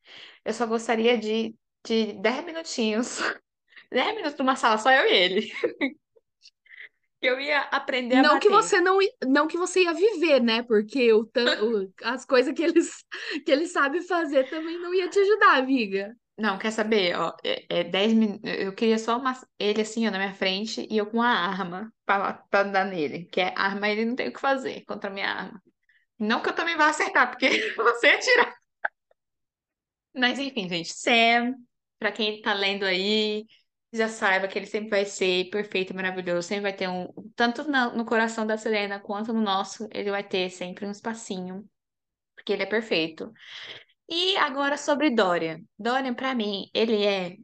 eu 0.45 0.53
só 0.53 0.65
gostaria 0.67 1.17
de, 1.17 1.55
de 1.85 2.13
10 2.13 2.43
minutinhos, 2.45 3.19
10 3.91 4.15
minutos 4.15 4.37
numa 4.39 4.55
sala, 4.55 4.77
só 4.77 4.91
eu 4.91 5.05
e 5.07 5.13
ele. 5.13 5.51
Eu 7.21 7.39
ia 7.39 7.61
aprender 7.61 8.15
a 8.17 8.23
Não 8.23 8.39
que 8.39 8.49
bater. 8.49 8.49
você 8.49 8.81
não, 8.81 8.97
não 9.27 9.47
que 9.47 9.57
você 9.57 9.83
ia 9.83 9.93
viver, 9.93 10.41
né? 10.41 10.63
Porque 10.63 11.13
o, 11.13 11.21
o- 11.23 11.93
as 12.03 12.25
coisas 12.25 12.53
que 12.53 12.63
eles, 12.63 13.03
que 13.45 13.51
eles 13.51 13.71
sabem 13.71 14.01
fazer 14.01 14.47
também 14.49 14.79
não 14.79 14.93
ia 14.93 15.09
te 15.09 15.19
ajudar, 15.19 15.57
amiga. 15.57 16.15
Não, 16.37 16.57
quer 16.57 16.71
saber? 16.71 17.15
Ó, 17.19 17.35
é, 17.43 17.65
é 17.81 17.83
10 17.83 18.13
minutos. 18.13 18.41
Eu 18.49 18.73
queria 18.73 18.97
só 18.97 19.17
uma, 19.17 19.33
ele 19.59 19.81
assim, 19.81 20.07
ó, 20.07 20.11
na 20.11 20.17
minha 20.17 20.33
frente 20.33 20.87
e 20.89 20.97
eu 20.97 21.05
com 21.09 21.21
a 21.21 21.27
arma 21.27 21.93
pra, 22.05 22.33
pra 22.49 22.63
dar 22.63 22.85
nele. 22.85 23.25
Que 23.25 23.41
é 23.41 23.53
arma, 23.57 23.89
ele 23.89 24.05
não 24.05 24.15
tem 24.15 24.29
o 24.29 24.33
que 24.33 24.39
fazer 24.39 24.85
contra 24.85 25.09
a 25.09 25.13
minha 25.13 25.27
arma. 25.29 25.61
Não 26.19 26.41
que 26.41 26.49
eu 26.49 26.55
também 26.55 26.77
vá 26.77 26.87
acertar, 26.89 27.29
porque 27.31 27.49
você 27.75 28.07
atirar. 28.09 28.55
Mas 30.13 30.39
enfim, 30.39 30.67
gente, 30.69 30.93
Sam, 30.93 31.55
pra 31.99 32.11
quem 32.11 32.41
tá 32.41 32.53
lendo 32.53 32.85
aí, 32.85 33.45
já 33.93 34.07
saiba 34.07 34.47
que 34.47 34.57
ele 34.57 34.65
sempre 34.65 34.89
vai 34.89 35.05
ser 35.05 35.49
perfeito, 35.49 35.93
maravilhoso, 35.95 36.47
sempre 36.47 36.63
vai 36.63 36.73
ter 36.73 36.87
um, 36.87 37.07
tanto 37.35 37.63
no 37.69 38.05
coração 38.05 38.45
da 38.47 38.57
Selena 38.57 38.99
quanto 38.99 39.33
no 39.33 39.41
nosso, 39.41 39.87
ele 39.91 40.11
vai 40.11 40.23
ter 40.23 40.49
sempre 40.49 40.85
um 40.85 40.91
espacinho, 40.91 41.67
porque 42.35 42.53
ele 42.53 42.63
é 42.63 42.65
perfeito. 42.65 43.33
E 44.09 44.37
agora 44.37 44.77
sobre 44.77 45.11
Dorian. 45.11 45.61
Dorian, 45.77 46.13
pra 46.13 46.33
mim, 46.35 46.69
ele 46.73 47.05
é 47.05 47.37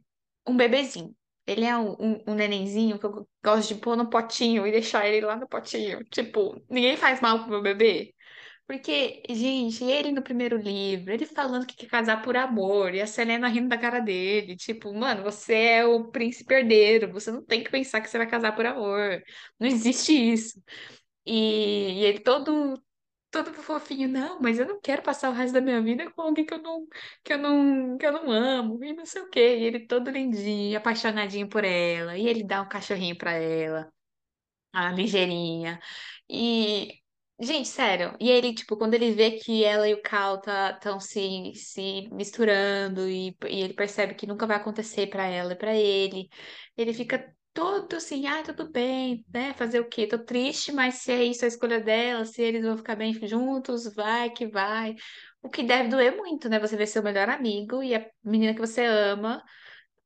um 0.46 0.56
bebezinho. 0.56 1.14
Ele 1.46 1.64
é 1.64 1.76
um, 1.76 1.92
um, 1.92 2.24
um 2.28 2.34
nenenzinho 2.34 2.98
que 2.98 3.06
eu 3.06 3.28
gosto 3.44 3.74
de 3.74 3.80
pôr 3.80 3.96
no 3.96 4.10
potinho 4.10 4.66
e 4.66 4.72
deixar 4.72 5.06
ele 5.06 5.24
lá 5.24 5.36
no 5.36 5.48
potinho. 5.48 6.04
Tipo, 6.06 6.60
ninguém 6.68 6.96
faz 6.96 7.20
mal 7.20 7.40
pro 7.40 7.50
meu 7.50 7.62
bebê. 7.62 8.12
Porque, 8.66 9.22
gente, 9.30 9.84
ele 9.84 10.10
no 10.10 10.22
primeiro 10.22 10.56
livro, 10.56 11.12
ele 11.12 11.24
falando 11.24 11.66
que 11.66 11.76
quer 11.76 11.86
casar 11.88 12.20
por 12.22 12.36
amor, 12.36 12.94
e 12.94 13.00
a 13.00 13.06
Selena 13.06 13.46
rindo 13.48 13.68
da 13.68 13.78
cara 13.78 14.00
dele. 14.00 14.56
Tipo, 14.56 14.92
mano, 14.92 15.22
você 15.22 15.54
é 15.54 15.84
o 15.86 16.10
príncipe 16.10 16.52
herdeiro, 16.54 17.12
você 17.12 17.30
não 17.30 17.44
tem 17.44 17.62
que 17.62 17.70
pensar 17.70 18.00
que 18.00 18.08
você 18.10 18.18
vai 18.18 18.26
casar 18.28 18.56
por 18.56 18.66
amor. 18.66 19.22
Não 19.60 19.68
existe 19.68 20.12
isso. 20.12 20.60
E, 21.26 22.00
e 22.02 22.04
ele 22.04 22.20
todo, 22.20 22.82
todo 23.30 23.52
fofinho, 23.54 24.08
não, 24.08 24.40
mas 24.40 24.58
eu 24.58 24.66
não 24.66 24.80
quero 24.80 25.02
passar 25.02 25.30
o 25.30 25.32
resto 25.34 25.54
da 25.54 25.60
minha 25.60 25.80
vida 25.82 26.10
com 26.12 26.22
alguém 26.22 26.44
que 26.46 26.54
eu 26.54 26.58
não, 26.62 26.86
que 27.24 27.32
eu 27.34 27.38
não, 27.38 27.98
que 27.98 28.06
eu 28.06 28.12
não 28.12 28.30
amo, 28.30 28.82
e 28.84 28.92
não 28.94 29.06
sei 29.06 29.22
o 29.22 29.30
quê. 29.30 29.58
E 29.58 29.64
ele 29.64 29.80
todo 29.86 30.10
lindinho, 30.10 30.78
apaixonadinho 30.78 31.48
por 31.48 31.64
ela, 31.64 32.16
e 32.18 32.26
ele 32.26 32.44
dá 32.44 32.62
um 32.62 32.68
cachorrinho 32.68 33.16
pra 33.18 33.32
ela 33.32 33.92
a 34.72 34.90
ligeirinha. 34.92 35.80
E, 36.28 37.00
gente, 37.40 37.68
sério. 37.68 38.16
E 38.20 38.28
ele, 38.30 38.54
tipo, 38.54 38.76
quando 38.76 38.94
ele 38.94 39.12
vê 39.12 39.32
que 39.32 39.64
ela 39.64 39.88
e 39.88 39.94
o 39.94 40.02
Cal 40.02 40.40
tá, 40.40 40.72
tão 40.74 40.98
se, 41.00 41.52
se 41.54 42.08
misturando 42.12 43.08
e, 43.08 43.36
e 43.48 43.62
ele 43.62 43.74
percebe 43.74 44.14
que 44.14 44.26
nunca 44.26 44.46
vai 44.46 44.56
acontecer 44.56 45.08
pra 45.08 45.24
ela 45.26 45.52
e 45.52 45.56
pra 45.56 45.74
ele, 45.74 46.28
ele 46.76 46.92
fica 46.94 47.34
todo 47.52 47.96
assim, 47.96 48.26
ah, 48.26 48.42
tudo 48.42 48.70
bem, 48.70 49.24
né? 49.32 49.54
Fazer 49.54 49.80
o 49.80 49.88
quê? 49.88 50.06
Tô 50.06 50.18
triste, 50.18 50.72
mas 50.72 50.96
se 50.96 51.12
é 51.12 51.24
isso 51.24 51.44
a 51.44 51.48
escolha 51.48 51.80
dela, 51.80 52.24
se 52.24 52.42
eles 52.42 52.62
vão 52.64 52.76
ficar 52.76 52.96
bem 52.96 53.12
juntos, 53.26 53.92
vai 53.94 54.30
que 54.30 54.46
vai. 54.46 54.94
O 55.42 55.48
que 55.48 55.62
deve 55.62 55.88
doer 55.88 56.16
muito, 56.16 56.48
né? 56.48 56.58
Você 56.58 56.76
ver 56.76 56.86
seu 56.86 57.02
melhor 57.02 57.28
amigo 57.28 57.82
e 57.82 57.94
a 57.94 58.06
menina 58.22 58.52
que 58.54 58.60
você 58.60 58.84
ama 58.84 59.42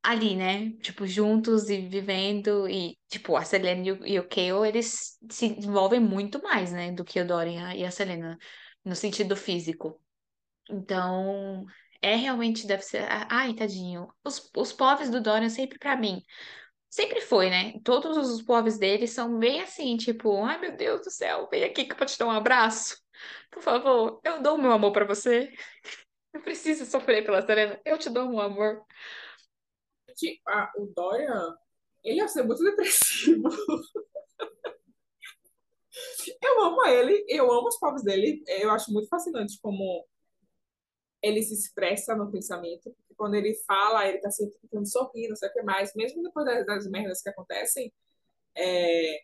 ali, 0.03 0.37
né? 0.37 0.71
Tipo, 0.81 1.07
juntos 1.07 1.69
e 1.71 1.81
vivendo. 1.89 2.69
E, 2.69 2.99
tipo, 3.09 3.37
a 3.37 3.45
Selena 3.45 3.87
e 3.87 3.93
o, 3.93 4.07
e 4.07 4.19
o 4.19 4.29
Cale, 4.29 4.69
eles 4.69 5.19
se 5.31 5.47
envolvem 5.47 6.01
muito 6.01 6.43
mais, 6.43 6.73
né? 6.73 6.93
Do 6.93 7.05
que 7.05 7.21
o 7.21 7.27
Dorian 7.27 7.75
e 7.75 7.85
a 7.85 7.91
Selena, 7.91 8.39
no 8.85 8.95
sentido 8.97 9.37
físico. 9.37 10.01
Então, 10.71 11.67
é 12.03 12.17
realmente, 12.17 12.67
deve 12.67 12.83
ser. 12.83 13.07
Ai, 13.31 13.55
tadinho. 13.55 14.09
Os, 14.25 14.51
os 14.57 14.73
povos 14.73 15.11
do 15.11 15.21
Dorian, 15.23 15.49
sempre 15.51 15.79
pra 15.79 15.97
mim. 15.97 16.23
Sempre 16.89 17.21
foi, 17.21 17.51
né? 17.51 17.75
Todos 17.85 18.17
os 18.17 18.43
povos 18.43 18.77
dele 18.79 19.07
são 19.07 19.39
bem 19.39 19.61
assim, 19.63 19.97
tipo, 19.97 20.43
ai 20.45 20.59
meu 20.61 20.77
Deus 20.77 21.03
do 21.03 21.11
céu, 21.11 21.49
vem 21.51 21.63
aqui 21.65 21.85
que 21.85 21.93
eu 21.93 21.97
vou 21.97 22.07
te 22.07 22.19
dar 22.19 22.27
um 22.27 22.31
abraço. 22.33 22.97
Por 23.51 23.63
favor, 23.63 24.21
eu 24.25 24.43
dou 24.43 24.59
meu 24.59 24.73
amor 24.73 24.93
pra 24.93 25.05
você. 25.05 25.53
Não 26.35 26.43
precisa 26.43 26.85
sofrer 26.87 27.25
pela 27.25 27.43
Selena, 27.47 27.81
eu 27.85 27.99
te 27.99 28.11
dou 28.11 28.29
um 28.31 28.41
amor. 28.41 28.83
Que, 30.21 30.41
ah, 30.47 30.71
o 30.77 30.87
Dorian, 30.95 31.57
ele 32.05 32.19
ia 32.19 32.29
ser 32.29 32.45
muito 32.45 32.63
depressivo. 32.63 33.49
Eu 36.43 36.63
amo 36.63 36.85
ele, 36.87 37.25
eu 37.29 37.51
amo 37.51 37.69
os 37.69 37.79
povos 37.79 38.03
dele. 38.03 38.43
Eu 38.47 38.71
acho 38.71 38.93
muito 38.93 39.09
fascinante 39.09 39.59
como 39.61 40.07
ele 41.23 41.43
se 41.43 41.55
expressa 41.55 42.15
no 42.17 42.31
pensamento. 42.31 42.91
Porque 42.91 43.15
quando 43.17 43.35
ele 43.35 43.55
fala, 43.67 44.07
ele 44.09 44.19
tá 44.19 44.31
sempre 44.31 44.57
tentando 44.61 44.87
sorrir, 44.89 45.29
não 45.29 45.37
sei 45.37 45.49
o 45.49 45.53
que 45.53 45.63
mais. 45.63 45.95
Mesmo 45.95 46.23
depois 46.23 46.47
das, 46.47 46.67
das 46.67 46.91
merdas 46.91 47.23
que 47.23 47.29
acontecem. 47.31 47.93
é, 48.57 49.21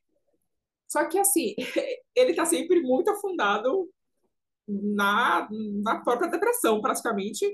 Só 0.88 1.06
que, 1.08 1.18
assim, 1.18 1.54
ele 2.14 2.34
tá 2.34 2.44
sempre 2.44 2.80
muito 2.82 3.10
afundado 3.10 3.90
na, 4.68 5.48
na 5.82 6.00
própria 6.02 6.30
depressão, 6.30 6.80
praticamente. 6.80 7.46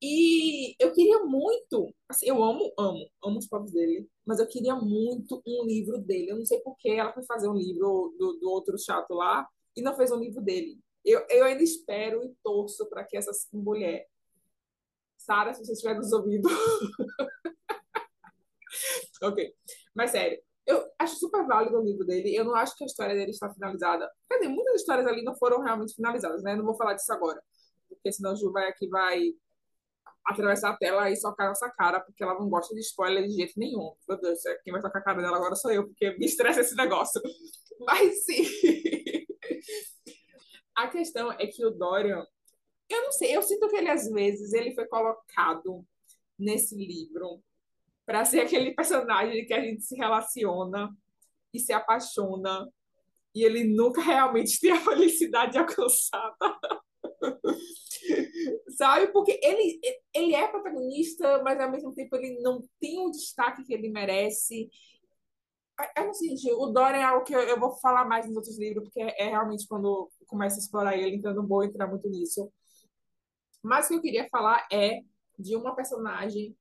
E 0.00 0.76
eu 0.78 0.92
queria 0.92 1.24
muito, 1.24 1.94
assim, 2.08 2.28
eu 2.28 2.42
amo, 2.42 2.72
amo, 2.78 3.08
amo 3.24 3.38
os 3.38 3.48
povos 3.48 3.72
dele, 3.72 4.08
mas 4.26 4.38
eu 4.38 4.46
queria 4.46 4.74
muito 4.74 5.42
um 5.46 5.64
livro 5.64 5.98
dele. 5.98 6.30
Eu 6.30 6.36
não 6.36 6.44
sei 6.44 6.60
por 6.60 6.76
que 6.76 6.90
ela 6.90 7.12
foi 7.12 7.24
fazer 7.24 7.48
um 7.48 7.54
livro 7.54 8.14
do, 8.18 8.34
do 8.34 8.50
outro 8.50 8.78
chato 8.78 9.14
lá 9.14 9.48
e 9.74 9.80
não 9.80 9.96
fez 9.96 10.10
um 10.10 10.18
livro 10.18 10.42
dele. 10.42 10.78
Eu, 11.04 11.24
eu 11.30 11.44
ainda 11.44 11.62
espero 11.62 12.22
e 12.24 12.34
torço 12.42 12.86
para 12.86 13.04
que 13.04 13.16
essa 13.16 13.30
mulher, 13.52 14.06
Sara, 15.16 15.54
se 15.54 15.64
você 15.64 15.72
estiver 15.72 15.94
nos 15.94 16.12
ouvindo, 16.12 16.48
ok, 19.22 19.54
mas 19.94 20.10
sério, 20.10 20.42
eu 20.66 20.84
acho 20.98 21.16
super 21.16 21.46
válido 21.46 21.78
o 21.78 21.84
livro 21.84 22.04
dele. 22.04 22.34
Eu 22.34 22.44
não 22.44 22.54
acho 22.54 22.76
que 22.76 22.84
a 22.84 22.86
história 22.86 23.14
dele 23.14 23.30
está 23.30 23.52
finalizada. 23.52 24.10
Quer 24.28 24.40
dizer, 24.40 24.48
muitas 24.48 24.80
histórias 24.80 25.06
ali 25.06 25.22
não 25.22 25.36
foram 25.36 25.62
realmente 25.62 25.94
finalizadas, 25.94 26.42
né? 26.42 26.56
Não 26.56 26.64
vou 26.64 26.76
falar 26.76 26.94
disso 26.94 27.12
agora, 27.12 27.40
porque 27.88 28.12
senão 28.12 28.32
a 28.32 28.34
Ju 28.34 28.52
vai 28.52 28.68
aqui 28.68 28.88
vai 28.88 29.32
atravessar 30.26 30.70
a 30.70 30.76
tela 30.76 31.10
e 31.10 31.16
socar 31.16 31.48
nossa 31.48 31.70
cara, 31.70 32.00
porque 32.00 32.22
ela 32.22 32.34
não 32.34 32.48
gosta 32.48 32.74
de 32.74 32.80
spoiler 32.80 33.26
de 33.26 33.34
jeito 33.34 33.52
nenhum. 33.56 33.94
Meu 34.08 34.20
Deus, 34.20 34.40
quem 34.64 34.72
vai 34.72 34.82
tocar 34.82 34.98
a 34.98 35.02
cara 35.02 35.22
dela 35.22 35.36
agora 35.36 35.54
sou 35.54 35.70
eu, 35.70 35.86
porque 35.86 36.16
me 36.18 36.26
estressa 36.26 36.60
esse 36.60 36.74
negócio. 36.74 37.20
Mas 37.80 38.24
sim. 38.24 38.44
A 40.74 40.88
questão 40.88 41.30
é 41.32 41.46
que 41.46 41.64
o 41.64 41.70
Dorian, 41.70 42.26
eu 42.88 43.02
não 43.02 43.12
sei, 43.12 43.36
eu 43.36 43.42
sinto 43.42 43.68
que 43.68 43.76
ele 43.76 43.88
às 43.88 44.10
vezes 44.10 44.52
ele 44.52 44.74
foi 44.74 44.86
colocado 44.86 45.84
nesse 46.38 46.74
livro 46.76 47.42
para 48.04 48.24
ser 48.24 48.40
aquele 48.40 48.74
personagem 48.74 49.46
que 49.46 49.54
a 49.54 49.60
gente 49.60 49.82
se 49.82 49.96
relaciona 49.96 50.90
e 51.52 51.58
se 51.58 51.72
apaixona 51.72 52.68
e 53.34 53.44
ele 53.44 53.64
nunca 53.64 54.00
realmente 54.00 54.58
tem 54.60 54.72
a 54.72 54.80
felicidade 54.80 55.56
alcançada. 55.56 56.36
Sabe? 58.76 59.08
Porque 59.08 59.40
ele, 59.42 59.80
ele 60.14 60.34
é 60.34 60.46
protagonista, 60.48 61.42
mas 61.42 61.58
ao 61.58 61.70
mesmo 61.70 61.94
tempo 61.94 62.14
ele 62.16 62.40
não 62.42 62.62
tem 62.78 63.00
o 63.06 63.10
destaque 63.10 63.64
que 63.64 63.72
ele 63.72 63.88
merece. 63.90 64.68
É, 65.96 66.00
assim, 66.02 66.34
o 66.52 66.66
Dorian 66.66 66.98
é 66.98 67.04
algo 67.04 67.24
que 67.24 67.34
eu, 67.34 67.58
vou 67.58 67.74
falar 67.76 68.04
mais 68.04 68.26
nos 68.26 68.36
outros 68.36 68.58
livros, 68.58 68.84
porque 68.84 69.00
é, 69.00 69.26
é 69.26 69.28
realmente 69.30 69.66
quando 69.66 70.10
começa 70.26 70.56
a 70.56 70.58
explorar 70.58 70.96
ele, 70.96 71.16
então 71.16 71.34
não 71.34 71.46
vou 71.46 71.64
entrar 71.64 71.86
muito 71.86 72.08
nisso. 72.08 72.50
Mas 73.62 73.86
o 73.86 73.88
que 73.88 73.94
eu 73.96 74.02
queria 74.02 74.28
falar 74.28 74.66
é 74.70 75.00
de 75.38 75.56
uma 75.56 75.74
personagem. 75.74 76.56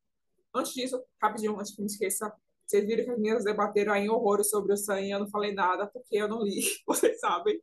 Antes 0.54 0.74
disso, 0.74 1.04
rapidinho, 1.22 1.60
antes 1.60 1.76
que 1.76 1.82
me 1.82 1.88
esqueça, 1.88 2.34
vocês 2.66 2.86
viram 2.86 3.06
que 3.06 3.12
as 3.12 3.18
meninas 3.18 3.44
debateram 3.44 3.94
aí 3.94 4.10
horrores 4.10 4.50
sobre 4.50 4.74
o 4.74 4.78
Sam 4.78 5.02
eu 5.02 5.20
não 5.20 5.30
falei 5.30 5.54
nada 5.54 5.88
porque 5.88 6.18
eu 6.18 6.28
não 6.28 6.42
li, 6.42 6.62
vocês 6.88 7.20
sabem. 7.20 7.60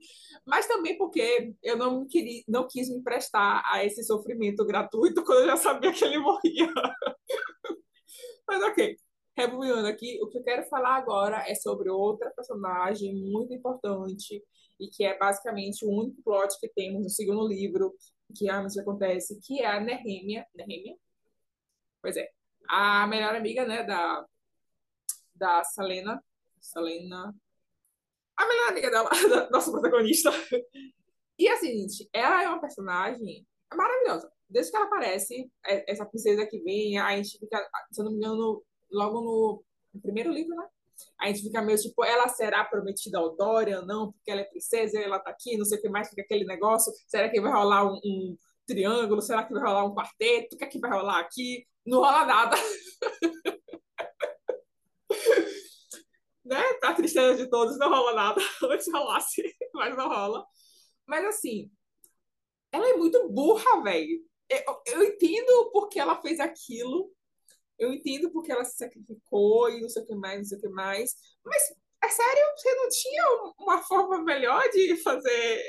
Mas 0.46 0.66
também 0.66 0.96
porque 0.96 1.54
eu 1.62 1.76
não, 1.76 2.06
queria, 2.06 2.42
não 2.46 2.66
quis 2.68 2.88
me 2.88 3.02
prestar 3.02 3.62
a 3.66 3.84
esse 3.84 4.04
sofrimento 4.04 4.64
gratuito 4.64 5.24
quando 5.24 5.40
eu 5.40 5.46
já 5.46 5.56
sabia 5.56 5.92
que 5.92 6.04
ele 6.04 6.18
morria. 6.18 6.72
Mas 8.46 8.62
ok. 8.62 8.96
Rebobinando 9.36 9.88
aqui, 9.88 10.18
o 10.22 10.28
que 10.28 10.38
eu 10.38 10.42
quero 10.42 10.68
falar 10.68 10.96
agora 10.96 11.42
é 11.48 11.54
sobre 11.54 11.88
outra 11.88 12.30
personagem 12.30 13.14
muito 13.14 13.52
importante 13.54 14.42
e 14.78 14.88
que 14.88 15.04
é 15.04 15.16
basicamente 15.16 15.86
o 15.86 15.90
único 15.90 16.22
plot 16.22 16.54
que 16.60 16.68
temos 16.68 17.02
no 17.02 17.08
segundo 17.08 17.48
livro 17.48 17.94
que 18.36 18.44
realmente 18.44 18.78
acontece, 18.78 19.40
que 19.40 19.62
é 19.62 19.66
a 19.66 19.80
Nehemia. 19.80 20.46
Nehemia? 20.54 20.96
Pois 22.02 22.16
é. 22.16 22.28
A 22.68 23.06
melhor 23.06 23.34
amiga, 23.34 23.66
né, 23.66 23.82
da, 23.84 24.26
da 25.34 25.62
Selena. 25.64 26.22
Selena. 26.60 27.34
A 28.36 28.46
melhor 28.46 28.68
amiga 28.70 28.90
dela, 28.90 29.10
da 29.28 29.50
nossa 29.50 29.70
protagonista. 29.70 30.30
E 31.38 31.48
assim, 31.48 31.78
gente, 31.88 32.08
ela 32.12 32.42
é 32.42 32.48
uma 32.48 32.60
personagem 32.60 33.46
maravilhosa. 33.74 34.30
Desde 34.48 34.70
que 34.70 34.76
ela 34.76 34.86
aparece, 34.86 35.50
é- 35.66 35.90
essa 35.90 36.06
princesa 36.06 36.46
que 36.46 36.60
vem, 36.62 36.98
a 36.98 37.16
gente 37.16 37.38
fica, 37.38 37.58
se 37.90 38.00
eu 38.00 38.04
não 38.04 38.12
me 38.12 38.18
engano, 38.18 38.62
logo 38.90 39.20
no, 39.20 39.64
no 39.94 40.00
primeiro 40.00 40.30
livro, 40.30 40.54
né? 40.54 40.66
A 41.20 41.26
gente 41.28 41.42
fica 41.42 41.62
meio 41.62 41.78
tipo, 41.78 42.04
ela 42.04 42.28
será 42.28 42.64
prometida 42.64 43.18
ao 43.18 43.34
Dorian, 43.36 43.82
não, 43.82 44.12
porque 44.12 44.30
ela 44.30 44.40
é 44.42 44.44
princesa, 44.44 45.00
ela 45.00 45.18
tá 45.18 45.30
aqui, 45.30 45.56
não 45.56 45.64
sei 45.64 45.78
o 45.78 45.82
que 45.82 45.88
mais, 45.88 46.08
fica 46.08 46.22
aquele 46.22 46.44
negócio. 46.44 46.92
Será 47.06 47.28
que 47.28 47.40
vai 47.40 47.52
rolar 47.52 47.84
um, 47.86 47.96
um 48.04 48.36
triângulo? 48.66 49.22
Será 49.22 49.44
que 49.44 49.52
vai 49.52 49.62
rolar 49.62 49.84
um 49.84 49.94
quarteto? 49.94 50.54
O 50.54 50.58
que 50.58 50.64
é 50.64 50.66
que 50.68 50.78
vai 50.78 50.90
rolar 50.90 51.20
aqui? 51.20 51.66
Não 51.84 51.98
rola 51.98 52.24
nada. 52.26 52.56
né? 56.44 56.62
Pra 56.74 56.94
tristeza 56.94 57.36
de 57.36 57.48
todos, 57.48 57.78
não 57.78 57.88
rola 57.88 58.14
nada. 58.14 58.40
Antes 58.64 58.92
rolasse, 58.92 59.42
mas 59.74 59.96
não 59.96 60.08
rola. 60.08 60.44
Mas 61.06 61.24
assim, 61.24 61.70
ela 62.70 62.88
é 62.88 62.94
muito 62.94 63.28
burra, 63.28 63.82
velho. 63.82 64.20
Eu, 64.48 64.82
eu 64.86 65.04
entendo 65.04 65.70
porque 65.72 65.98
ela 65.98 66.20
fez 66.20 66.40
aquilo. 66.40 67.10
Eu 67.78 67.92
entendo 67.92 68.30
porque 68.30 68.52
ela 68.52 68.64
se 68.64 68.76
sacrificou 68.76 69.70
e 69.70 69.80
não 69.80 69.88
sei 69.88 70.02
o 70.02 70.06
que 70.06 70.14
mais, 70.14 70.38
não 70.38 70.44
sei 70.44 70.58
o 70.58 70.60
que 70.60 70.68
mais. 70.68 71.14
Mas, 71.44 71.62
é 72.04 72.08
sério, 72.08 72.42
você 72.56 72.74
não 72.74 72.88
tinha 72.88 73.24
uma 73.58 73.78
forma 73.82 74.22
melhor 74.22 74.62
de 74.70 74.96
fazer 74.96 75.62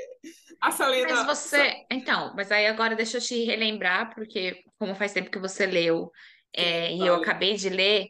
a 0.61 0.71
Selena. 0.71 1.23
Mas 1.23 1.25
você. 1.25 1.85
Então, 1.91 2.33
mas 2.35 2.51
aí 2.51 2.67
agora 2.67 2.95
deixa 2.95 3.17
eu 3.17 3.21
te 3.21 3.43
relembrar, 3.43 4.13
porque 4.13 4.63
como 4.77 4.95
faz 4.95 5.13
tempo 5.13 5.31
que 5.31 5.39
você 5.39 5.65
leu, 5.65 6.11
é, 6.55 6.93
e 6.93 7.05
eu 7.05 7.15
acabei 7.15 7.55
de 7.55 7.69
ler, 7.69 8.09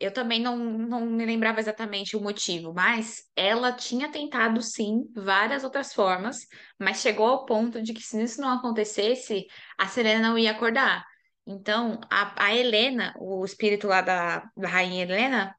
eu 0.00 0.12
também 0.12 0.40
não, 0.40 0.56
não 0.56 1.06
me 1.06 1.24
lembrava 1.26 1.60
exatamente 1.60 2.16
o 2.16 2.20
motivo, 2.20 2.72
mas 2.74 3.22
ela 3.36 3.72
tinha 3.72 4.10
tentado 4.10 4.62
sim 4.62 5.04
várias 5.14 5.62
outras 5.64 5.92
formas, 5.92 6.46
mas 6.78 7.00
chegou 7.00 7.26
ao 7.26 7.44
ponto 7.44 7.82
de 7.82 7.92
que 7.92 8.02
se 8.02 8.22
isso 8.22 8.40
não 8.40 8.50
acontecesse, 8.50 9.46
a 9.78 9.86
Selena 9.86 10.30
não 10.30 10.38
ia 10.38 10.52
acordar. 10.52 11.04
Então, 11.46 12.00
a, 12.10 12.46
a 12.46 12.54
Helena, 12.54 13.14
o 13.18 13.44
espírito 13.44 13.86
lá 13.86 14.00
da, 14.00 14.50
da 14.56 14.68
rainha 14.68 15.02
Helena, 15.02 15.54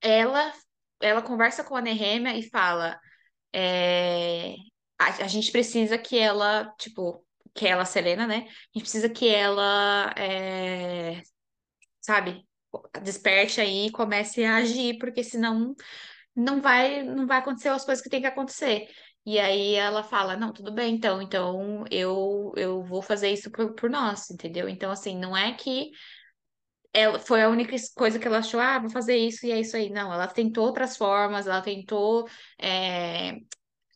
ela, 0.00 0.52
ela 1.00 1.22
conversa 1.22 1.64
com 1.64 1.76
a 1.76 1.80
Nehemia 1.82 2.36
e 2.36 2.48
fala 2.50 2.98
é, 3.52 4.54
a, 4.98 5.24
a 5.24 5.28
gente 5.28 5.52
precisa 5.52 5.98
que 5.98 6.18
ela, 6.18 6.72
tipo, 6.78 7.24
que 7.54 7.66
ela, 7.66 7.84
Selena, 7.84 8.26
né? 8.26 8.46
A 8.48 8.78
gente 8.78 8.82
precisa 8.82 9.08
que 9.08 9.28
ela, 9.28 10.14
é, 10.16 11.22
sabe, 12.00 12.46
desperte 13.02 13.60
aí 13.60 13.86
e 13.86 13.92
comece 13.92 14.44
a 14.44 14.56
agir, 14.56 14.98
porque 14.98 15.22
senão 15.24 15.74
não 16.34 16.60
vai, 16.60 17.02
não 17.02 17.26
vai 17.26 17.38
acontecer 17.38 17.68
as 17.68 17.84
coisas 17.84 18.02
que 18.02 18.10
tem 18.10 18.20
que 18.20 18.26
acontecer. 18.26 18.88
E 19.24 19.38
aí 19.38 19.74
ela 19.74 20.02
fala, 20.02 20.36
não, 20.36 20.52
tudo 20.52 20.72
bem, 20.72 20.94
então, 20.94 21.22
então 21.22 21.84
eu, 21.90 22.52
eu 22.56 22.82
vou 22.82 23.02
fazer 23.02 23.30
isso 23.30 23.50
por, 23.50 23.74
por 23.74 23.88
nós, 23.88 24.30
entendeu? 24.30 24.68
Então, 24.68 24.90
assim, 24.90 25.16
não 25.16 25.36
é 25.36 25.52
que 25.52 25.90
ela 26.92 27.18
foi 27.18 27.42
a 27.42 27.48
única 27.48 27.74
coisa 27.94 28.18
que 28.18 28.26
ela 28.26 28.38
achou, 28.38 28.60
ah, 28.60 28.78
vou 28.78 28.90
fazer 28.90 29.16
isso 29.16 29.46
e 29.46 29.52
é 29.52 29.60
isso 29.60 29.76
aí. 29.76 29.90
Não, 29.90 30.12
ela 30.12 30.26
tentou 30.26 30.66
outras 30.66 30.96
formas, 30.96 31.46
ela 31.46 31.62
tentou 31.62 32.28
é, 32.58 33.36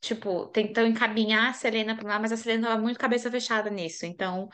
tipo, 0.00 0.46
tentou 0.48 0.84
encaminhar 0.86 1.50
a 1.50 1.52
Selena 1.52 1.96
para 1.96 2.08
lá, 2.08 2.18
mas 2.18 2.32
a 2.32 2.36
Selena 2.36 2.68
estava 2.68 2.80
muito 2.82 2.98
cabeça 2.98 3.30
fechada 3.30 3.68
nisso. 3.70 4.06
Então, 4.06 4.48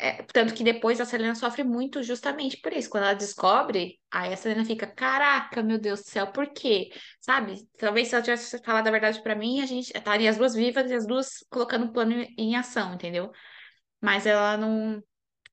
é, 0.00 0.22
tanto 0.32 0.54
que 0.54 0.64
depois 0.64 1.00
a 1.00 1.04
Selena 1.04 1.34
sofre 1.34 1.62
muito 1.64 2.02
justamente 2.02 2.56
por 2.60 2.72
isso. 2.72 2.88
Quando 2.90 3.04
ela 3.04 3.14
descobre, 3.14 4.00
aí 4.10 4.32
a 4.32 4.36
Selena 4.36 4.64
fica, 4.64 4.86
caraca, 4.86 5.62
meu 5.62 5.78
Deus 5.78 6.00
do 6.02 6.08
céu, 6.08 6.28
por 6.32 6.48
quê? 6.52 6.90
Sabe? 7.20 7.66
Talvez 7.78 8.08
se 8.08 8.14
ela 8.14 8.22
tivesse 8.24 8.58
falado 8.64 8.88
a 8.88 8.90
verdade 8.90 9.22
para 9.22 9.34
mim, 9.34 9.60
a 9.60 9.66
gente 9.66 9.90
estaria 9.96 10.30
as 10.30 10.36
duas 10.38 10.54
vivas 10.54 10.90
e 10.90 10.94
as 10.94 11.06
duas 11.06 11.44
colocando 11.50 11.86
o 11.86 11.92
plano 11.92 12.14
em 12.38 12.56
ação, 12.56 12.94
entendeu? 12.94 13.30
Mas 14.00 14.26
ela 14.26 14.56
não. 14.56 15.02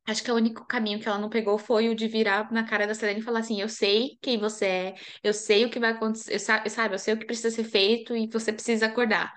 Acho 0.07 0.23
que 0.23 0.31
o 0.31 0.35
único 0.35 0.65
caminho 0.67 0.99
que 1.01 1.07
ela 1.09 1.19
não 1.19 1.29
pegou 1.29 1.57
foi 1.59 1.89
o 1.89 1.95
de 1.95 2.07
virar 2.07 2.51
na 2.51 2.65
cara 2.65 2.87
da 2.87 2.95
Selena 2.95 3.19
e 3.19 3.23
falar 3.23 3.39
assim: 3.41 3.61
Eu 3.61 3.69
sei 3.69 4.17
quem 4.21 4.39
você 4.39 4.65
é, 4.67 4.95
eu 5.23 5.33
sei 5.33 5.65
o 5.65 5.71
que 5.71 5.79
vai 5.79 5.91
acontecer, 5.93 6.33
eu 6.35 6.39
sa- 6.39 6.63
sabe, 6.69 6.95
eu 6.95 6.99
sei 6.99 7.13
o 7.15 7.19
que 7.19 7.25
precisa 7.27 7.51
ser 7.51 7.65
feito 7.65 8.15
e 8.15 8.27
você 8.29 8.53
precisa 8.53 8.87
acordar. 8.87 9.36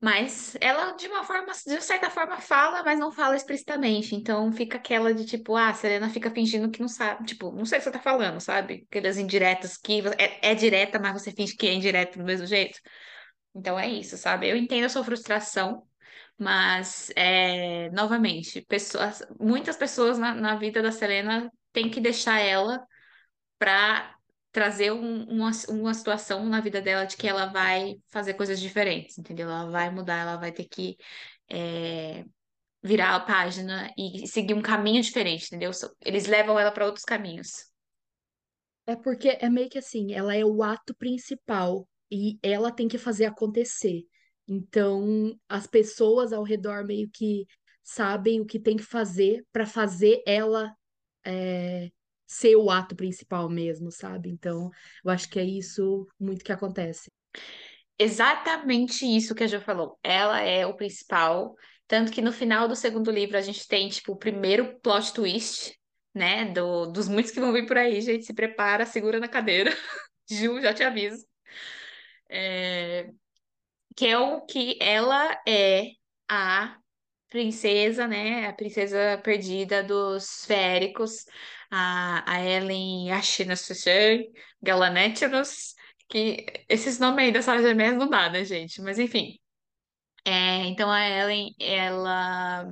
Mas 0.00 0.54
ela, 0.60 0.92
de 0.92 1.06
uma 1.06 1.24
forma, 1.24 1.52
de 1.52 1.80
certa 1.80 2.10
forma, 2.10 2.38
fala, 2.38 2.82
mas 2.84 2.98
não 2.98 3.10
fala 3.10 3.34
explicitamente. 3.34 4.14
Então 4.14 4.52
fica 4.52 4.76
aquela 4.76 5.14
de 5.14 5.24
tipo, 5.24 5.56
ah, 5.56 5.70
a 5.70 5.74
Serena 5.74 6.10
fica 6.10 6.30
fingindo 6.30 6.70
que 6.70 6.80
não 6.80 6.88
sabe. 6.88 7.24
Tipo, 7.24 7.50
não 7.50 7.64
sei 7.64 7.78
o 7.78 7.80
que 7.80 7.84
você 7.84 7.90
tá 7.90 7.98
falando, 7.98 8.38
sabe? 8.40 8.86
Aquelas 8.90 9.16
indiretas 9.16 9.76
que 9.76 10.02
é, 10.18 10.50
é 10.50 10.54
direta, 10.54 10.98
mas 10.98 11.22
você 11.22 11.32
finge 11.32 11.56
que 11.56 11.66
é 11.66 11.72
indireta 11.72 12.18
do 12.18 12.24
mesmo 12.24 12.46
jeito. 12.46 12.78
Então 13.54 13.78
é 13.78 13.88
isso, 13.88 14.18
sabe? 14.18 14.48
Eu 14.48 14.56
entendo 14.56 14.84
a 14.84 14.88
sua 14.90 15.02
frustração, 15.02 15.82
mas, 16.38 17.10
é, 17.16 17.90
novamente, 17.90 18.60
pessoas, 18.62 19.22
muitas 19.40 19.76
pessoas 19.76 20.18
na, 20.18 20.34
na 20.34 20.56
vida 20.56 20.82
da 20.82 20.92
Selena 20.92 21.50
têm 21.72 21.90
que 21.90 22.00
deixar 22.00 22.38
ela 22.40 22.86
para 23.58 24.15
trazer 24.56 24.90
um- 24.90 25.24
uma, 25.24 25.50
uma 25.68 25.92
situação 25.92 26.46
na 26.46 26.62
vida 26.62 26.80
dela 26.80 27.04
de 27.04 27.14
que 27.14 27.28
ela 27.28 27.44
vai 27.44 27.96
fazer 28.08 28.32
coisas 28.32 28.58
diferentes, 28.58 29.18
entendeu? 29.18 29.50
Ela 29.50 29.70
vai 29.70 29.90
mudar, 29.90 30.16
ela 30.16 30.36
vai 30.38 30.50
ter 30.50 30.64
que 30.64 30.96
é, 31.46 32.24
virar 32.82 33.14
a 33.14 33.20
página 33.20 33.92
e 33.98 34.26
seguir 34.26 34.54
um 34.54 34.62
caminho 34.62 35.02
diferente, 35.02 35.44
entendeu? 35.48 35.70
Eles 36.00 36.26
levam 36.26 36.58
ela 36.58 36.72
para 36.72 36.86
outros 36.86 37.04
caminhos. 37.04 37.70
É 38.86 38.96
porque 38.96 39.36
é 39.38 39.50
meio 39.50 39.68
que 39.68 39.76
assim, 39.76 40.14
ela 40.14 40.34
é 40.34 40.42
o 40.42 40.62
ato 40.62 40.94
principal 40.94 41.86
e 42.10 42.38
ela 42.42 42.72
tem 42.72 42.88
que 42.88 42.96
fazer 42.96 43.26
acontecer. 43.26 44.04
Então, 44.48 45.38
as 45.46 45.66
pessoas 45.66 46.32
ao 46.32 46.42
redor 46.42 46.82
meio 46.86 47.10
que 47.12 47.46
sabem 47.82 48.40
o 48.40 48.46
que 48.46 48.58
tem 48.58 48.78
que 48.78 48.82
fazer 48.84 49.44
para 49.52 49.66
fazer 49.66 50.22
ela 50.26 50.74
é, 51.26 51.90
ser 52.26 52.56
o 52.56 52.70
ato 52.70 52.96
principal 52.96 53.48
mesmo, 53.48 53.90
sabe? 53.90 54.28
Então, 54.28 54.70
eu 55.04 55.10
acho 55.10 55.28
que 55.28 55.38
é 55.38 55.44
isso 55.44 56.06
muito 56.18 56.44
que 56.44 56.52
acontece. 56.52 57.12
Exatamente 57.98 59.06
isso 59.06 59.34
que 59.34 59.44
a 59.44 59.46
Jo 59.46 59.60
falou. 59.60 59.98
Ela 60.02 60.40
é 60.40 60.66
o 60.66 60.74
principal, 60.74 61.54
tanto 61.86 62.12
que 62.12 62.20
no 62.20 62.32
final 62.32 62.68
do 62.68 62.76
segundo 62.76 63.10
livro 63.10 63.38
a 63.38 63.40
gente 63.40 63.66
tem, 63.66 63.88
tipo, 63.88 64.12
o 64.12 64.18
primeiro 64.18 64.78
plot 64.80 65.12
twist, 65.14 65.78
né? 66.14 66.46
Do, 66.46 66.86
dos 66.86 67.08
muitos 67.08 67.32
que 67.32 67.40
vão 67.40 67.52
vir 67.52 67.66
por 67.66 67.78
aí, 67.78 68.00
gente. 68.00 68.26
Se 68.26 68.34
prepara, 68.34 68.84
segura 68.84 69.20
na 69.20 69.28
cadeira. 69.28 69.70
Ju, 70.28 70.60
já 70.60 70.74
te 70.74 70.82
aviso. 70.82 71.24
É, 72.28 73.08
que 73.96 74.06
é 74.06 74.18
o 74.18 74.42
que 74.42 74.78
ela 74.80 75.40
é 75.46 75.92
a 76.28 76.76
princesa, 77.28 78.06
né? 78.06 78.46
A 78.48 78.52
princesa 78.52 79.20
perdida 79.22 79.82
dos 79.82 80.44
féricos, 80.46 81.24
a, 81.70 82.32
a 82.32 82.44
Ellen 82.44 83.10
Ashina-Shan 83.12 84.24
Galanetinos, 84.62 85.74
que 86.08 86.46
esses 86.68 86.98
nomes 86.98 87.24
aí 87.26 87.32
das 87.32 87.44
salas 87.44 87.62
gêmeas 87.62 87.96
não 87.96 88.08
dá, 88.08 88.30
né, 88.30 88.44
gente? 88.44 88.80
Mas 88.82 88.98
enfim. 88.98 89.38
É, 90.24 90.66
então 90.66 90.90
a 90.90 91.00
Ellen, 91.08 91.54
ela 91.60 92.66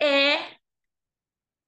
é 0.00 0.56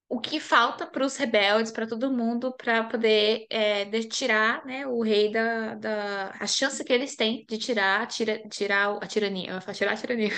o 0.09 0.21
que 0.21 0.41
falta 0.41 0.87
para 0.87 1.05
os 1.05 1.17
rebeldes, 1.17 1.71
para 1.71 1.87
todo 1.87 2.11
mundo, 2.11 2.53
para 2.57 2.85
poder 2.85 3.47
é, 3.51 3.85
tirar, 4.03 4.65
né, 4.65 4.87
o 4.87 5.03
rei 5.03 5.31
da, 5.31 5.75
da... 5.75 6.31
A 6.41 6.47
chance 6.47 6.83
que 6.83 6.93
eles 6.93 7.15
têm 7.15 7.45
de 7.47 7.59
tirar, 7.59 8.07
tira, 8.07 8.39
tirar 8.49 8.97
a 9.03 9.07
tirania, 9.07 9.51
eu 9.67 9.75
tirar 9.75 9.93
a 9.93 9.97
tirania, 9.97 10.31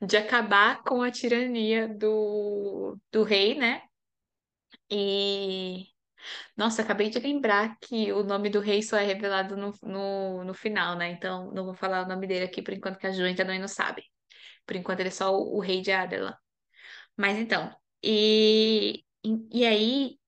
de 0.00 0.16
acabar 0.16 0.82
com 0.82 1.02
a 1.02 1.10
tirania 1.10 1.88
do, 1.88 2.98
do 3.10 3.22
rei, 3.22 3.54
né? 3.56 3.82
E, 4.90 5.86
nossa, 6.56 6.82
acabei 6.82 7.10
de 7.10 7.18
lembrar 7.18 7.78
que 7.80 8.12
o 8.12 8.22
nome 8.24 8.50
do 8.50 8.60
rei 8.60 8.82
só 8.82 8.96
é 8.96 9.04
revelado 9.04 9.56
no, 9.56 9.74
no, 9.82 10.44
no 10.44 10.54
final, 10.54 10.96
né? 10.96 11.10
Então, 11.12 11.52
não 11.52 11.64
vou 11.66 11.74
falar 11.74 12.04
o 12.04 12.08
nome 12.08 12.26
dele 12.26 12.44
aqui 12.44 12.62
por 12.62 12.74
enquanto 12.74 12.98
que 12.98 13.06
a 13.06 13.12
Ju 13.12 13.24
ainda 13.24 13.44
não 13.44 13.68
sabe. 13.68 14.04
Por 14.66 14.76
enquanto, 14.76 15.00
ele 15.00 15.08
é 15.10 15.12
só 15.12 15.34
o, 15.34 15.56
o 15.58 15.60
rei 15.60 15.82
de 15.82 15.92
Adarlan. 15.92 16.36
Mas 17.16 17.38
então, 17.38 17.74
e, 18.02 19.04
e, 19.24 19.60
e 19.60 19.66
aí, 19.66 20.18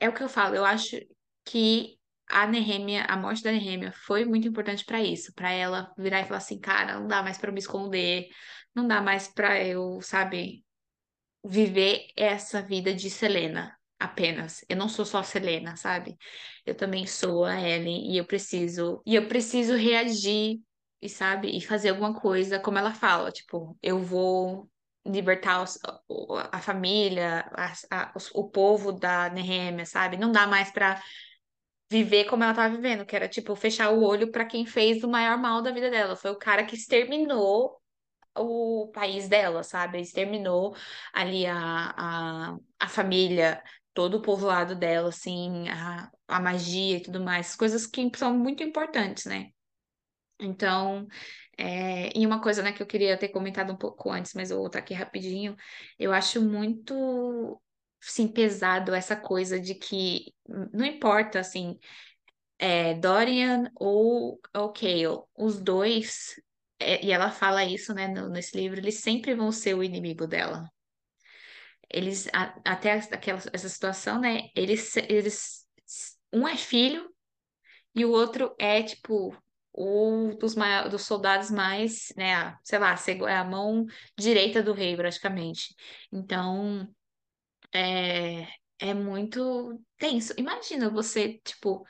é 0.00 0.08
o 0.08 0.14
que 0.14 0.22
eu 0.22 0.28
falo, 0.28 0.54
eu 0.56 0.64
acho 0.64 0.98
que 1.44 1.98
a 2.28 2.46
Nehemia, 2.46 3.04
a 3.04 3.16
morte 3.16 3.42
da 3.42 3.52
Nehemia 3.52 3.92
foi 3.92 4.24
muito 4.24 4.48
importante 4.48 4.84
para 4.84 5.02
isso, 5.02 5.32
para 5.34 5.50
ela 5.52 5.92
virar 5.98 6.20
e 6.20 6.24
falar 6.24 6.38
assim, 6.38 6.58
cara, 6.60 6.98
não 7.00 7.06
dá 7.08 7.22
mais 7.22 7.38
para 7.38 7.52
me 7.52 7.58
esconder, 7.58 8.28
não 8.74 8.86
dá 8.86 9.00
mais 9.02 9.28
para 9.28 9.62
eu, 9.64 10.00
sabe, 10.02 10.64
viver 11.44 12.06
essa 12.16 12.62
vida 12.62 12.94
de 12.94 13.10
Selena 13.10 13.76
apenas. 13.98 14.64
Eu 14.68 14.76
não 14.76 14.88
sou 14.88 15.04
só 15.04 15.22
Selena, 15.22 15.76
sabe? 15.76 16.16
Eu 16.64 16.74
também 16.74 17.06
sou 17.06 17.44
a 17.44 17.60
Ellen 17.60 18.12
e 18.12 18.18
eu 18.18 18.24
preciso 18.26 19.02
e 19.06 19.14
eu 19.14 19.28
preciso 19.28 19.74
reagir 19.76 20.60
e 21.00 21.08
sabe, 21.08 21.54
e 21.56 21.60
fazer 21.60 21.90
alguma 21.90 22.14
coisa, 22.18 22.58
como 22.58 22.78
ela 22.78 22.94
fala, 22.94 23.30
tipo, 23.30 23.76
eu 23.82 23.98
vou 23.98 24.70
libertar 25.06 25.62
os- 25.62 25.78
a 26.50 26.60
família, 26.60 27.40
a- 27.54 27.72
a- 27.90 28.12
o 28.34 28.48
povo 28.48 28.90
da 28.92 29.28
Nehemia, 29.28 29.84
sabe? 29.84 30.16
Não 30.16 30.32
dá 30.32 30.46
mais 30.46 30.70
para 30.70 31.02
viver 31.90 32.24
como 32.26 32.42
ela 32.42 32.52
estava 32.52 32.74
vivendo, 32.74 33.06
que 33.06 33.14
era 33.16 33.28
tipo 33.28 33.54
fechar 33.56 33.90
o 33.92 34.02
olho 34.02 34.30
para 34.30 34.44
quem 34.46 34.66
fez 34.66 35.02
o 35.04 35.08
maior 35.08 35.38
mal 35.38 35.62
da 35.62 35.70
vida 35.72 35.90
dela. 35.90 36.16
Foi 36.16 36.30
o 36.30 36.38
cara 36.38 36.64
que 36.64 36.74
exterminou 36.74 37.80
o 38.36 38.90
país 38.92 39.28
dela, 39.28 39.62
sabe? 39.62 40.00
Exterminou 40.00 40.76
ali 41.12 41.46
a, 41.46 41.56
a, 41.96 42.56
a 42.80 42.88
família, 42.88 43.62
todo 43.94 44.18
o 44.18 44.22
povoado 44.22 44.74
dela, 44.74 45.08
assim, 45.10 45.68
a, 45.68 46.10
a 46.28 46.40
magia 46.40 46.96
e 46.98 47.02
tudo 47.02 47.20
mais, 47.22 47.54
coisas 47.56 47.86
que 47.86 48.10
são 48.16 48.36
muito 48.36 48.62
importantes, 48.62 49.26
né? 49.26 49.50
Então, 50.40 51.06
é, 51.56 52.16
e 52.18 52.26
uma 52.26 52.40
coisa, 52.42 52.62
né, 52.62 52.72
que 52.72 52.82
eu 52.82 52.86
queria 52.86 53.16
ter 53.16 53.28
comentado 53.28 53.72
um 53.72 53.76
pouco 53.76 54.10
antes, 54.10 54.34
mas 54.34 54.50
eu 54.50 54.56
vou 54.56 54.64
voltar 54.64 54.80
aqui 54.80 54.92
rapidinho, 54.94 55.56
eu 55.98 56.12
acho 56.12 56.40
muito, 56.42 57.60
sim, 58.10 58.28
pesado 58.28 58.94
essa 58.94 59.16
coisa 59.16 59.60
de 59.60 59.74
que 59.74 60.34
não 60.72 60.84
importa, 60.84 61.40
assim, 61.40 61.78
é, 62.58 62.94
Dorian 62.94 63.70
ou, 63.76 64.40
ou 64.54 64.72
Cale, 64.72 65.06
os 65.36 65.60
dois, 65.60 66.34
é, 66.78 67.04
e 67.04 67.12
ela 67.12 67.30
fala 67.30 67.64
isso, 67.64 67.94
né, 67.94 68.08
no- 68.08 68.28
nesse 68.28 68.56
livro, 68.56 68.78
eles 68.80 69.00
sempre 69.00 69.34
vão 69.34 69.52
ser 69.52 69.74
o 69.74 69.82
inimigo 69.84 70.26
dela. 70.26 70.68
Eles, 71.90 72.28
a- 72.32 72.54
até 72.64 72.92
aquela, 72.92 73.40
essa 73.52 73.68
situação, 73.68 74.20
né, 74.20 74.48
eles, 74.56 74.96
eles, 74.96 75.66
um 76.32 76.46
é 76.48 76.56
filho 76.56 77.08
e 77.94 78.04
o 78.04 78.10
outro 78.12 78.54
é, 78.60 78.82
tipo, 78.82 79.36
o 79.72 80.34
dos, 80.40 80.54
mai- 80.56 80.88
dos 80.90 81.02
soldados 81.04 81.50
mais, 81.50 82.12
né, 82.16 82.56
sei 82.64 82.78
lá, 82.78 82.96
é 83.28 83.36
a 83.36 83.44
mão 83.44 83.86
direita 84.18 84.62
do 84.62 84.72
rei, 84.72 84.96
praticamente. 84.96 85.74
Então, 86.12 86.88
é, 87.74 88.46
é 88.78 88.94
muito 88.94 89.80
tenso. 89.98 90.32
Imagina 90.38 90.88
você, 90.88 91.40
tipo, 91.44 91.84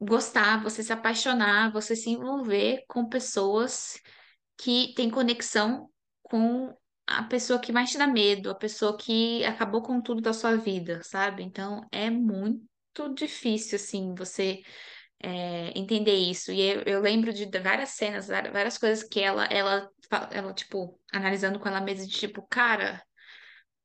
gostar, 0.00 0.62
você 0.62 0.82
se 0.82 0.92
apaixonar, 0.92 1.72
você 1.72 1.96
se 1.96 2.10
envolver 2.10 2.84
com 2.88 3.08
pessoas 3.08 4.00
que 4.56 4.92
têm 4.94 5.10
conexão 5.10 5.90
com 6.22 6.74
a 7.06 7.22
pessoa 7.22 7.58
que 7.58 7.72
mais 7.72 7.90
te 7.90 7.98
dá 7.98 8.06
medo, 8.06 8.50
a 8.50 8.54
pessoa 8.54 8.96
que 8.96 9.44
acabou 9.44 9.82
com 9.82 10.00
tudo 10.00 10.20
da 10.20 10.32
sua 10.32 10.56
vida, 10.56 11.02
sabe? 11.02 11.42
Então, 11.42 11.86
é 11.90 12.10
muito 12.10 12.68
difícil, 13.14 13.76
assim, 13.76 14.14
você 14.14 14.62
é, 15.20 15.72
entender 15.78 16.14
isso. 16.14 16.52
E 16.52 16.60
eu, 16.60 16.82
eu 16.82 17.00
lembro 17.00 17.32
de 17.32 17.46
várias 17.60 17.90
cenas, 17.90 18.28
várias 18.28 18.76
coisas 18.78 19.02
que 19.08 19.20
ela, 19.20 19.46
ela, 19.46 19.88
ela, 20.30 20.52
tipo, 20.52 21.00
analisando 21.12 21.58
com 21.58 21.68
ela 21.68 21.80
mesma, 21.80 22.06
de 22.06 22.12
tipo, 22.12 22.46
cara, 22.48 23.02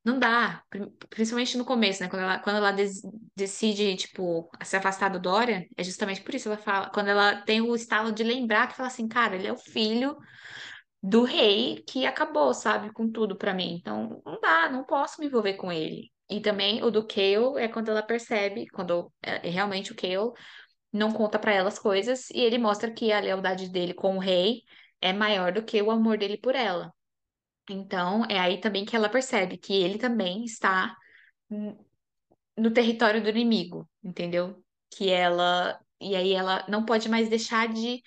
não 0.04 0.20
dá. 0.20 0.64
Pri- 0.70 0.90
Principalmente 1.10 1.58
no 1.58 1.66
começo, 1.66 2.02
né? 2.04 2.10
Quando 2.10 2.22
ela, 2.24 2.40
quando 2.40 2.58
ela 2.58 2.72
decide, 3.36 3.96
tipo, 3.96 4.50
se 4.64 4.76
afastar 4.78 5.10
do 5.10 5.20
Dorian, 5.20 5.64
é 5.78 5.84
justamente 5.84 6.22
por 6.22 6.34
isso 6.36 6.50
ela 6.50 6.58
fala, 6.58 6.90
quando 6.90 7.10
ela 7.10 7.42
tem 7.44 7.62
o 7.62 7.76
estalo 7.76 8.12
de 8.12 8.24
lembrar 8.24 8.68
que 8.68 8.76
fala 8.76 8.88
assim, 8.88 9.08
cara, 9.08 9.36
ele 9.36 9.48
é 9.48 9.54
o 9.54 9.58
filho 9.58 10.18
do 11.02 11.24
rei 11.24 11.84
que 11.88 12.06
acabou, 12.06 12.54
sabe, 12.54 12.92
com 12.94 13.10
tudo 13.12 13.38
pra 13.38 13.54
mim. 13.54 13.76
Então, 13.80 14.22
não 14.26 14.40
dá, 14.42 14.70
não 14.70 14.84
posso 14.86 15.20
me 15.22 15.28
envolver 15.28 15.56
com 15.56 15.72
ele. 15.72 16.12
E 16.30 16.40
também 16.42 16.84
o 16.84 16.90
do 16.92 17.06
Cale 17.06 17.58
é 17.60 17.68
quando 17.68 17.90
ela 17.90 18.02
percebe, 18.04 18.68
quando 18.70 19.12
é, 19.22 19.50
realmente 19.50 19.92
o 19.92 19.96
Cale 19.96 20.32
não 20.94 21.12
conta 21.12 21.40
pra 21.40 21.54
ela 21.54 21.70
as 21.70 21.80
coisas 21.80 22.30
e 22.32 22.40
ele 22.42 22.58
mostra 22.58 22.92
que 22.92 23.12
a 23.12 23.20
lealdade 23.20 23.70
dele 23.70 23.94
com 23.94 24.18
o 24.18 24.20
rei 24.20 24.64
é 25.02 25.14
maior 25.14 25.52
do 25.54 25.64
que 25.64 25.82
o 25.82 25.92
amor 25.92 26.18
dele 26.18 26.38
por 26.38 26.56
ela. 26.56 26.92
Então, 27.70 28.26
é 28.30 28.40
aí 28.40 28.60
também 28.60 28.86
que 28.86 28.96
ela 28.96 29.10
percebe 29.10 29.58
que 29.58 29.74
ele 29.74 29.98
também 29.98 30.44
está 30.44 30.96
no 32.58 32.72
território 32.72 33.22
do 33.22 33.30
inimigo, 33.30 33.90
entendeu? 34.04 34.64
Que 34.92 35.10
ela. 35.10 35.80
E 36.00 36.16
aí 36.16 36.34
ela 36.34 36.66
não 36.68 36.86
pode 36.86 37.10
mais 37.10 37.30
deixar 37.30 37.68
de, 37.68 38.02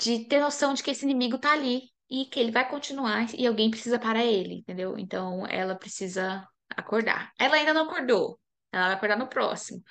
de 0.00 0.26
ter 0.26 0.40
noção 0.40 0.74
de 0.74 0.82
que 0.82 0.90
esse 0.90 1.04
inimigo 1.04 1.38
tá 1.38 1.52
ali 1.52 1.82
e 2.10 2.26
que 2.26 2.38
ele 2.40 2.50
vai 2.52 2.68
continuar 2.68 3.26
e 3.34 3.46
alguém 3.46 3.70
precisa 3.70 3.98
parar 3.98 4.24
ele, 4.24 4.56
entendeu? 4.56 4.98
Então 4.98 5.46
ela 5.46 5.74
precisa 5.76 6.46
acordar. 6.76 7.32
Ela 7.38 7.56
ainda 7.56 7.72
não 7.74 7.84
acordou, 7.84 8.38
ela 8.72 8.88
vai 8.88 8.96
acordar 8.96 9.18
no 9.18 9.28
próximo. 9.28 9.82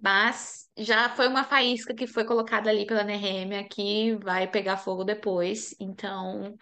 Mas 0.00 0.68
já 0.76 1.08
foi 1.10 1.28
uma 1.28 1.44
faísca 1.44 1.94
que 1.94 2.06
foi 2.06 2.24
colocada 2.24 2.70
ali 2.70 2.86
pela 2.86 3.04
Nehemia 3.04 3.68
que 3.68 4.16
vai 4.16 4.50
pegar 4.50 4.76
fogo 4.76 5.04
depois. 5.04 5.74
Então. 5.80 6.56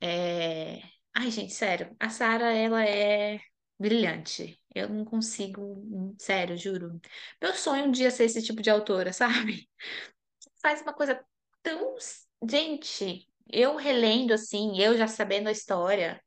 É... 0.00 0.93
Ai, 1.14 1.30
gente, 1.30 1.52
sério, 1.54 1.94
a 2.00 2.10
Sarah, 2.10 2.52
ela 2.52 2.84
é 2.84 3.40
brilhante. 3.78 4.60
Eu 4.74 4.88
não 4.88 5.04
consigo, 5.04 6.14
sério, 6.18 6.56
juro. 6.56 7.00
Meu 7.40 7.54
sonho 7.54 7.86
um 7.86 7.90
dia 7.90 8.10
ser 8.10 8.24
esse 8.24 8.42
tipo 8.42 8.60
de 8.62 8.70
autora, 8.70 9.12
sabe? 9.12 9.68
Faz 10.62 10.82
uma 10.82 10.94
coisa 10.94 11.24
tão. 11.62 11.96
Gente, 12.50 13.28
eu 13.50 13.76
relendo 13.76 14.32
assim, 14.34 14.80
eu 14.80 14.96
já 14.98 15.08
sabendo 15.08 15.48
a 15.48 15.52
história, 15.52 16.22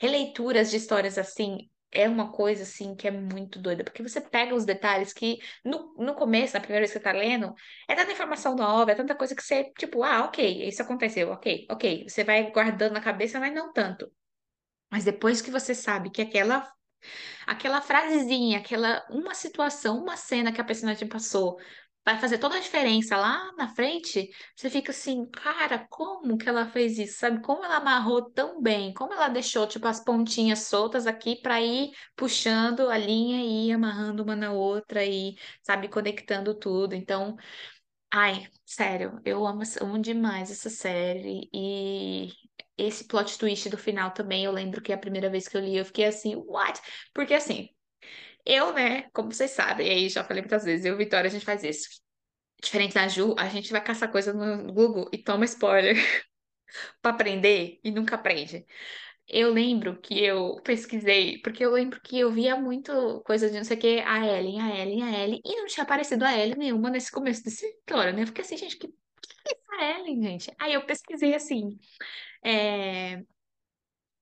releituras 0.00 0.70
de 0.70 0.76
histórias 0.78 1.18
assim. 1.18 1.70
É 1.92 2.08
uma 2.08 2.30
coisa 2.32 2.62
assim 2.64 2.94
que 2.94 3.08
é 3.08 3.10
muito 3.10 3.58
doida, 3.58 3.82
porque 3.84 4.02
você 4.02 4.20
pega 4.20 4.54
os 4.54 4.64
detalhes 4.64 5.12
que 5.12 5.38
no, 5.64 5.94
no 5.96 6.14
começo, 6.14 6.54
na 6.54 6.60
primeira 6.60 6.80
vez 6.82 6.92
que 6.92 6.98
você 6.98 7.02
tá 7.04 7.12
lendo, 7.12 7.54
é 7.88 7.94
tanta 7.94 8.12
informação 8.12 8.54
nova, 8.54 8.90
é 8.90 8.94
tanta 8.94 9.14
coisa 9.14 9.34
que 9.34 9.42
você, 9.42 9.72
tipo, 9.78 10.02
ah, 10.02 10.24
ok, 10.24 10.68
isso 10.68 10.82
aconteceu, 10.82 11.30
ok, 11.30 11.66
ok. 11.70 12.06
Você 12.08 12.24
vai 12.24 12.50
guardando 12.50 12.92
na 12.92 13.00
cabeça, 13.00 13.40
mas 13.40 13.54
não 13.54 13.72
tanto. 13.72 14.10
Mas 14.90 15.04
depois 15.04 15.40
que 15.42 15.50
você 15.50 15.74
sabe 15.74 16.10
que 16.10 16.22
aquela 16.22 16.70
aquela 17.46 17.80
frasezinha, 17.80 18.58
aquela 18.58 19.06
uma 19.10 19.34
situação, 19.34 19.98
uma 19.98 20.16
cena 20.16 20.52
que 20.52 20.60
a 20.60 20.64
personagem 20.64 21.08
passou 21.08 21.58
vai 22.06 22.18
fazer 22.20 22.38
toda 22.38 22.56
a 22.56 22.60
diferença 22.60 23.16
lá 23.18 23.52
na 23.58 23.68
frente, 23.68 24.30
você 24.56 24.70
fica 24.70 24.92
assim, 24.92 25.26
cara, 25.26 25.86
como 25.90 26.38
que 26.38 26.48
ela 26.48 26.66
fez 26.66 26.98
isso? 26.98 27.18
Sabe? 27.18 27.42
Como 27.42 27.64
ela 27.64 27.76
amarrou 27.78 28.30
tão 28.30 28.62
bem? 28.62 28.94
Como 28.94 29.12
ela 29.12 29.28
deixou 29.28 29.66
tipo 29.66 29.86
as 29.88 30.00
pontinhas 30.04 30.60
soltas 30.60 31.06
aqui 31.06 31.36
para 31.42 31.60
ir 31.60 31.90
puxando 32.16 32.88
a 32.90 32.96
linha 32.98 33.42
e 33.42 33.68
ir 33.68 33.72
amarrando 33.72 34.22
uma 34.22 34.36
na 34.36 34.52
outra 34.52 35.04
e, 35.04 35.36
sabe, 35.62 35.88
conectando 35.88 36.54
tudo. 36.54 36.94
Então, 36.94 37.36
Ai, 38.12 38.48
sério, 38.64 39.20
eu 39.24 39.46
amo, 39.46 39.62
amo 39.80 39.98
demais 40.00 40.50
essa 40.50 40.70
série 40.70 41.48
e 41.52 42.32
esse 42.78 43.04
plot 43.06 43.38
twist 43.38 43.68
do 43.68 43.76
final 43.78 44.12
também, 44.12 44.44
eu 44.44 44.52
lembro 44.52 44.80
que 44.82 44.92
a 44.92 44.98
primeira 44.98 45.28
vez 45.30 45.48
que 45.48 45.56
eu 45.56 45.60
li 45.60 45.76
eu 45.76 45.84
fiquei 45.84 46.06
assim, 46.06 46.34
what? 46.36 46.80
Porque 47.14 47.34
assim, 47.34 47.68
eu, 48.46 48.72
né, 48.72 49.10
como 49.12 49.32
vocês 49.32 49.50
sabem, 49.50 49.90
aí 49.90 50.08
já 50.08 50.24
falei 50.24 50.42
muitas 50.42 50.64
vezes, 50.64 50.86
eu 50.86 50.94
e 50.94 50.98
Vitória 50.98 51.28
a 51.28 51.30
gente 51.30 51.44
faz 51.44 51.64
isso. 51.64 51.88
Diferente 52.62 52.94
da 52.94 53.08
Ju, 53.08 53.34
a 53.38 53.48
gente 53.48 53.72
vai 53.72 53.82
caçar 53.82 54.10
coisa 54.10 54.32
no 54.32 54.72
Google 54.72 55.10
e 55.12 55.18
toma 55.18 55.44
spoiler 55.44 55.96
pra 57.02 57.12
aprender 57.12 57.80
e 57.84 57.90
nunca 57.90 58.14
aprende. 58.16 58.64
Eu 59.28 59.52
lembro 59.52 60.00
que 60.00 60.22
eu 60.24 60.56
pesquisei, 60.62 61.40
porque 61.42 61.64
eu 61.64 61.72
lembro 61.72 62.00
que 62.00 62.18
eu 62.18 62.30
via 62.30 62.56
muito 62.56 63.20
coisa 63.26 63.50
de 63.50 63.56
não 63.56 63.64
sei 63.64 63.76
o 63.76 63.80
que, 63.80 63.98
a 64.00 64.24
Ellen, 64.24 64.60
a 64.60 64.78
Ellen, 64.80 65.02
a 65.02 65.24
Ellen, 65.24 65.40
e 65.44 65.56
não 65.56 65.66
tinha 65.66 65.84
aparecido 65.84 66.24
a 66.24 66.32
Ellen 66.38 66.56
nenhuma 66.56 66.90
nesse 66.90 67.10
começo 67.10 67.42
desse 67.42 67.66
história, 67.66 68.12
né? 68.12 68.22
Eu 68.22 68.26
fiquei 68.28 68.44
assim, 68.44 68.56
gente, 68.56 68.76
que, 68.78 68.88
que 68.88 68.94
é 69.48 69.90
essa 69.90 70.00
Ellen, 70.00 70.22
gente? 70.22 70.54
Aí 70.58 70.74
eu 70.74 70.86
pesquisei 70.86 71.34
assim, 71.34 71.76
é... 72.44 73.22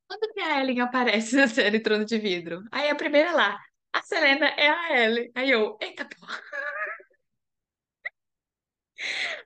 quando 0.08 0.32
que 0.32 0.40
a 0.40 0.60
Ellen 0.60 0.80
aparece 0.80 1.36
na 1.36 1.48
série 1.48 1.80
Trono 1.80 2.04
de 2.04 2.18
Vidro? 2.18 2.62
Aí 2.72 2.88
a 2.88 2.94
primeira 2.94 3.32
lá, 3.32 3.60
a 3.94 4.02
Selena 4.02 4.46
é 4.48 4.68
a 4.68 5.04
Ellen. 5.04 5.32
Aí 5.34 5.50
eu, 5.50 5.78
eita 5.80 6.04
porra. 6.04 6.40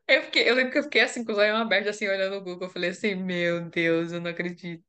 Eu 0.07 0.23
fiquei, 0.25 0.49
eu 0.49 0.55
lembro 0.55 0.73
que 0.73 0.79
eu 0.79 0.83
fiquei 0.85 1.01
assim, 1.03 1.25
com 1.25 1.33
os 1.33 1.39
olhos 1.39 1.55
abertos, 1.61 1.89
assim, 1.91 2.09
olhando 2.09 2.37
no 2.37 2.43
Google, 2.45 2.67
eu 2.69 2.73
falei 2.73 2.91
assim, 2.91 3.15
meu 3.15 3.69
Deus, 3.71 4.13
eu 4.13 4.21
não 4.21 4.31
acredito. 4.31 4.85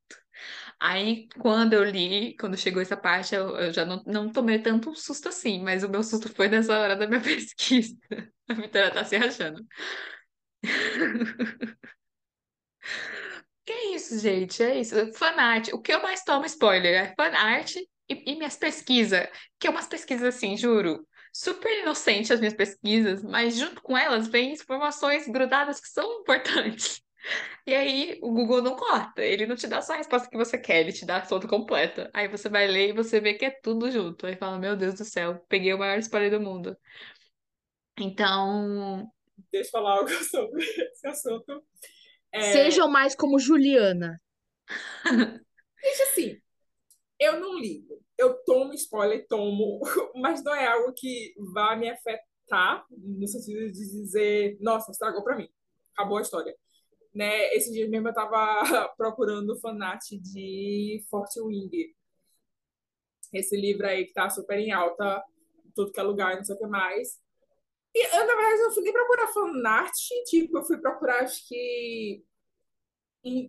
Aí, 0.79 1.27
quando 1.39 1.73
eu 1.73 1.83
li, 1.83 2.35
quando 2.37 2.57
chegou 2.57 2.81
essa 2.81 2.97
parte, 2.97 3.35
eu, 3.35 3.57
eu 3.57 3.73
já 3.73 3.85
não, 3.85 4.03
não 4.05 4.31
tomei 4.31 4.59
tanto 4.61 4.95
susto 4.95 5.29
assim, 5.29 5.61
mas 5.63 5.83
o 5.83 5.89
meu 5.89 6.03
susto 6.03 6.29
foi 6.33 6.47
nessa 6.49 6.77
hora 6.79 6.95
da 6.95 7.07
minha 7.07 7.21
pesquisa. 7.23 7.95
A 8.49 8.53
Vitória 8.55 8.91
tá 8.93 9.05
se 9.05 9.15
achando. 9.17 9.65
Que 13.65 13.71
é 13.73 13.95
isso, 13.95 14.19
gente? 14.19 14.61
É 14.63 14.79
isso. 14.79 14.95
Fanart. 15.13 15.69
O 15.73 15.81
que 15.81 15.93
eu 15.93 16.01
mais 16.01 16.23
tomo 16.23 16.45
spoiler 16.45 16.93
é 17.05 17.13
fanart 17.15 17.75
e, 18.09 18.31
e 18.31 18.35
minhas 18.35 18.55
pesquisas, 18.57 19.27
que 19.59 19.67
é 19.67 19.69
umas 19.69 19.87
pesquisas 19.87 20.35
assim, 20.35 20.57
juro. 20.57 21.07
Super 21.33 21.81
inocente 21.81 22.33
as 22.33 22.39
minhas 22.39 22.55
pesquisas, 22.55 23.23
mas 23.23 23.55
junto 23.55 23.81
com 23.81 23.97
elas 23.97 24.27
vem 24.27 24.53
informações 24.53 25.27
grudadas 25.27 25.79
que 25.79 25.87
são 25.87 26.21
importantes. 26.21 27.01
E 27.67 27.75
aí 27.75 28.17
o 28.23 28.31
Google 28.31 28.61
não 28.61 28.77
corta, 28.77 29.21
ele 29.21 29.45
não 29.45 29.55
te 29.55 29.67
dá 29.67 29.81
só 29.81 29.93
a 29.93 29.97
resposta 29.97 30.29
que 30.29 30.37
você 30.37 30.57
quer, 30.57 30.79
ele 30.79 30.93
te 30.93 31.05
dá 31.05 31.19
toda 31.21 31.47
completa. 31.47 32.09
Aí 32.13 32.29
você 32.29 32.47
vai 32.47 32.65
ler 32.65 32.89
e 32.89 32.93
você 32.93 33.19
vê 33.19 33.33
que 33.33 33.45
é 33.45 33.51
tudo 33.51 33.91
junto. 33.91 34.25
Aí 34.25 34.37
fala, 34.37 34.57
meu 34.57 34.75
Deus 34.75 34.95
do 34.95 35.03
céu, 35.05 35.37
peguei 35.49 35.73
o 35.73 35.77
maior 35.77 35.99
spoiler 35.99 36.31
do 36.31 36.39
mundo. 36.39 36.75
Então, 37.99 39.11
Deixa 39.51 39.67
eu 39.67 39.71
falar 39.71 39.97
algo 39.97 40.09
sobre 40.25 40.63
esse 40.63 41.07
assunto. 41.07 41.63
É, 42.31 42.41
Sejam 42.41 42.89
mais 42.89 43.15
como 43.15 43.39
Juliana. 43.39 44.21
Gente, 45.83 46.01
assim, 46.03 46.41
eu 47.19 47.39
não 47.39 47.59
ligo. 47.59 48.01
Eu 48.17 48.35
tomo 48.45 48.73
spoiler, 48.73 49.27
tomo, 49.27 49.79
mas 50.15 50.43
não 50.43 50.55
é 50.55 50.67
algo 50.67 50.93
que 50.93 51.33
vá 51.53 51.75
me 51.75 51.89
afetar? 51.89 52.85
No 52.89 53.27
sentido 53.27 53.71
de 53.71 53.71
dizer, 53.71 54.57
nossa, 54.59 54.91
estragou 54.91 55.23
pra 55.23 55.35
mim. 55.35 55.49
Acabou 55.93 56.17
a 56.17 56.21
história. 56.21 56.55
Né? 57.13 57.53
Esse 57.55 57.71
dia 57.71 57.87
mesmo 57.89 58.07
eu 58.07 58.13
tava 58.13 58.63
procurando 58.97 59.59
fanart 59.59 60.03
de 60.11 61.03
Forte 61.09 61.41
Wing. 61.41 61.93
Esse 63.33 63.55
livro 63.59 63.85
aí 63.85 64.05
que 64.05 64.13
tá 64.13 64.29
super 64.29 64.57
em 64.57 64.71
alta, 64.71 65.23
tudo 65.75 65.91
que 65.91 65.99
é 65.99 66.03
lugar, 66.03 66.35
não 66.35 66.43
sei 66.43 66.55
o 66.55 66.57
que 66.59 66.67
mais. 66.67 67.19
E 67.93 68.05
eu, 68.05 68.25
na 68.25 68.35
verdade, 68.35 68.61
não 68.61 68.71
fui 68.71 68.83
nem 68.83 68.93
procurar 68.93 69.27
fanart, 69.27 69.93
tipo, 70.25 70.57
eu 70.57 70.63
fui 70.63 70.77
procurar, 70.77 71.23
acho 71.23 71.47
que 71.47 72.23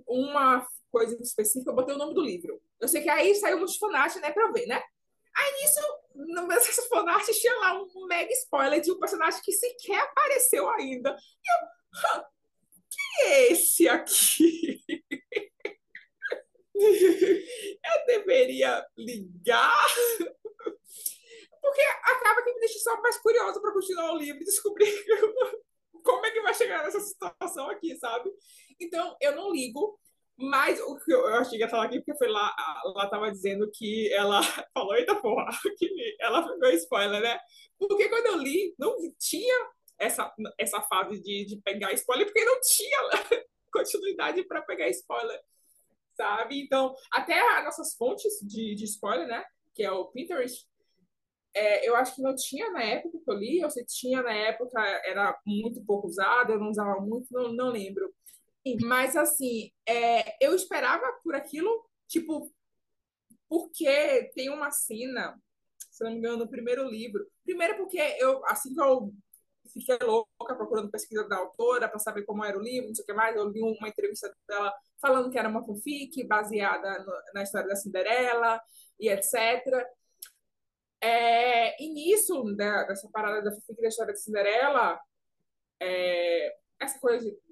uma 0.09 0.67
coisa 0.91 1.17
específica, 1.23 1.71
eu 1.71 1.75
botei 1.75 1.95
o 1.95 1.99
nome 1.99 2.15
do 2.15 2.23
livro. 2.23 2.61
Eu 2.81 2.89
sei 2.89 3.03
que 3.03 3.09
aí 3.09 3.35
saiu 3.35 3.63
um 3.63 3.69
fanart, 3.69 4.17
né, 4.17 4.33
pra 4.33 4.51
ver, 4.51 4.67
né? 4.67 4.83
Aí 5.37 5.53
nisso, 5.61 5.81
no 6.15 6.47
meu 6.47 6.61
fanart 6.89 7.27
tinha 7.27 7.55
lá 7.57 7.81
um 7.81 8.07
mega 8.07 8.33
spoiler 8.33 8.81
de 8.81 8.91
um 8.91 8.99
personagem 8.99 9.41
que 9.43 9.53
sequer 9.53 10.01
apareceu 10.01 10.69
ainda. 10.71 11.11
E 11.11 11.49
eu, 11.53 12.25
quem 12.91 13.27
é 13.27 13.53
esse 13.53 13.89
aqui? 13.89 14.83
eu 16.75 18.07
deveria 18.07 18.85
ligar? 18.97 19.87
Porque 21.61 21.81
acaba 21.83 22.43
que 22.43 22.53
me 22.55 22.61
deixa 22.61 22.79
só 22.79 23.01
mais 23.01 23.19
curiosa 23.19 23.61
para 23.61 23.73
continuar 23.73 24.13
o 24.13 24.19
livro 24.19 24.43
e 24.43 24.45
descobrir 24.45 24.91
como 26.03 26.27
é 26.27 26.31
que 26.31 26.41
vai 26.41 26.55
chegar 26.55 26.83
nessa 26.83 27.01
situação 27.01 27.69
aqui, 27.69 27.97
sabe? 27.97 28.31
Então, 28.81 29.17
eu 29.21 29.37
não 29.37 29.53
ligo. 29.53 29.99
Mas 30.41 30.81
o 30.81 30.97
que 30.97 31.13
eu, 31.13 31.21
eu 31.21 31.35
achei 31.37 31.59
que 31.59 31.65
ia 31.65 31.69
falar 31.69 31.85
aqui, 31.85 31.99
porque 32.01 32.17
foi 32.17 32.29
lá, 32.29 32.55
ela 32.85 33.11
tava 33.11 33.31
dizendo 33.31 33.71
que 33.73 34.11
ela 34.13 34.41
falou, 34.73 34.95
eita 34.95 35.15
porra, 35.21 35.51
que 35.77 36.17
ela 36.19 36.43
pegou 36.43 36.71
spoiler, 36.71 37.21
né? 37.21 37.39
Porque 37.79 38.09
quando 38.09 38.27
eu 38.27 38.37
li, 38.39 38.75
não 38.79 38.97
tinha 39.19 39.69
essa, 39.99 40.33
essa 40.59 40.81
fase 40.83 41.21
de, 41.21 41.45
de 41.45 41.61
pegar 41.63 41.93
spoiler, 41.93 42.27
porque 42.27 42.45
não 42.45 42.59
tinha 42.61 42.99
continuidade 43.71 44.43
para 44.45 44.63
pegar 44.63 44.89
spoiler, 44.89 45.41
sabe? 46.15 46.61
Então, 46.63 46.95
até 47.13 47.39
as 47.59 47.65
nossas 47.65 47.95
fontes 47.95 48.33
de, 48.43 48.75
de 48.75 48.85
spoiler, 48.85 49.27
né? 49.27 49.45
Que 49.75 49.83
é 49.83 49.93
o 49.93 50.07
Pinterest, 50.07 50.67
é, 51.53 51.87
eu 51.87 51.97
acho 51.97 52.15
que 52.15 52.23
não 52.23 52.35
tinha 52.35 52.71
na 52.71 52.83
época 52.83 53.19
que 53.23 53.31
eu 53.31 53.35
li, 53.35 53.63
ou 53.63 53.71
se 53.71 53.85
tinha 53.85 54.23
na 54.23 54.33
época, 54.33 54.81
era 55.05 55.37
muito 55.45 55.85
pouco 55.85 56.07
usado, 56.07 56.53
eu 56.53 56.59
não 56.59 56.71
usava 56.71 57.01
muito, 57.01 57.27
não, 57.31 57.53
não 57.53 57.71
lembro. 57.71 58.13
Mas, 58.83 59.17
assim, 59.17 59.71
é, 59.87 60.45
eu 60.45 60.55
esperava 60.55 61.05
por 61.25 61.35
aquilo, 61.35 61.71
tipo, 62.07 62.53
porque 63.49 64.31
tem 64.35 64.51
uma 64.51 64.71
cena, 64.71 65.41
se 65.91 66.05
não 66.05 66.13
me 66.13 66.19
engano, 66.19 66.39
no 66.39 66.49
primeiro 66.49 66.89
livro. 66.89 67.27
Primeiro 67.45 67.77
porque 67.77 67.99
eu, 68.19 68.45
assim 68.47 68.75
que 68.75 68.81
eu 68.81 69.13
fiquei 69.73 69.99
louca 70.03 70.55
procurando 70.57 70.91
pesquisa 70.91 71.27
da 71.29 71.37
autora 71.37 71.89
para 71.89 71.99
saber 71.99 72.25
como 72.25 72.45
era 72.45 72.59
o 72.59 72.63
livro, 72.63 72.89
não 72.89 72.95
sei 72.95 73.03
o 73.03 73.07
que 73.07 73.13
mais, 73.13 73.37
eu 73.37 73.51
vi 73.53 73.61
uma 73.63 73.89
entrevista 73.89 74.33
dela 74.49 74.73
falando 75.01 75.31
que 75.31 75.39
era 75.39 75.49
uma 75.49 75.65
fanfic 75.65 76.25
baseada 76.27 76.99
no, 77.05 77.13
na 77.35 77.43
história 77.43 77.69
da 77.69 77.77
Cinderela 77.77 78.61
e 78.99 79.09
etc. 79.09 79.35
É, 81.03 81.83
e 81.83 81.89
nisso, 81.93 82.43
da, 82.57 82.85
dessa 82.85 83.09
parada 83.11 83.43
da 83.43 83.53
fanfic 83.53 83.81
da 83.81 83.89
história 83.89 84.13
da 84.13 84.19
Cinderela, 84.19 85.01
é, 85.81 86.57
essa 86.79 86.99
coisa 86.99 87.25
de 87.25 87.50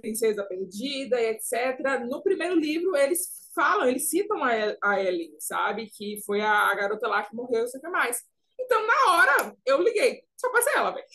Princesa 0.00 0.44
Perdida 0.44 1.20
etc. 1.20 2.04
No 2.08 2.22
primeiro 2.22 2.54
livro, 2.54 2.96
eles 2.96 3.46
falam, 3.54 3.88
eles 3.88 4.10
citam 4.10 4.44
a, 4.44 4.50
a 4.82 5.02
Ellen, 5.02 5.34
sabe? 5.40 5.88
Que 5.90 6.20
foi 6.24 6.40
a, 6.40 6.74
garota 6.74 7.08
lá 7.08 7.24
que 7.24 7.34
morreu, 7.34 7.66
sei 7.66 7.78
o 7.78 7.82
que 7.82 7.88
mais. 7.88 8.22
Então, 8.58 8.86
na 8.86 9.12
hora, 9.12 9.56
eu 9.64 9.80
liguei. 9.82 10.22
Só 10.36 10.54
ser 10.60 10.76
ela, 10.76 10.90
velho. 10.90 11.06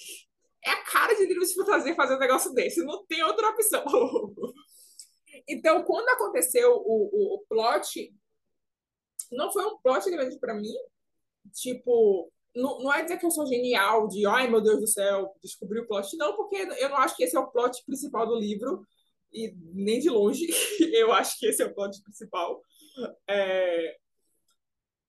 É 0.66 0.72
a 0.72 0.84
cara 0.84 1.16
de 1.16 1.26
livro 1.26 1.46
de 1.46 1.54
fantasia 1.54 1.96
fazer 1.96 2.16
um 2.16 2.20
negócio 2.20 2.54
desse. 2.54 2.84
Não 2.84 3.06
tem 3.06 3.24
outra 3.24 3.50
opção. 3.50 3.84
então, 5.48 5.84
quando 5.84 6.10
aconteceu 6.10 6.72
o, 6.72 7.10
o, 7.12 7.36
o 7.36 7.46
plot, 7.48 8.14
não 9.32 9.52
foi 9.52 9.66
um 9.66 9.78
plot 9.80 10.10
grande 10.10 10.40
para 10.40 10.54
mim. 10.54 10.74
Tipo, 11.54 12.32
não, 12.56 12.80
não 12.80 12.94
é 12.94 13.04
dizer 13.04 13.18
que 13.18 13.26
eu 13.26 13.32
sou 13.32 13.46
genial, 13.46 14.08
de 14.08 14.26
ai 14.26 14.50
meu 14.50 14.62
Deus 14.62 14.80
do 14.80 14.88
céu, 14.88 15.34
descobri 15.42 15.80
o 15.80 15.88
plot, 15.88 16.16
não, 16.18 16.36
porque 16.36 16.56
eu 16.56 16.90
não 16.90 16.98
acho 16.98 17.16
que 17.16 17.24
esse 17.24 17.36
é 17.36 17.40
o 17.40 17.50
plot 17.50 17.84
principal 17.86 18.28
do 18.28 18.36
livro, 18.36 18.86
e 19.34 19.56
nem 19.74 20.00
de 20.00 20.10
longe 20.10 20.48
eu 20.94 21.12
acho 21.14 21.40
que 21.40 21.48
esse 21.48 21.62
é 21.62 21.66
o 21.66 21.74
plot 21.74 22.02
principal. 22.04 22.62
É... 23.28 23.96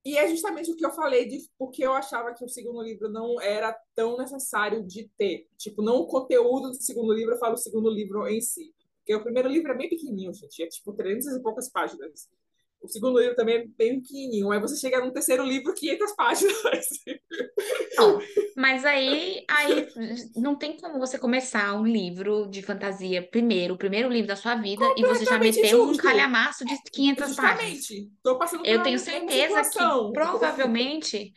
E 0.05 0.17
é 0.17 0.29
justamente 0.29 0.71
o 0.71 0.77
que 0.77 0.85
eu 0.85 0.91
falei 0.91 1.27
de 1.29 1.39
porque 1.57 1.85
eu 1.85 1.93
achava 1.93 2.35
que 2.35 2.45
o 2.45 2.49
segundo 2.49 2.83
livro 2.83 3.09
não 3.09 3.41
era 3.41 3.77
tão 3.95 4.17
necessário 4.17 4.85
de 4.85 5.09
ter. 5.17 5.49
Tipo, 5.57 5.81
não 5.81 5.99
o 5.99 6.07
conteúdo 6.07 6.71
do 6.71 6.83
segundo 6.83 7.13
livro, 7.13 7.35
eu 7.35 7.39
falo 7.39 7.55
o 7.55 7.59
segundo 7.59 7.89
livro 7.89 8.27
em 8.27 8.41
si. 8.41 8.75
Porque 8.99 9.15
o 9.15 9.23
primeiro 9.23 9.49
livro 9.49 9.71
é 9.71 9.77
bem 9.77 9.89
pequenininho, 9.89 10.35
gente. 10.35 10.63
É 10.63 10.67
tipo 10.67 10.93
300 10.93 11.37
e 11.37 11.43
poucas 11.43 11.71
páginas. 11.71 12.29
O 12.83 12.89
segundo 12.89 13.21
livro 13.21 13.37
também 13.37 13.57
é 13.57 13.65
bem 13.79 14.01
pequenininho. 14.01 14.51
Aí 14.51 14.61
você 14.61 14.77
chega 14.77 15.05
no 15.05 15.13
terceiro 15.13 15.45
livro, 15.45 15.73
500 15.73 16.13
páginas. 16.17 16.57
Não, 17.97 18.19
mas 18.57 18.85
aí, 18.85 19.45
aí 19.49 19.89
não 20.37 20.57
tem 20.57 20.77
como 20.77 20.99
você 20.99 21.19
começar 21.19 21.75
um 21.75 21.87
livro 21.87 22.49
de 22.49 22.63
fantasia 22.63 23.23
primeiro, 23.23 23.75
o 23.75 23.79
primeiro 23.79 24.09
livro 24.09 24.29
da 24.29 24.37
sua 24.37 24.57
vida, 24.57 24.85
e 24.97 25.03
você 25.03 25.25
já 25.25 25.39
meter 25.39 25.77
um 25.77 25.97
calhamaço 25.97 26.65
de 26.65 26.77
500 26.91 27.29
Justamente. 27.29 27.61
páginas. 27.61 28.11
Tô 28.23 28.39
passando 28.39 28.61
por 28.61 28.69
Eu 28.69 28.83
tenho 28.83 28.99
certeza 28.99 29.63
que 29.71 30.13
provavelmente 30.13 31.33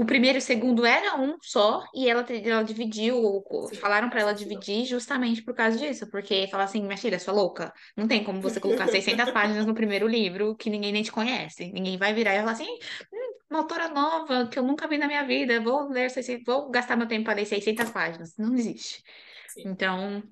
o 0.00 0.04
primeiro 0.04 0.36
e 0.36 0.40
o 0.40 0.42
segundo 0.42 0.84
era 0.84 1.16
um 1.18 1.36
só, 1.40 1.84
e 1.94 2.08
ela, 2.08 2.24
ela 2.44 2.62
dividiu, 2.62 3.42
Sim, 3.62 3.76
falaram 3.76 4.10
pra 4.10 4.20
faz 4.20 4.22
ela 4.22 4.32
dividir 4.32 4.84
justamente 4.84 5.42
por 5.42 5.54
causa 5.54 5.78
disso, 5.78 6.08
porque 6.10 6.46
fala 6.48 6.64
assim, 6.64 6.82
minha 6.82 6.96
filha, 6.98 7.18
sua 7.18 7.32
louca, 7.32 7.72
não 7.96 8.06
tem 8.06 8.22
como 8.22 8.40
você 8.40 8.60
colocar 8.60 8.88
600 8.88 9.30
páginas 9.30 9.64
no 9.66 9.74
primeiro 9.74 10.06
livro 10.06 10.54
que 10.56 10.68
ninguém 10.68 10.92
nem 10.92 11.02
te 11.02 11.10
conhece, 11.10 11.72
ninguém 11.72 11.96
vai 11.96 12.12
virar 12.12 12.34
e 12.34 12.38
falar 12.40 12.52
assim, 12.52 12.68
hum, 13.12 13.38
uma 13.50 13.60
autora 13.60 13.88
nova 13.88 14.48
que 14.48 14.58
eu 14.58 14.62
nunca 14.62 14.86
vi 14.86 14.98
na 14.98 15.06
minha 15.06 15.26
vida, 15.26 15.60
vou 15.60 15.88
ler 15.88 16.10
600, 16.10 16.44
vou 16.44 16.70
gastar 16.70 16.96
meu 16.96 17.08
tempo 17.08 17.24
para 17.24 17.34
ler 17.36 17.46
600 17.46 17.90
páginas, 17.90 18.36
não 18.36 18.54
existe. 18.54 19.02
Sim. 19.48 19.62
Então, 19.66 20.22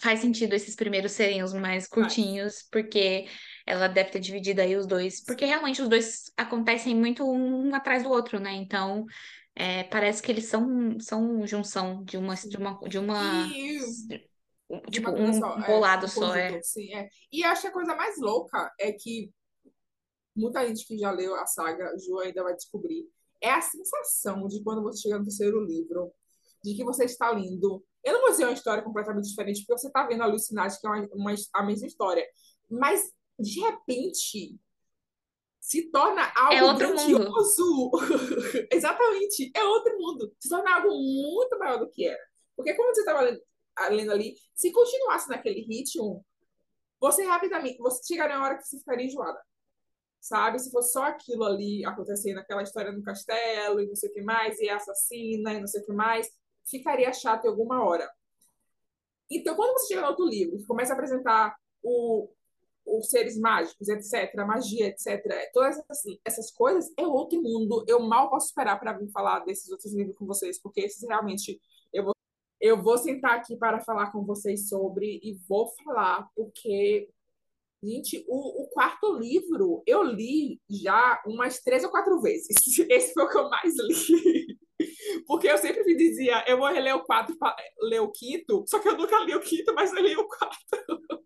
faz 0.00 0.20
sentido 0.20 0.54
esses 0.54 0.74
primeiros 0.74 1.12
serem 1.12 1.42
os 1.42 1.52
mais 1.52 1.88
curtinhos, 1.88 2.66
porque 2.70 3.26
ela 3.66 3.88
deve 3.88 4.10
ter 4.10 4.20
dividido 4.20 4.60
aí 4.60 4.76
os 4.76 4.86
dois, 4.86 5.22
porque 5.24 5.44
realmente 5.44 5.82
os 5.82 5.88
dois 5.88 6.32
acontecem 6.36 6.94
muito 6.94 7.24
um 7.30 7.74
atrás 7.74 8.02
do 8.04 8.10
outro, 8.10 8.38
né? 8.40 8.52
Então, 8.54 9.04
é, 9.54 9.84
parece 9.84 10.22
que 10.22 10.30
eles 10.32 10.46
são, 10.46 10.98
são 11.00 11.46
junção 11.46 12.04
de 12.04 12.16
uma, 12.16 12.34
de 12.34 12.56
uma, 12.56 12.78
de 12.88 12.98
uma, 12.98 13.46
E 13.48 13.90
tipo, 14.90 15.10
uma 15.10 15.20
um 15.22 15.32
só, 15.32 15.58
é, 15.58 15.80
um 16.02 16.06
só, 16.08 16.34
é. 16.34 16.60
sim, 16.62 16.94
é. 16.94 17.08
E 17.32 17.44
acho 17.44 17.62
que 17.62 17.68
a 17.68 17.72
coisa 17.72 17.94
mais 17.96 18.18
louca 18.18 18.72
é 18.78 18.92
que 18.92 19.30
muita 20.34 20.66
gente 20.66 20.86
que 20.86 20.98
já 20.98 21.10
leu 21.10 21.34
a 21.34 21.46
saga, 21.46 21.96
Ju 21.98 22.18
ainda 22.18 22.42
vai 22.42 22.54
descobrir, 22.54 23.08
é 23.40 23.50
a 23.50 23.60
sensação 23.60 24.46
de 24.48 24.62
quando 24.62 24.82
você 24.82 25.02
chega 25.02 25.18
no 25.18 25.24
terceiro 25.24 25.60
livro, 25.64 26.12
de 26.62 26.74
que 26.74 26.84
você 26.84 27.04
está 27.04 27.30
lendo. 27.30 27.84
Eu 28.04 28.14
não 28.14 28.20
vou 28.22 28.30
dizer 28.30 28.44
uma 28.44 28.52
história 28.52 28.82
completamente 28.82 29.28
diferente, 29.28 29.60
porque 29.64 29.80
você 29.80 29.88
está 29.88 30.06
vendo 30.06 30.22
a 30.22 30.26
Lucinati, 30.26 30.80
que 30.80 30.86
é 30.86 30.90
uma, 30.90 31.08
uma- 31.12 31.34
a 31.54 31.62
mesma 31.62 31.86
história. 31.86 32.24
Mas, 32.70 33.02
de 33.38 33.60
repente, 33.60 34.58
se 35.60 35.90
torna 35.90 36.32
algo 36.36 36.54
É 36.54 36.62
outro 36.62 36.88
mundo. 36.88 37.18
grandioso. 37.18 37.90
Exatamente, 38.70 39.50
é 39.54 39.64
outro 39.64 39.98
mundo. 39.98 40.32
Se 40.38 40.48
torna 40.48 40.76
algo 40.76 40.90
muito 40.90 41.58
maior 41.58 41.78
do 41.78 41.90
que 41.90 42.06
era. 42.06 42.24
Porque 42.54 42.74
como 42.74 42.94
você 42.94 43.00
estava 43.00 43.20
lendo, 43.90 44.12
ali, 44.12 44.34
se 44.54 44.70
continuasse 44.72 45.28
naquele 45.28 45.60
ritmo, 45.62 46.24
você 47.00 47.24
rapidamente, 47.24 47.78
você 47.78 48.00
chegaria 48.06 48.36
na 48.38 48.44
hora 48.44 48.56
que 48.56 48.62
você 48.62 48.78
ficaria 48.78 49.06
enjoada. 49.06 49.40
Sabe? 50.20 50.58
Se 50.58 50.70
fosse 50.70 50.92
só 50.92 51.04
aquilo 51.04 51.44
ali 51.44 51.84
acontecendo, 51.84 52.38
aquela 52.38 52.62
história 52.62 52.90
no 52.92 53.02
castelo 53.02 53.80
e 53.80 53.86
não 53.86 53.94
sei 53.94 54.10
o 54.10 54.12
que 54.12 54.22
mais, 54.22 54.58
e 54.60 54.68
a 54.68 54.76
assassina 54.76 55.52
e 55.52 55.60
não 55.60 55.66
sei 55.66 55.82
o 55.82 55.84
que 55.84 55.92
mais, 55.92 56.28
ficaria 56.64 57.12
chato 57.12 57.44
em 57.44 57.48
alguma 57.48 57.84
hora. 57.84 58.10
Então, 59.30 59.56
quando 59.56 59.72
você 59.72 59.88
chega 59.88 60.02
no 60.02 60.08
outro 60.08 60.26
livro, 60.26 60.58
que 60.58 60.66
começa 60.66 60.92
a 60.92 60.94
apresentar 60.96 61.56
o, 61.82 62.30
os 62.86 63.08
seres 63.08 63.38
mágicos, 63.38 63.88
etc., 63.88 64.34
magia, 64.46 64.86
etc., 64.86 65.50
todas 65.52 65.78
essas, 65.78 66.18
essas 66.24 66.50
coisas, 66.50 66.92
é 66.96 67.06
outro 67.06 67.42
mundo. 67.42 67.84
Eu 67.88 68.00
mal 68.00 68.30
posso 68.30 68.46
esperar 68.46 68.78
para 68.78 68.92
vir 68.92 69.10
falar 69.10 69.40
desses 69.40 69.70
outros 69.70 69.92
livros 69.94 70.16
com 70.16 70.26
vocês, 70.26 70.60
porque 70.60 70.80
esses 70.80 71.06
realmente 71.06 71.60
eu 71.92 72.04
vou, 72.04 72.14
eu 72.60 72.82
vou 72.82 72.98
sentar 72.98 73.32
aqui 73.36 73.56
para 73.56 73.80
falar 73.80 74.10
com 74.12 74.24
vocês 74.24 74.68
sobre 74.68 75.20
e 75.22 75.34
vou 75.48 75.68
falar, 75.84 76.28
porque, 76.34 77.08
gente, 77.82 78.24
o, 78.28 78.62
o 78.62 78.68
quarto 78.68 79.12
livro 79.18 79.82
eu 79.86 80.02
li 80.02 80.60
já 80.68 81.22
umas 81.26 81.60
três 81.60 81.84
ou 81.84 81.90
quatro 81.90 82.20
vezes. 82.20 82.56
Esse 82.88 83.12
foi 83.12 83.24
o 83.24 83.28
que 83.28 83.38
eu 83.38 83.48
mais 83.50 83.74
li. 83.76 84.56
Porque 85.26 85.48
eu 85.48 85.58
sempre 85.58 85.82
me 85.84 85.96
dizia, 85.96 86.44
eu 86.46 86.58
vou 86.58 86.68
reler 86.68 86.94
o 86.94 87.04
para 87.04 87.26
ler 87.80 88.00
o 88.00 88.12
quinto, 88.12 88.64
só 88.68 88.78
que 88.78 88.88
eu 88.88 88.96
nunca 88.96 89.18
li 89.20 89.34
o 89.34 89.40
quinto, 89.40 89.74
mas 89.74 89.92
eu 89.92 90.02
li 90.02 90.16
o 90.16 90.28
quarto. 90.28 90.56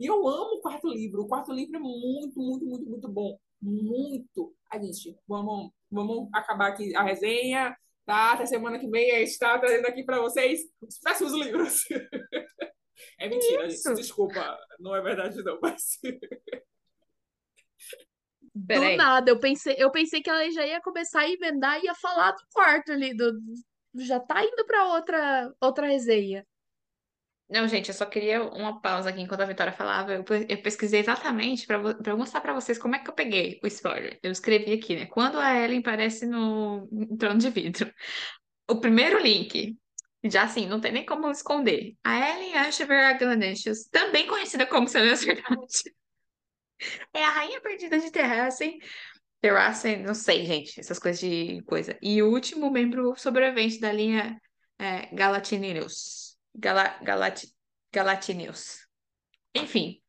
E 0.00 0.06
eu 0.06 0.26
amo 0.26 0.56
o 0.56 0.60
quarto 0.62 0.88
livro. 0.88 1.22
O 1.22 1.28
quarto 1.28 1.52
livro 1.52 1.76
é 1.76 1.78
muito, 1.78 2.40
muito, 2.40 2.64
muito, 2.64 2.86
muito 2.88 3.08
bom. 3.08 3.38
Muito. 3.60 4.56
A 4.72 4.78
gente, 4.78 5.14
vamos, 5.28 5.70
vamos 5.90 6.30
acabar 6.32 6.68
aqui 6.68 6.96
a 6.96 7.02
resenha, 7.02 7.76
tá? 8.06 8.32
Até 8.32 8.46
semana 8.46 8.78
que 8.78 8.88
vem 8.88 9.10
a 9.12 9.18
gente 9.18 9.28
está 9.28 9.58
trazendo 9.58 9.86
aqui 9.86 10.02
para 10.02 10.18
vocês 10.18 10.60
os 10.80 10.98
péssimos 10.98 11.34
livros. 11.34 11.84
É 13.18 13.30
mentira, 13.30 13.66
Isso. 13.66 13.88
gente. 13.88 13.96
Desculpa, 13.96 14.58
não 14.78 14.94
é 14.94 15.00
verdade 15.00 15.42
não, 15.42 15.58
mas... 15.62 15.98
Do 18.54 18.66
Peraí. 18.66 18.96
nada, 18.96 19.30
eu 19.30 19.40
pensei, 19.40 19.74
eu 19.78 19.90
pensei 19.90 20.20
que 20.20 20.28
ela 20.28 20.50
já 20.50 20.66
ia 20.66 20.82
começar 20.82 21.20
a 21.20 21.30
emendar 21.30 21.80
e 21.80 21.86
ia 21.86 21.94
falar 21.94 22.32
do 22.32 22.42
quarto 22.52 22.92
ali, 22.92 23.16
do, 23.16 23.32
já 23.94 24.20
tá 24.20 24.44
indo 24.44 24.66
pra 24.66 24.88
outra, 24.88 25.54
outra 25.62 25.86
resenha. 25.86 26.46
Não, 27.50 27.66
gente, 27.66 27.88
eu 27.88 27.94
só 27.94 28.06
queria 28.06 28.44
uma 28.44 28.80
pausa 28.80 29.10
aqui 29.10 29.20
enquanto 29.20 29.40
a 29.40 29.44
Vitória 29.44 29.72
falava. 29.72 30.12
Eu, 30.12 30.24
eu 30.48 30.62
pesquisei 30.62 31.00
exatamente 31.00 31.66
para 31.66 32.16
mostrar 32.16 32.40
para 32.40 32.54
vocês 32.54 32.78
como 32.78 32.94
é 32.94 33.00
que 33.00 33.10
eu 33.10 33.14
peguei 33.14 33.58
o 33.62 33.66
spoiler. 33.66 34.20
Eu 34.22 34.30
escrevi 34.30 34.72
aqui, 34.72 34.94
né? 34.94 35.06
Quando 35.06 35.36
a 35.38 35.58
Ellen 35.58 35.80
aparece 35.80 36.26
no, 36.26 36.86
no 36.92 37.16
trono 37.16 37.40
de 37.40 37.50
vidro. 37.50 37.92
O 38.68 38.78
primeiro 38.80 39.18
link, 39.20 39.76
já 40.24 40.44
assim, 40.44 40.66
não 40.66 40.80
tem 40.80 40.92
nem 40.92 41.04
como 41.04 41.28
esconder. 41.28 41.96
A 42.04 42.30
Ellen 42.30 42.54
Ashver 42.56 43.04
Aglanecius, 43.06 43.84
também 43.90 44.28
conhecida 44.28 44.64
como 44.64 44.86
Selena 44.86 45.16
Verdade, 45.16 45.82
é 47.12 47.24
a 47.24 47.30
rainha 47.30 47.60
perdida 47.60 47.98
de 47.98 48.12
Terrassen. 48.12 48.78
Terrassen, 49.40 50.04
não 50.04 50.14
sei, 50.14 50.46
gente, 50.46 50.78
essas 50.78 51.00
coisas 51.00 51.20
de 51.20 51.62
coisa. 51.64 51.98
E 52.00 52.22
o 52.22 52.30
último 52.30 52.70
membro 52.70 53.16
sobrevivente 53.16 53.80
da 53.80 53.90
linha 53.90 54.40
é. 54.78 55.08
Gala, 56.54 56.98
Galati, 57.02 57.52
Galatinius. 57.92 58.86
Enfim, 59.54 60.00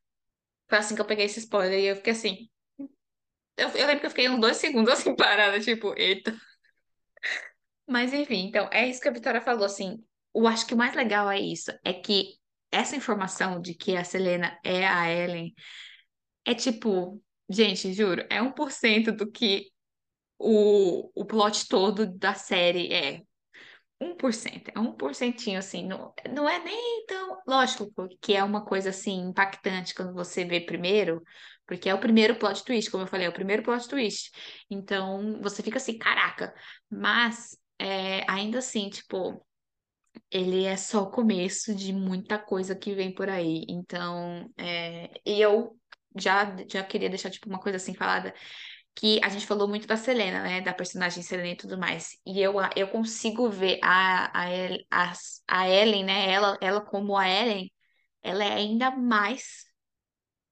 foi 0.68 0.78
assim 0.78 0.94
que 0.94 1.00
eu 1.00 1.06
peguei 1.06 1.26
esse 1.26 1.40
spoiler 1.40 1.78
e 1.78 1.86
eu 1.86 1.96
fiquei 1.96 2.12
assim. 2.12 2.48
Eu, 3.56 3.68
eu 3.68 3.86
lembro 3.86 4.00
que 4.00 4.06
eu 4.06 4.10
fiquei 4.10 4.28
uns 4.28 4.40
dois 4.40 4.56
segundos 4.56 4.92
assim 4.94 5.14
parada, 5.14 5.60
tipo, 5.60 5.94
eita. 5.96 6.34
Mas 7.86 8.12
enfim, 8.12 8.46
então 8.48 8.68
é 8.72 8.88
isso 8.88 9.00
que 9.00 9.08
a 9.08 9.12
Vitória 9.12 9.40
falou, 9.40 9.64
assim. 9.64 10.02
Eu 10.34 10.46
acho 10.46 10.66
que 10.66 10.74
o 10.74 10.76
mais 10.76 10.94
legal 10.94 11.30
é 11.30 11.38
isso, 11.38 11.70
é 11.84 11.92
que 11.92 12.38
essa 12.70 12.96
informação 12.96 13.60
de 13.60 13.74
que 13.74 13.96
a 13.96 14.02
Selena 14.02 14.58
é 14.64 14.86
a 14.86 15.10
Ellen 15.12 15.52
é 16.44 16.54
tipo, 16.54 17.22
gente, 17.48 17.92
juro, 17.92 18.24
é 18.30 18.40
1% 18.40 19.12
do 19.12 19.30
que 19.30 19.70
o, 20.38 21.10
o 21.14 21.24
plot 21.24 21.68
todo 21.68 22.06
da 22.06 22.34
série 22.34 22.92
é. 22.92 23.22
1%, 24.02 24.68
é 24.74 24.78
1%, 24.78 25.56
assim, 25.56 25.86
não, 25.86 26.12
não 26.32 26.48
é 26.48 26.58
nem 26.62 27.04
tão. 27.06 27.38
Lógico 27.46 27.90
que 28.20 28.34
é 28.34 28.42
uma 28.42 28.64
coisa 28.64 28.90
assim 28.90 29.28
impactante 29.28 29.94
quando 29.94 30.12
você 30.12 30.44
vê 30.44 30.60
primeiro, 30.60 31.22
porque 31.66 31.88
é 31.88 31.94
o 31.94 32.00
primeiro 32.00 32.36
plot 32.36 32.64
twist, 32.64 32.90
como 32.90 33.04
eu 33.04 33.08
falei, 33.08 33.26
é 33.26 33.30
o 33.30 33.34
primeiro 33.34 33.62
plot 33.62 33.88
twist. 33.88 34.30
Então 34.70 35.40
você 35.42 35.62
fica 35.62 35.78
assim, 35.78 35.98
caraca, 35.98 36.54
mas 36.90 37.56
é, 37.78 38.24
ainda 38.30 38.58
assim, 38.58 38.88
tipo, 38.90 39.44
ele 40.30 40.64
é 40.64 40.76
só 40.76 41.02
o 41.02 41.10
começo 41.10 41.74
de 41.74 41.92
muita 41.92 42.38
coisa 42.38 42.74
que 42.74 42.94
vem 42.94 43.14
por 43.14 43.28
aí. 43.28 43.64
Então, 43.68 44.50
é, 44.56 45.10
e 45.26 45.40
eu 45.40 45.76
já, 46.16 46.56
já 46.68 46.82
queria 46.82 47.08
deixar, 47.08 47.30
tipo, 47.30 47.48
uma 47.48 47.58
coisa 47.60 47.76
assim 47.76 47.94
falada 47.94 48.34
que 48.94 49.20
a 49.24 49.28
gente 49.28 49.46
falou 49.46 49.68
muito 49.68 49.86
da 49.86 49.96
Selena, 49.96 50.42
né? 50.42 50.60
Da 50.60 50.74
personagem 50.74 51.22
Selena 51.22 51.50
e 51.50 51.56
tudo 51.56 51.78
mais. 51.78 52.18
E 52.26 52.40
eu, 52.40 52.54
eu 52.76 52.88
consigo 52.88 53.48
ver 53.50 53.78
a, 53.82 54.26
a, 54.44 54.46
a, 54.90 55.12
a 55.48 55.68
Ellen, 55.68 56.04
né? 56.04 56.30
Ela, 56.30 56.58
ela 56.60 56.80
como 56.80 57.16
a 57.16 57.28
Ellen, 57.28 57.72
ela 58.22 58.44
é 58.44 58.52
ainda 58.54 58.90
mais 58.90 59.64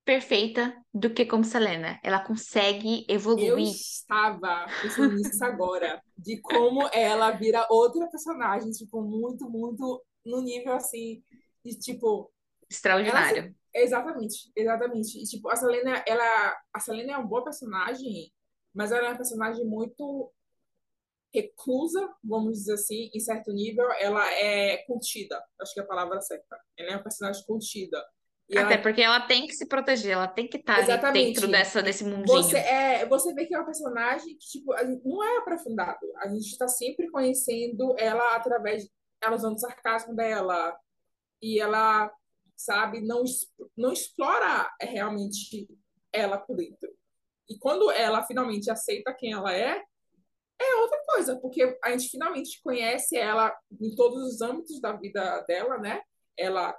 perfeita 0.05 0.74
do 0.93 1.12
que 1.12 1.26
como 1.26 1.45
Selena. 1.45 2.01
Ela 2.03 2.20
consegue 2.20 3.07
Eu 3.36 3.59
evoluir. 3.59 3.59
estava 3.59 4.74
pensando 4.80 5.14
nisso 5.14 5.43
agora, 5.45 6.03
de 6.16 6.41
como 6.41 6.88
ela 6.93 7.30
vira 7.32 7.66
outra 7.70 8.09
personagem, 8.09 8.70
tipo, 8.72 9.01
muito, 9.03 9.49
muito 9.49 10.03
no 10.24 10.43
nível 10.43 10.74
assim, 10.74 11.22
de 11.64 11.78
tipo, 11.78 12.30
Extraordinário. 12.70 13.55
Exatamente, 13.75 14.51
exatamente. 14.57 15.18
E, 15.18 15.25
tipo, 15.25 15.49
a 15.49 15.57
Selena, 15.57 16.03
ela, 16.07 16.57
a 16.73 16.81
Selena 16.81 17.12
é 17.12 17.16
uma 17.16 17.27
boa 17.27 17.45
personagem, 17.45 18.33
mas 18.75 18.93
ela 18.93 19.07
é 19.07 19.09
uma 19.11 19.16
personagem 19.16 19.64
muito 19.64 20.33
reclusa, 21.33 22.12
vamos 22.23 22.59
dizer 22.59 22.75
assim, 22.75 23.11
em 23.14 23.21
certo 23.21 23.53
nível, 23.53 23.87
ela 24.01 24.29
é 24.33 24.79
contida, 24.79 25.41
acho 25.61 25.73
que 25.73 25.81
é 25.81 25.83
a 25.83 25.87
palavra 25.87 26.21
certa. 26.21 26.59
Ela 26.77 26.91
é 26.91 26.97
uma 26.97 27.03
personagem 27.03 27.45
contida. 27.47 28.05
E 28.49 28.59
Até 28.59 28.75
ela 28.75 28.83
porque 28.83 29.01
ela 29.01 29.21
tem 29.21 29.47
que 29.47 29.55
se 29.55 29.64
proteger, 29.64 30.11
ela 30.11 30.27
tem 30.27 30.49
que 30.49 30.57
estar 30.57 30.81
Exatamente. 30.81 31.35
dentro 31.35 31.49
dessa, 31.49 31.81
desse 31.81 32.03
mundinho. 32.03 32.27
Você, 32.27 32.59
é, 32.59 33.07
você 33.07 33.33
vê 33.33 33.47
que 33.47 33.55
é 33.55 33.59
uma 33.59 33.64
personagem 33.64 34.37
que, 34.37 34.47
tipo, 34.47 34.75
não 35.05 35.23
é 35.23 35.39
aprofundado. 35.39 36.01
A 36.16 36.29
gente 36.29 36.47
está 36.47 36.66
sempre 36.66 37.09
conhecendo 37.11 37.95
ela 37.97 38.35
através, 38.35 38.89
ela 39.23 39.37
usando 39.37 39.55
o 39.55 39.59
sarcasmo 39.59 40.16
dela. 40.16 40.77
E 41.41 41.61
ela, 41.61 42.11
sabe, 42.61 43.00
não, 43.00 43.24
não 43.76 43.92
explora 43.92 44.70
realmente 44.80 45.68
ela 46.12 46.38
por 46.38 46.56
dentro. 46.56 46.90
E 47.48 47.58
quando 47.58 47.90
ela 47.90 48.22
finalmente 48.24 48.70
aceita 48.70 49.14
quem 49.14 49.32
ela 49.32 49.52
é, 49.52 49.82
é 50.61 50.74
outra 50.76 51.02
coisa, 51.06 51.40
porque 51.40 51.78
a 51.82 51.90
gente 51.90 52.11
finalmente 52.11 52.61
conhece 52.62 53.16
ela 53.16 53.52
em 53.80 53.94
todos 53.94 54.22
os 54.22 54.40
âmbitos 54.40 54.80
da 54.80 54.92
vida 54.92 55.40
dela, 55.48 55.78
né? 55.78 56.02
Ela 56.36 56.76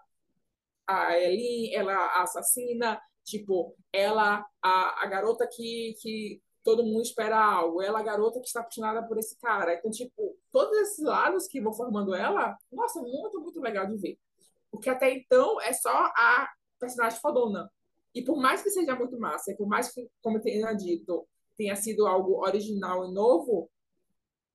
a 0.88 1.18
Ellie, 1.18 1.74
ela 1.74 2.22
assassina, 2.22 3.02
tipo, 3.24 3.76
ela 3.94 4.46
a, 4.62 5.04
a 5.04 5.08
garota 5.08 5.48
que, 5.48 5.96
que 6.02 6.42
todo 6.64 6.84
mundo 6.84 7.02
espera 7.02 7.38
algo, 7.38 7.82
ela 7.82 8.00
a 8.00 8.04
garota 8.04 8.40
que 8.40 8.48
está 8.48 8.60
apaixonada 8.60 9.04
por 9.08 9.18
esse 9.18 9.38
cara. 9.40 9.74
Então, 9.74 9.90
tipo, 9.92 10.38
todos 10.52 10.78
esses 10.80 11.04
lados 11.04 11.48
que 11.48 11.62
vão 11.62 11.74
formando 11.74 12.14
ela, 12.14 12.58
nossa, 12.72 13.02
muito, 13.02 13.40
muito 13.40 13.60
legal 13.60 13.88
de 13.88 13.98
ver. 13.98 14.20
Porque 14.72 14.90
até 14.90 15.14
então 15.14 15.62
é 15.62 15.74
só 15.74 15.92
a 15.92 16.50
personagem 16.80 17.20
fodona. 17.20 17.70
E 18.16 18.24
por 18.24 18.38
mais 18.38 18.62
que 18.62 18.70
seja 18.70 18.96
muito 18.96 19.18
massa, 19.20 19.52
e 19.52 19.56
por 19.58 19.68
mais 19.68 19.92
que, 19.94 20.10
como 20.22 20.38
eu 20.38 20.42
tenha 20.42 20.74
dito, 20.74 21.28
tenha 21.56 21.76
sido 21.76 22.08
algo 22.08 22.44
original 22.46 23.06
e 23.06 23.14
novo, 23.14 23.70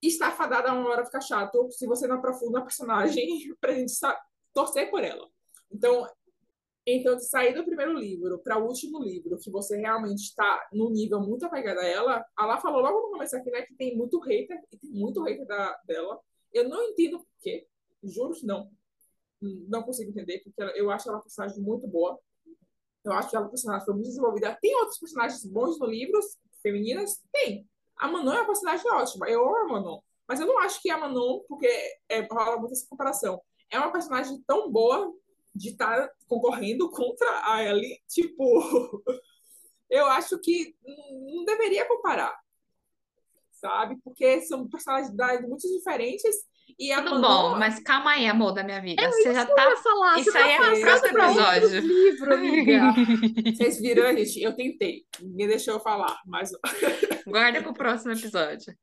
está 0.03 0.31
fadada 0.31 0.71
a 0.71 0.75
uma 0.75 0.89
hora 0.91 1.05
ficar 1.05 1.21
chato 1.21 1.71
se 1.71 1.87
você 1.87 2.07
não 2.07 2.17
aprofunda 2.17 2.59
a 2.59 2.63
personagem 2.63 3.27
pra 3.61 3.73
gente 3.73 3.93
sa- 3.93 4.21
torcer 4.53 4.91
por 4.91 5.03
ela. 5.03 5.29
Então, 5.71 6.07
então, 6.87 7.17
de 7.17 7.25
sair 7.29 7.53
do 7.53 7.65
primeiro 7.65 7.93
livro 7.95 8.39
para 8.39 8.59
o 8.59 8.67
último 8.67 9.03
livro, 9.03 9.37
que 9.39 9.51
você 9.51 9.77
realmente 9.77 10.21
está 10.21 10.69
num 10.73 10.91
nível 10.91 11.21
muito 11.21 11.45
apegado 11.45 11.79
a 11.79 11.85
ela, 11.85 12.25
a 12.37 12.47
Lá 12.47 12.59
falou 12.59 12.81
logo 12.81 13.01
no 13.03 13.11
começo 13.11 13.37
aqui, 13.37 13.51
né, 13.51 13.63
que 13.63 13.75
tem 13.75 13.97
muito 13.97 14.21
hater, 14.21 14.57
e 14.73 14.77
tem 14.79 14.91
muito 14.93 15.21
hater 15.25 15.45
da, 15.47 15.77
dela. 15.85 16.21
Eu 16.53 16.69
não 16.69 16.81
entendo 16.85 17.19
por 17.19 17.27
quê, 17.43 17.67
juro 18.05 18.35
que 18.35 18.47
não. 18.47 18.71
Não 19.41 19.83
consigo 19.83 20.11
entender, 20.11 20.41
porque 20.41 20.61
ela- 20.63 20.77
eu 20.77 20.91
acho 20.91 21.09
ela 21.09 21.19
uma 21.19 21.23
personagem 21.23 21.61
muito 21.63 21.87
boa. 21.87 22.19
Eu 23.05 23.13
acho 23.13 23.31
que 23.31 23.37
ela 23.37 23.45
é 23.45 23.47
uma 23.47 23.51
personagem 23.51 23.85
foi 23.85 23.95
muito 23.95 24.09
desenvolvida. 24.09 24.59
Tem 24.61 24.75
outros 24.77 24.99
personagens 24.99 25.45
bons 25.45 25.79
no 25.79 25.87
livro, 25.87 26.19
femininas? 26.63 27.23
Tem. 27.33 27.69
A 27.97 28.09
Manon 28.09 28.33
é 28.33 28.41
uma 28.41 28.47
personagem 28.47 28.91
ótima. 28.93 29.29
Eu 29.29 29.43
amo 29.43 29.77
a 29.77 29.81
Manon. 29.81 30.01
Mas 30.29 30.41
eu 30.41 30.47
não 30.47 30.59
acho 30.59 30.81
que 30.83 30.91
a 30.91 30.99
Manon, 30.99 31.41
porque 31.49 31.69
é, 32.09 32.21
rola 32.23 32.59
muito 32.59 32.73
essa 32.73 32.87
comparação, 32.89 33.41
é 33.71 33.79
uma 33.79 33.93
personagem 33.93 34.43
tão 34.47 34.71
boa 34.71 35.13
de 35.55 35.71
estar 35.71 36.11
concorrendo 36.27 36.91
contra 36.91 37.29
a 37.53 37.63
Ellie. 37.63 38.01
Tipo, 38.09 38.45
eu 39.91 40.07
acho 40.07 40.39
que 40.41 40.75
não 41.35 41.45
deveria 41.45 41.87
comparar, 41.87 42.37
sabe? 43.53 43.97
Porque 44.03 44.41
são 44.43 44.69
personalidades 44.69 45.49
muito 45.49 45.67
diferentes. 45.69 46.35
E 46.79 46.95
Tudo 46.95 47.05
Manon, 47.11 47.21
bom, 47.21 47.59
mas 47.59 47.79
calma 47.81 48.11
aí, 48.13 48.27
amor 48.27 48.53
da 48.53 48.63
minha 48.65 48.81
vida. 48.81 49.09
Você 49.11 49.33
já 49.33 49.47
tá. 49.47 49.77
falar, 49.77 50.19
Isso 50.19 50.33
tá 50.33 50.45
aí 50.45 50.51
é 50.51 50.57
pro 50.57 50.81
passando 50.83 51.13
próximo 51.13 51.43
episódio. 51.43 51.81
livro, 51.81 52.35
amiga. 52.35 52.81
vocês 53.57 53.81
viram, 53.81 54.17
gente? 54.17 54.43
Eu 54.43 54.55
tentei. 54.55 55.05
Ninguém 55.21 55.49
deixou 55.49 55.75
eu 55.75 55.81
falar, 55.81 56.19
mas 56.27 56.51
Guarda 57.27 57.63
pro 57.63 57.73
próximo 57.73 58.13
episódio. 58.13 58.75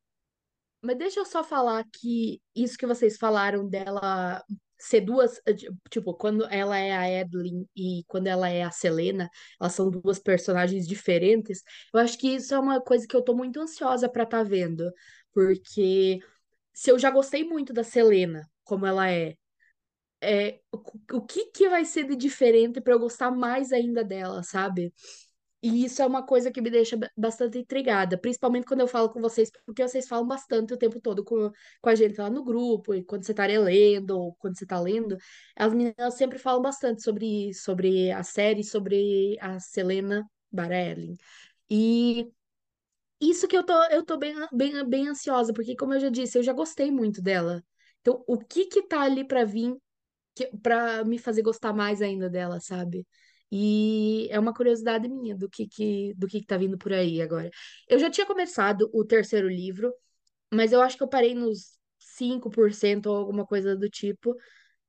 Mas 0.81 0.97
deixa 0.97 1.19
eu 1.19 1.25
só 1.25 1.43
falar 1.43 1.84
que 1.93 2.41
isso 2.55 2.77
que 2.77 2.86
vocês 2.88 3.17
falaram 3.17 3.67
dela 3.69 4.43
ser 4.77 4.99
duas, 4.99 5.39
eh, 5.45 5.53
ti- 5.53 5.69
tipo, 5.89 6.13
quando 6.13 6.45
ela 6.51 6.77
é 6.77 6.91
a 6.91 7.09
Evelyn 7.09 7.65
e 7.73 8.03
quando 8.05 8.27
ela 8.27 8.49
é 8.49 8.63
a 8.63 8.71
Selena, 8.71 9.29
elas 9.61 9.71
são 9.73 9.89
duas 9.89 10.19
personagens 10.19 10.86
diferentes. 10.86 11.63
Eu 11.93 12.01
acho 12.01 12.17
que 12.17 12.27
isso 12.36 12.53
é 12.53 12.59
uma 12.59 12.81
coisa 12.81 13.07
que 13.07 13.15
eu 13.15 13.21
tô 13.21 13.34
muito 13.34 13.61
ansiosa 13.61 14.09
pra 14.09 14.23
estar 14.23 14.43
vendo, 14.43 14.91
porque 15.34 16.19
se 16.74 16.91
eu 16.91 16.99
já 16.99 17.11
gostei 17.11 17.43
muito 17.43 17.74
da 17.74 17.84
Selena, 17.84 18.49
como 18.63 18.86
ela 18.86 19.09
é, 19.11 19.36
é 20.21 20.59
o, 20.71 21.21
que 21.21 21.45
que 21.51 21.69
vai 21.69 21.86
ser 21.86 22.05
de 22.07 22.15
diferente 22.15 22.82
pra 22.82 22.93
eu 22.93 22.99
gostar 22.99 23.32
mais 23.32 23.71
ainda 23.71 24.03
dela, 24.03 24.43
sabe? 24.43 24.93
E 25.61 25.86
isso 25.86 26.01
é 26.01 26.05
uma 26.05 26.26
coisa 26.26 26.51
que 26.51 26.61
me 26.61 26.69
deixa 26.69 26.97
ba- 26.97 27.09
bastante 27.17 27.57
intrigada, 27.57 28.17
principalmente 28.17 28.65
quando 28.67 28.82
eu 28.82 28.88
falo 28.88 29.09
com 29.09 29.21
vocês, 29.21 29.49
porque 29.65 29.82
vocês 29.88 30.07
falam 30.07 30.28
bastante 30.28 30.74
o 30.74 30.78
tempo 30.78 30.99
todo 31.01 31.24
com, 31.24 31.51
com 31.82 31.89
a 31.89 31.95
gente 31.95 32.19
lá 32.19 32.30
no 32.30 32.43
grupo, 32.43 32.93
e 32.93 33.03
quando 33.03 33.26
você 33.26 33.34
tá 33.34 33.45
relendo, 33.47 34.11
ou 34.19 34.36
quando 34.36 34.57
você 34.57 34.65
tá 34.65 34.80
lendo, 34.80 35.17
as 35.55 35.74
meninas 35.74 36.15
sempre 36.15 36.38
falam 36.38 36.61
bastante 36.61 37.01
sobre, 37.03 37.53
sobre 37.53 38.11
a 38.11 38.24
série, 38.24 38.63
sobre 38.63 39.38
a 39.41 39.59
Selena 39.59 40.26
Barelli. 40.51 41.15
E, 41.69 42.30
isso 43.30 43.47
que 43.47 43.57
eu 43.57 43.63
tô, 43.65 43.74
eu 43.86 44.03
tô 44.05 44.17
bem, 44.17 44.36
bem, 44.51 44.89
bem 44.89 45.07
ansiosa, 45.07 45.53
porque 45.53 45.76
como 45.76 45.93
eu 45.93 45.99
já 45.99 46.09
disse, 46.09 46.38
eu 46.38 46.43
já 46.43 46.53
gostei 46.53 46.91
muito 46.91 47.21
dela. 47.21 47.63
Então, 48.01 48.24
o 48.28 48.38
que 48.38 48.65
que 48.65 48.84
tá 48.88 49.01
ali 49.01 49.26
pra 49.26 49.45
vir 49.45 49.76
que, 50.36 50.47
pra 50.61 51.03
me 51.05 51.17
fazer 51.19 51.41
gostar 51.41 51.74
mais 51.74 52.01
ainda 52.01 52.30
dela, 52.30 52.59
sabe? 52.59 53.07
E 53.51 54.28
é 54.32 54.39
uma 54.39 54.53
curiosidade 54.53 55.07
minha 55.09 55.36
do 55.38 55.49
que, 55.49 55.67
que, 55.67 56.13
do 56.15 56.28
que, 56.28 56.39
que 56.41 56.47
tá 56.47 56.57
vindo 56.57 56.78
por 56.78 56.93
aí 56.93 57.21
agora. 57.21 57.51
Eu 57.88 57.99
já 57.99 58.09
tinha 58.09 58.26
começado 58.26 58.89
o 58.93 59.05
terceiro 59.05 59.47
livro, 59.49 59.93
mas 60.53 60.71
eu 60.71 60.82
acho 60.82 60.97
que 60.97 61.03
eu 61.03 61.07
parei 61.09 61.36
nos 61.36 61.78
5% 61.99 63.07
ou 63.07 63.15
alguma 63.17 63.45
coisa 63.45 63.76
do 63.76 63.89
tipo, 63.89 64.36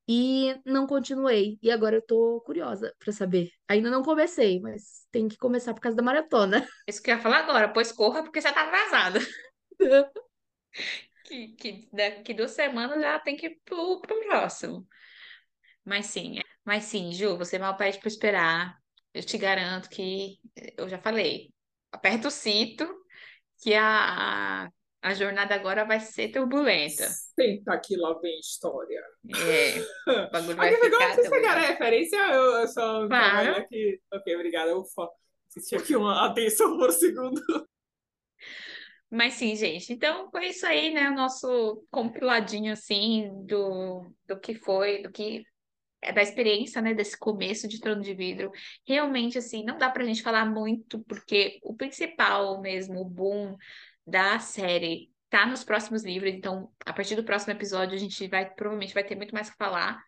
e 0.08 0.54
não 0.64 0.86
continuei. 0.86 1.58
E 1.62 1.70
agora 1.70 1.96
eu 1.96 2.02
tô 2.02 2.40
curiosa 2.42 2.94
pra 2.98 3.12
saber. 3.12 3.50
Ainda 3.68 3.90
não 3.90 4.02
comecei, 4.02 4.60
mas 4.60 5.06
tem 5.10 5.28
que 5.28 5.36
começar 5.36 5.74
por 5.74 5.80
causa 5.80 5.96
da 5.96 6.02
maratona. 6.02 6.66
Isso 6.88 7.02
que 7.02 7.10
eu 7.10 7.16
ia 7.16 7.22
falar 7.22 7.38
agora, 7.38 7.68
pois 7.68 7.92
corra 7.92 8.22
porque 8.22 8.40
você 8.40 8.52
tá 8.52 8.62
atrasada. 8.62 9.20
Que, 11.24 11.48
que 11.56 11.88
daqui 11.92 12.34
duas 12.34 12.50
semanas 12.50 13.00
já 13.00 13.18
tem 13.18 13.34
que 13.36 13.46
ir 13.46 13.60
pro, 13.64 14.00
pro 14.00 14.20
próximo. 14.26 14.86
Mas 15.84 16.06
sim, 16.06 16.38
mas 16.64 16.84
sim, 16.84 17.12
Ju, 17.12 17.36
você 17.36 17.58
mal 17.58 17.76
pede 17.76 17.98
para 17.98 18.08
esperar. 18.08 18.78
Eu 19.12 19.22
te 19.22 19.38
garanto 19.38 19.88
que 19.88 20.38
eu 20.76 20.88
já 20.88 20.98
falei. 20.98 21.52
Aperta 21.92 22.28
o 22.28 22.30
cinto 22.30 22.86
que 23.62 23.74
a, 23.74 24.64
a 24.66 24.72
jornada 25.12 25.54
agora 25.54 25.84
vai 25.84 26.00
ser 26.00 26.28
turbulenta. 26.30 27.06
Senta 27.38 27.74
aqui, 27.74 27.94
lá 27.96 28.18
vem 28.20 28.38
história. 28.40 29.02
É, 29.28 29.78
o 30.26 30.30
bagulho 30.30 30.56
vai 30.56 30.74
ficar 30.74 31.14
vocês 31.14 31.28
pegaram 31.28 31.62
a 31.62 31.66
referência? 31.66 32.16
Eu, 32.16 32.42
eu 32.60 32.68
só 32.68 33.06
Claro. 33.06 33.56
aqui. 33.56 34.00
Ok, 34.12 34.34
obrigada. 34.34 34.70
Eu 34.70 34.82
só 34.84 35.10
assisti 35.48 35.76
aqui 35.76 35.94
uma 35.94 36.26
atenção 36.26 36.78
por 36.78 36.90
segundo. 36.92 37.42
Mas 39.10 39.34
sim, 39.34 39.54
gente. 39.54 39.92
Então 39.92 40.30
foi 40.30 40.46
isso 40.48 40.66
aí, 40.66 40.92
né? 40.92 41.10
O 41.10 41.14
nosso 41.14 41.84
compiladinho 41.90 42.72
assim 42.72 43.30
do, 43.46 44.10
do 44.26 44.40
que 44.40 44.54
foi, 44.54 45.02
do 45.02 45.12
que 45.12 45.44
é 46.04 46.12
da 46.12 46.22
experiência, 46.22 46.82
né, 46.82 46.92
desse 46.92 47.18
começo 47.18 47.66
de 47.66 47.80
Trono 47.80 48.02
de 48.02 48.12
Vidro. 48.14 48.50
Realmente, 48.86 49.38
assim, 49.38 49.64
não 49.64 49.78
dá 49.78 49.88
pra 49.88 50.04
gente 50.04 50.22
falar 50.22 50.44
muito, 50.44 51.02
porque 51.04 51.58
o 51.62 51.74
principal 51.74 52.60
mesmo, 52.60 53.00
o 53.00 53.08
boom 53.08 53.56
da 54.06 54.38
série, 54.38 55.10
tá 55.30 55.46
nos 55.46 55.64
próximos 55.64 56.04
livros. 56.04 56.32
Então, 56.32 56.70
a 56.84 56.92
partir 56.92 57.16
do 57.16 57.24
próximo 57.24 57.52
episódio, 57.52 57.94
a 57.94 57.98
gente 57.98 58.26
vai, 58.28 58.48
provavelmente, 58.54 58.94
vai 58.94 59.04
ter 59.04 59.16
muito 59.16 59.34
mais 59.34 59.50
que 59.50 59.56
falar. 59.56 60.02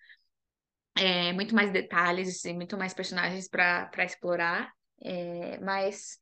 É, 0.99 1.33
muito 1.33 1.55
mais 1.55 1.71
detalhes 1.71 2.45
e 2.45 2.55
muito 2.55 2.77
mais 2.77 2.95
personagens 2.95 3.49
para 3.49 4.05
explorar. 4.05 4.73
É, 5.03 5.59
mas 5.61 6.19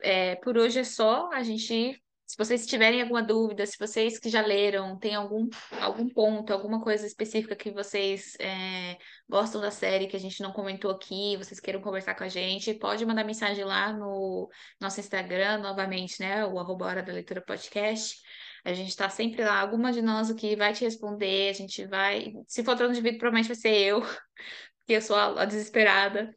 é, 0.00 0.36
por 0.36 0.56
hoje 0.56 0.80
é 0.80 0.84
só. 0.84 1.30
A 1.32 1.42
gente, 1.42 2.02
se 2.32 2.38
vocês 2.38 2.66
tiverem 2.66 3.02
alguma 3.02 3.22
dúvida, 3.22 3.66
se 3.66 3.78
vocês 3.78 4.18
que 4.18 4.30
já 4.30 4.40
leram, 4.40 4.98
tem 4.98 5.14
algum, 5.14 5.50
algum 5.78 6.08
ponto, 6.08 6.50
alguma 6.50 6.80
coisa 6.80 7.06
específica 7.06 7.54
que 7.54 7.70
vocês 7.70 8.34
é, 8.40 8.96
gostam 9.28 9.60
da 9.60 9.70
série 9.70 10.06
que 10.06 10.16
a 10.16 10.18
gente 10.18 10.40
não 10.40 10.50
comentou 10.50 10.90
aqui, 10.90 11.36
vocês 11.36 11.60
queiram 11.60 11.82
conversar 11.82 12.14
com 12.14 12.24
a 12.24 12.28
gente, 12.28 12.72
pode 12.72 13.04
mandar 13.04 13.22
mensagem 13.22 13.62
lá 13.66 13.92
no 13.92 14.48
nosso 14.80 14.98
Instagram, 14.98 15.58
novamente, 15.58 16.22
né? 16.22 16.46
O 16.46 16.58
arroba 16.58 16.86
Hora 16.86 17.02
da 17.02 17.12
Leitura 17.12 17.42
Podcast. 17.42 18.16
A 18.64 18.72
gente 18.72 18.96
tá 18.96 19.10
sempre 19.10 19.44
lá, 19.44 19.60
alguma 19.60 19.92
de 19.92 20.00
nós 20.00 20.30
aqui 20.30 20.56
vai 20.56 20.72
te 20.72 20.84
responder, 20.86 21.50
a 21.50 21.52
gente 21.52 21.84
vai. 21.84 22.32
Se 22.48 22.64
for 22.64 22.74
trono 22.76 22.94
de 22.94 23.02
vidro, 23.02 23.18
provavelmente 23.18 23.48
vai 23.48 23.56
ser 23.56 23.76
eu, 23.76 24.00
porque 24.80 24.94
eu 24.94 25.02
sou 25.02 25.16
a, 25.16 25.42
a 25.42 25.44
desesperada. 25.44 26.34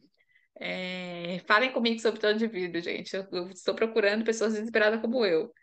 É, 0.59 1.39
Falem 1.47 1.71
comigo 1.71 2.01
sobre 2.01 2.19
trono 2.19 2.37
de 2.37 2.47
vidro, 2.47 2.81
gente. 2.81 3.15
Eu 3.15 3.47
estou 3.49 3.73
procurando 3.73 4.25
pessoas 4.25 4.55
desesperadas 4.55 4.99
como 4.99 5.25
eu. 5.25 5.53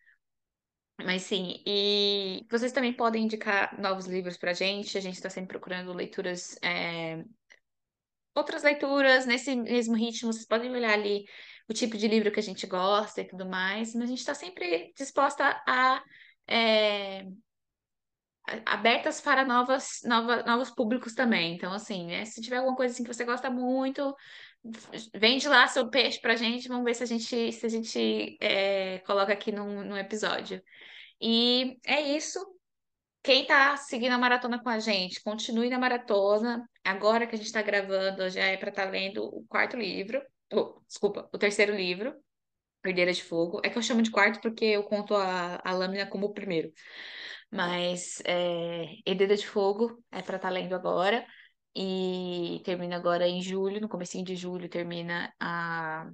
Mas 1.04 1.22
sim, 1.22 1.62
e 1.66 2.46
vocês 2.50 2.72
também 2.72 2.92
podem 2.92 3.24
indicar 3.24 3.78
novos 3.80 4.06
livros 4.06 4.36
pra 4.36 4.52
gente. 4.52 4.96
A 4.96 5.00
gente 5.00 5.14
está 5.14 5.30
sempre 5.30 5.48
procurando 5.48 5.92
leituras, 5.92 6.56
é, 6.62 7.24
outras 8.34 8.62
leituras 8.62 9.26
nesse 9.26 9.54
mesmo 9.56 9.94
ritmo. 9.94 10.32
Vocês 10.32 10.46
podem 10.46 10.70
olhar 10.70 10.92
ali 10.92 11.24
o 11.68 11.72
tipo 11.72 11.96
de 11.96 12.08
livro 12.08 12.30
que 12.30 12.40
a 12.40 12.42
gente 12.42 12.66
gosta 12.66 13.20
e 13.20 13.26
tudo 13.26 13.46
mais, 13.46 13.94
mas 13.94 14.04
a 14.04 14.06
gente 14.06 14.18
está 14.18 14.34
sempre 14.34 14.92
disposta 14.96 15.62
a 15.66 16.02
é, 16.48 17.26
abertas 18.66 19.20
para 19.20 19.44
novas, 19.44 20.00
nova, 20.04 20.42
novos 20.42 20.70
públicos 20.70 21.14
também. 21.14 21.54
Então, 21.54 21.72
assim, 21.72 22.06
né, 22.06 22.24
se 22.24 22.40
tiver 22.40 22.56
alguma 22.56 22.76
coisa 22.76 22.92
assim 22.92 23.04
que 23.04 23.12
você 23.12 23.24
gosta 23.24 23.50
muito, 23.50 24.14
vende 25.14 25.48
lá 25.48 25.66
seu 25.66 25.88
peixe 25.88 26.20
pra 26.20 26.36
gente, 26.36 26.68
vamos 26.68 26.84
ver 26.84 26.94
se 26.94 27.02
a 27.02 27.06
gente, 27.06 27.52
se 27.52 27.66
a 27.66 27.68
gente 27.68 28.36
é, 28.40 28.98
coloca 29.00 29.32
aqui 29.32 29.52
num, 29.52 29.84
num 29.84 29.96
episódio. 29.96 30.62
E 31.22 31.78
é 31.86 32.00
isso. 32.16 32.40
Quem 33.22 33.46
tá 33.46 33.76
seguindo 33.76 34.12
a 34.12 34.18
maratona 34.18 34.60
com 34.60 34.68
a 34.68 34.80
gente, 34.80 35.22
continue 35.22 35.70
na 35.70 35.78
maratona. 35.78 36.68
Agora 36.84 37.26
que 37.26 37.36
a 37.36 37.38
gente 37.38 37.46
está 37.46 37.62
gravando, 37.62 38.28
já 38.28 38.44
é 38.44 38.56
para 38.56 38.70
estar 38.70 38.90
lendo 38.90 39.24
o 39.24 39.44
quarto 39.46 39.76
livro. 39.76 40.20
Oh, 40.52 40.80
desculpa, 40.88 41.30
o 41.32 41.38
terceiro 41.38 41.74
livro, 41.74 42.12
Herdeira 42.84 43.12
de 43.12 43.22
Fogo. 43.22 43.60
É 43.64 43.70
que 43.70 43.78
eu 43.78 43.82
chamo 43.82 44.02
de 44.02 44.10
quarto 44.10 44.40
porque 44.40 44.64
eu 44.64 44.82
conto 44.82 45.14
a, 45.14 45.60
a 45.64 45.72
lâmina 45.72 46.06
como 46.06 46.26
o 46.26 46.32
primeiro. 46.34 46.72
Mas 47.50 48.20
é, 48.24 48.86
Herdeira 49.06 49.36
de 49.36 49.46
Fogo 49.46 50.02
é 50.10 50.22
para 50.22 50.36
estar 50.36 50.50
lendo 50.50 50.74
agora. 50.74 51.24
E 51.74 52.60
termina 52.64 52.96
agora 52.96 53.28
em 53.28 53.40
julho, 53.40 53.80
no 53.80 53.88
comecinho 53.88 54.24
de 54.24 54.34
julho 54.36 54.68
termina 54.68 55.32
a... 55.40 56.10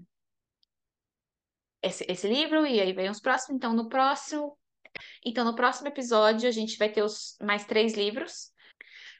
esse, 1.82 2.04
esse 2.08 2.28
livro, 2.28 2.66
e 2.66 2.80
aí 2.80 2.92
vem 2.92 3.08
os 3.10 3.20
próximos. 3.20 3.56
Então, 3.56 3.72
no 3.72 3.88
próximo 3.88 4.56
então, 5.24 5.44
no 5.44 5.54
próximo 5.54 5.88
episódio, 5.88 6.48
a 6.48 6.52
gente 6.52 6.76
vai 6.78 6.90
ter 6.90 7.02
os 7.02 7.36
mais 7.40 7.64
três 7.64 7.94
livros. 7.94 8.52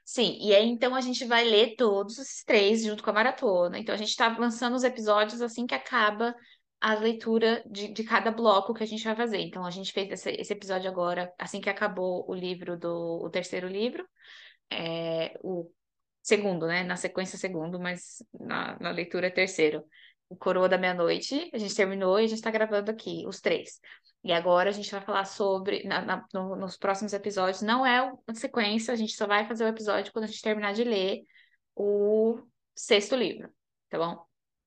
Sim, 0.05 0.39
e 0.41 0.55
aí 0.55 0.67
então 0.67 0.95
a 0.95 1.01
gente 1.03 1.25
vai 1.27 1.45
ler 1.45 1.77
todos 1.77 2.17
os 2.19 2.43
três 2.45 2.83
junto 2.83 3.03
com 3.03 3.11
a 3.11 3.13
maratona. 3.13 3.79
Então, 3.79 3.95
a 3.95 3.99
gente 3.99 4.09
está 4.09 4.29
lançando 4.39 4.75
os 4.75 4.85
episódios 4.85 5.43
assim 5.43 5.67
que 5.67 5.75
acaba 5.75 6.35
a 6.81 6.95
leitura 6.95 7.63
de, 7.67 7.89
de 7.89 8.05
cada 8.05 8.31
bloco 8.31 8.73
que 8.73 8.83
a 8.83 8.87
gente 8.87 9.05
vai 9.05 9.15
fazer. 9.17 9.39
Então, 9.41 9.65
a 9.65 9.71
gente 9.71 9.93
fez 9.93 10.11
esse, 10.11 10.31
esse 10.31 10.53
episódio 10.53 10.89
agora, 10.91 11.33
assim 11.39 11.61
que 11.61 11.69
acabou 11.69 12.25
o 12.29 12.35
livro 12.35 12.79
do 12.79 13.21
o 13.25 13.31
terceiro 13.31 13.69
livro, 13.69 14.07
é, 14.71 15.39
o 15.43 15.71
segundo, 16.23 16.67
né? 16.67 16.85
Na 16.85 16.97
sequência, 16.97 17.39
segundo, 17.39 17.81
mas 17.81 18.23
na, 18.33 18.79
na 18.81 18.91
leitura 18.91 19.31
terceiro. 19.31 19.85
O 20.29 20.37
Coroa 20.37 20.69
da 20.69 20.77
Meia-Noite, 20.77 21.51
a 21.53 21.59
gente 21.59 21.75
terminou 21.75 22.19
e 22.19 22.25
a 22.25 22.27
gente 22.27 22.39
está 22.39 22.51
gravando 22.51 22.91
aqui, 22.91 23.25
os 23.27 23.41
três. 23.41 23.81
E 24.23 24.33
agora 24.33 24.69
a 24.69 24.73
gente 24.73 24.91
vai 24.91 25.01
falar 25.01 25.25
sobre, 25.25 25.85
na, 25.85 26.03
na, 26.03 26.27
no, 26.35 26.57
nos 26.57 26.77
próximos 26.77 27.13
episódios, 27.13 27.63
não 27.63 27.87
é 27.87 28.03
uma 28.03 28.35
sequência, 28.35 28.93
a 28.93 28.97
gente 28.97 29.15
só 29.15 29.27
vai 29.27 29.47
fazer 29.47 29.65
o 29.65 29.69
episódio 29.69 30.13
quando 30.13 30.25
a 30.25 30.29
gente 30.29 30.43
terminar 30.43 30.75
de 30.75 30.85
ler 30.85 31.23
o 31.75 32.39
sexto 32.75 33.15
livro, 33.15 33.49
tá 33.89 33.99
bom? 33.99 34.27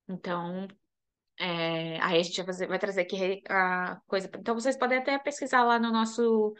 Então, 0.10 0.68
é, 1.40 2.00
aí 2.02 2.20
a 2.20 2.24
gente 2.24 2.38
vai, 2.38 2.46
fazer, 2.46 2.68
vai 2.68 2.80
trazer 2.80 3.02
aqui 3.02 3.42
a 3.50 4.00
coisa. 4.08 4.30
Então, 4.38 4.56
vocês 4.56 4.78
podem 4.78 4.98
até 4.98 5.18
pesquisar 5.20 5.64
lá 5.64 5.78
no 5.78 5.92
nosso, 5.92 6.54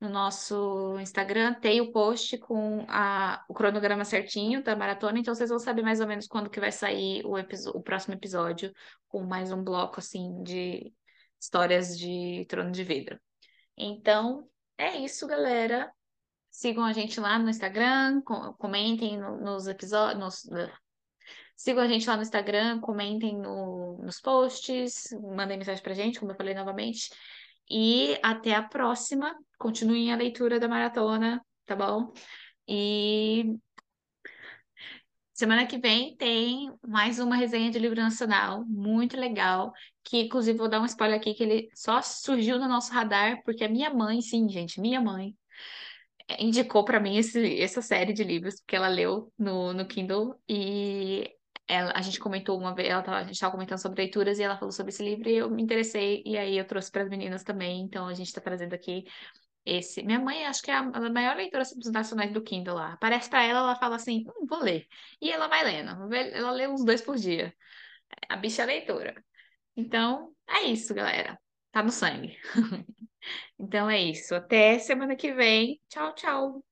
no 0.00 0.08
nosso 0.08 0.98
Instagram, 0.98 1.54
tem 1.54 1.80
o 1.80 1.92
post 1.92 2.38
com 2.38 2.86
a, 2.88 3.44
o 3.48 3.52
cronograma 3.52 4.04
certinho 4.04 4.62
da 4.62 4.74
maratona, 4.74 5.18
então 5.18 5.34
vocês 5.34 5.50
vão 5.50 5.58
saber 5.58 5.82
mais 5.82 6.00
ou 6.00 6.06
menos 6.06 6.26
quando 6.26 6.48
que 6.48 6.58
vai 6.58 6.72
sair 6.72 7.22
o, 7.24 7.34
o 7.34 7.82
próximo 7.82 8.14
episódio, 8.14 8.72
com 9.08 9.22
mais 9.22 9.52
um 9.52 9.62
bloco 9.62 10.00
assim 10.00 10.42
de 10.42 10.92
histórias 11.38 11.98
de 11.98 12.46
Trono 12.48 12.70
de 12.70 12.82
Vidro. 12.82 13.20
Então, 13.76 14.48
é 14.78 14.96
isso, 14.96 15.26
galera. 15.26 15.92
Sigam 16.50 16.84
a 16.84 16.92
gente 16.92 17.20
lá 17.20 17.38
no 17.38 17.50
Instagram, 17.50 18.22
comentem 18.58 19.18
nos 19.18 19.66
episódios. 19.66 20.18
Nos... 20.18 20.70
Sigam 21.54 21.84
a 21.84 21.88
gente 21.88 22.08
lá 22.08 22.16
no 22.16 22.22
Instagram, 22.22 22.80
comentem 22.80 23.38
no, 23.38 23.98
nos 24.02 24.20
posts, 24.20 25.10
mandem 25.34 25.58
mensagem 25.58 25.82
pra 25.82 25.94
gente, 25.94 26.18
como 26.18 26.32
eu 26.32 26.36
falei 26.36 26.54
novamente. 26.54 27.10
E 27.68 28.18
até 28.22 28.54
a 28.54 28.62
próxima. 28.62 29.34
Continuem 29.60 30.10
a 30.10 30.16
leitura 30.16 30.58
da 30.58 30.66
maratona, 30.66 31.44
tá 31.66 31.76
bom? 31.76 32.12
E 32.66 33.58
Semana 35.40 35.66
que 35.66 35.78
vem 35.78 36.16
tem 36.16 36.70
mais 36.86 37.18
uma 37.18 37.36
resenha 37.36 37.70
de 37.70 37.78
livro 37.78 37.98
nacional, 37.98 38.64
muito 38.66 39.16
legal, 39.16 39.72
que 40.04 40.22
inclusive 40.22 40.58
vou 40.58 40.68
dar 40.68 40.80
um 40.80 40.84
spoiler 40.84 41.18
aqui, 41.18 41.32
que 41.32 41.42
ele 41.42 41.68
só 41.74 42.02
surgiu 42.02 42.58
no 42.58 42.68
nosso 42.68 42.92
radar, 42.92 43.42
porque 43.42 43.64
a 43.64 43.68
minha 43.68 43.88
mãe, 43.88 44.20
sim, 44.20 44.48
gente, 44.50 44.80
minha 44.80 45.00
mãe, 45.00 45.34
eh, 46.28 46.42
indicou 46.44 46.84
para 46.84 47.00
mim 47.00 47.16
esse, 47.16 47.58
essa 47.60 47.80
série 47.82 48.12
de 48.12 48.22
livros, 48.24 48.60
porque 48.60 48.76
ela 48.76 48.88
leu 48.88 49.32
no, 49.38 49.72
no 49.72 49.86
Kindle, 49.86 50.38
e 50.46 51.30
ela, 51.66 51.92
a 51.94 52.02
gente 52.02 52.20
comentou 52.20 52.58
uma 52.58 52.74
vez, 52.74 52.88
ela 52.90 53.02
tava, 53.02 53.18
a 53.18 53.22
gente 53.22 53.32
estava 53.32 53.52
comentando 53.52 53.78
sobre 53.78 54.02
leituras, 54.02 54.38
e 54.38 54.42
ela 54.42 54.58
falou 54.58 54.72
sobre 54.72 54.90
esse 54.90 55.02
livro, 55.02 55.28
e 55.28 55.36
eu 55.36 55.50
me 55.50 55.62
interessei, 55.62 56.22
e 56.26 56.36
aí 56.36 56.58
eu 56.58 56.66
trouxe 56.66 56.90
para 56.90 57.02
as 57.02 57.08
meninas 57.08 57.42
também, 57.42 57.80
então 57.80 58.06
a 58.06 58.12
gente 58.12 58.26
está 58.26 58.42
trazendo 58.42 58.74
aqui 58.74 59.04
esse. 59.64 60.02
Minha 60.02 60.18
mãe, 60.20 60.46
acho 60.46 60.62
que 60.62 60.70
é 60.70 60.74
a 60.74 60.82
maior 61.10 61.36
leitora 61.36 61.64
dos 61.76 61.90
nacionais 61.92 62.32
do 62.32 62.42
Kindle 62.42 62.74
lá. 62.74 62.94
Aparece 62.94 63.28
pra 63.30 63.42
ela, 63.42 63.60
ela 63.60 63.76
fala 63.76 63.96
assim: 63.96 64.24
hum, 64.28 64.46
vou 64.48 64.60
ler. 64.60 64.86
E 65.20 65.30
ela 65.30 65.48
vai 65.48 65.64
lendo. 65.64 66.12
Ela 66.14 66.50
lê 66.52 66.68
uns 66.68 66.84
dois 66.84 67.02
por 67.02 67.16
dia. 67.16 67.54
A 68.28 68.36
bicha 68.36 68.62
é 68.62 68.66
leitora. 68.66 69.24
Então, 69.76 70.34
é 70.48 70.62
isso, 70.64 70.94
galera. 70.94 71.38
Tá 71.72 71.82
no 71.82 71.90
sangue. 71.90 72.38
Então 73.58 73.90
é 73.90 74.00
isso. 74.00 74.34
Até 74.34 74.78
semana 74.78 75.14
que 75.14 75.34
vem. 75.34 75.78
Tchau, 75.88 76.14
tchau. 76.14 76.64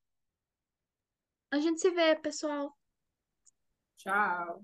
A 1.51 1.59
gente 1.59 1.79
se 1.79 1.91
vê, 1.91 2.15
pessoal. 2.15 2.75
Tchau. 3.97 4.63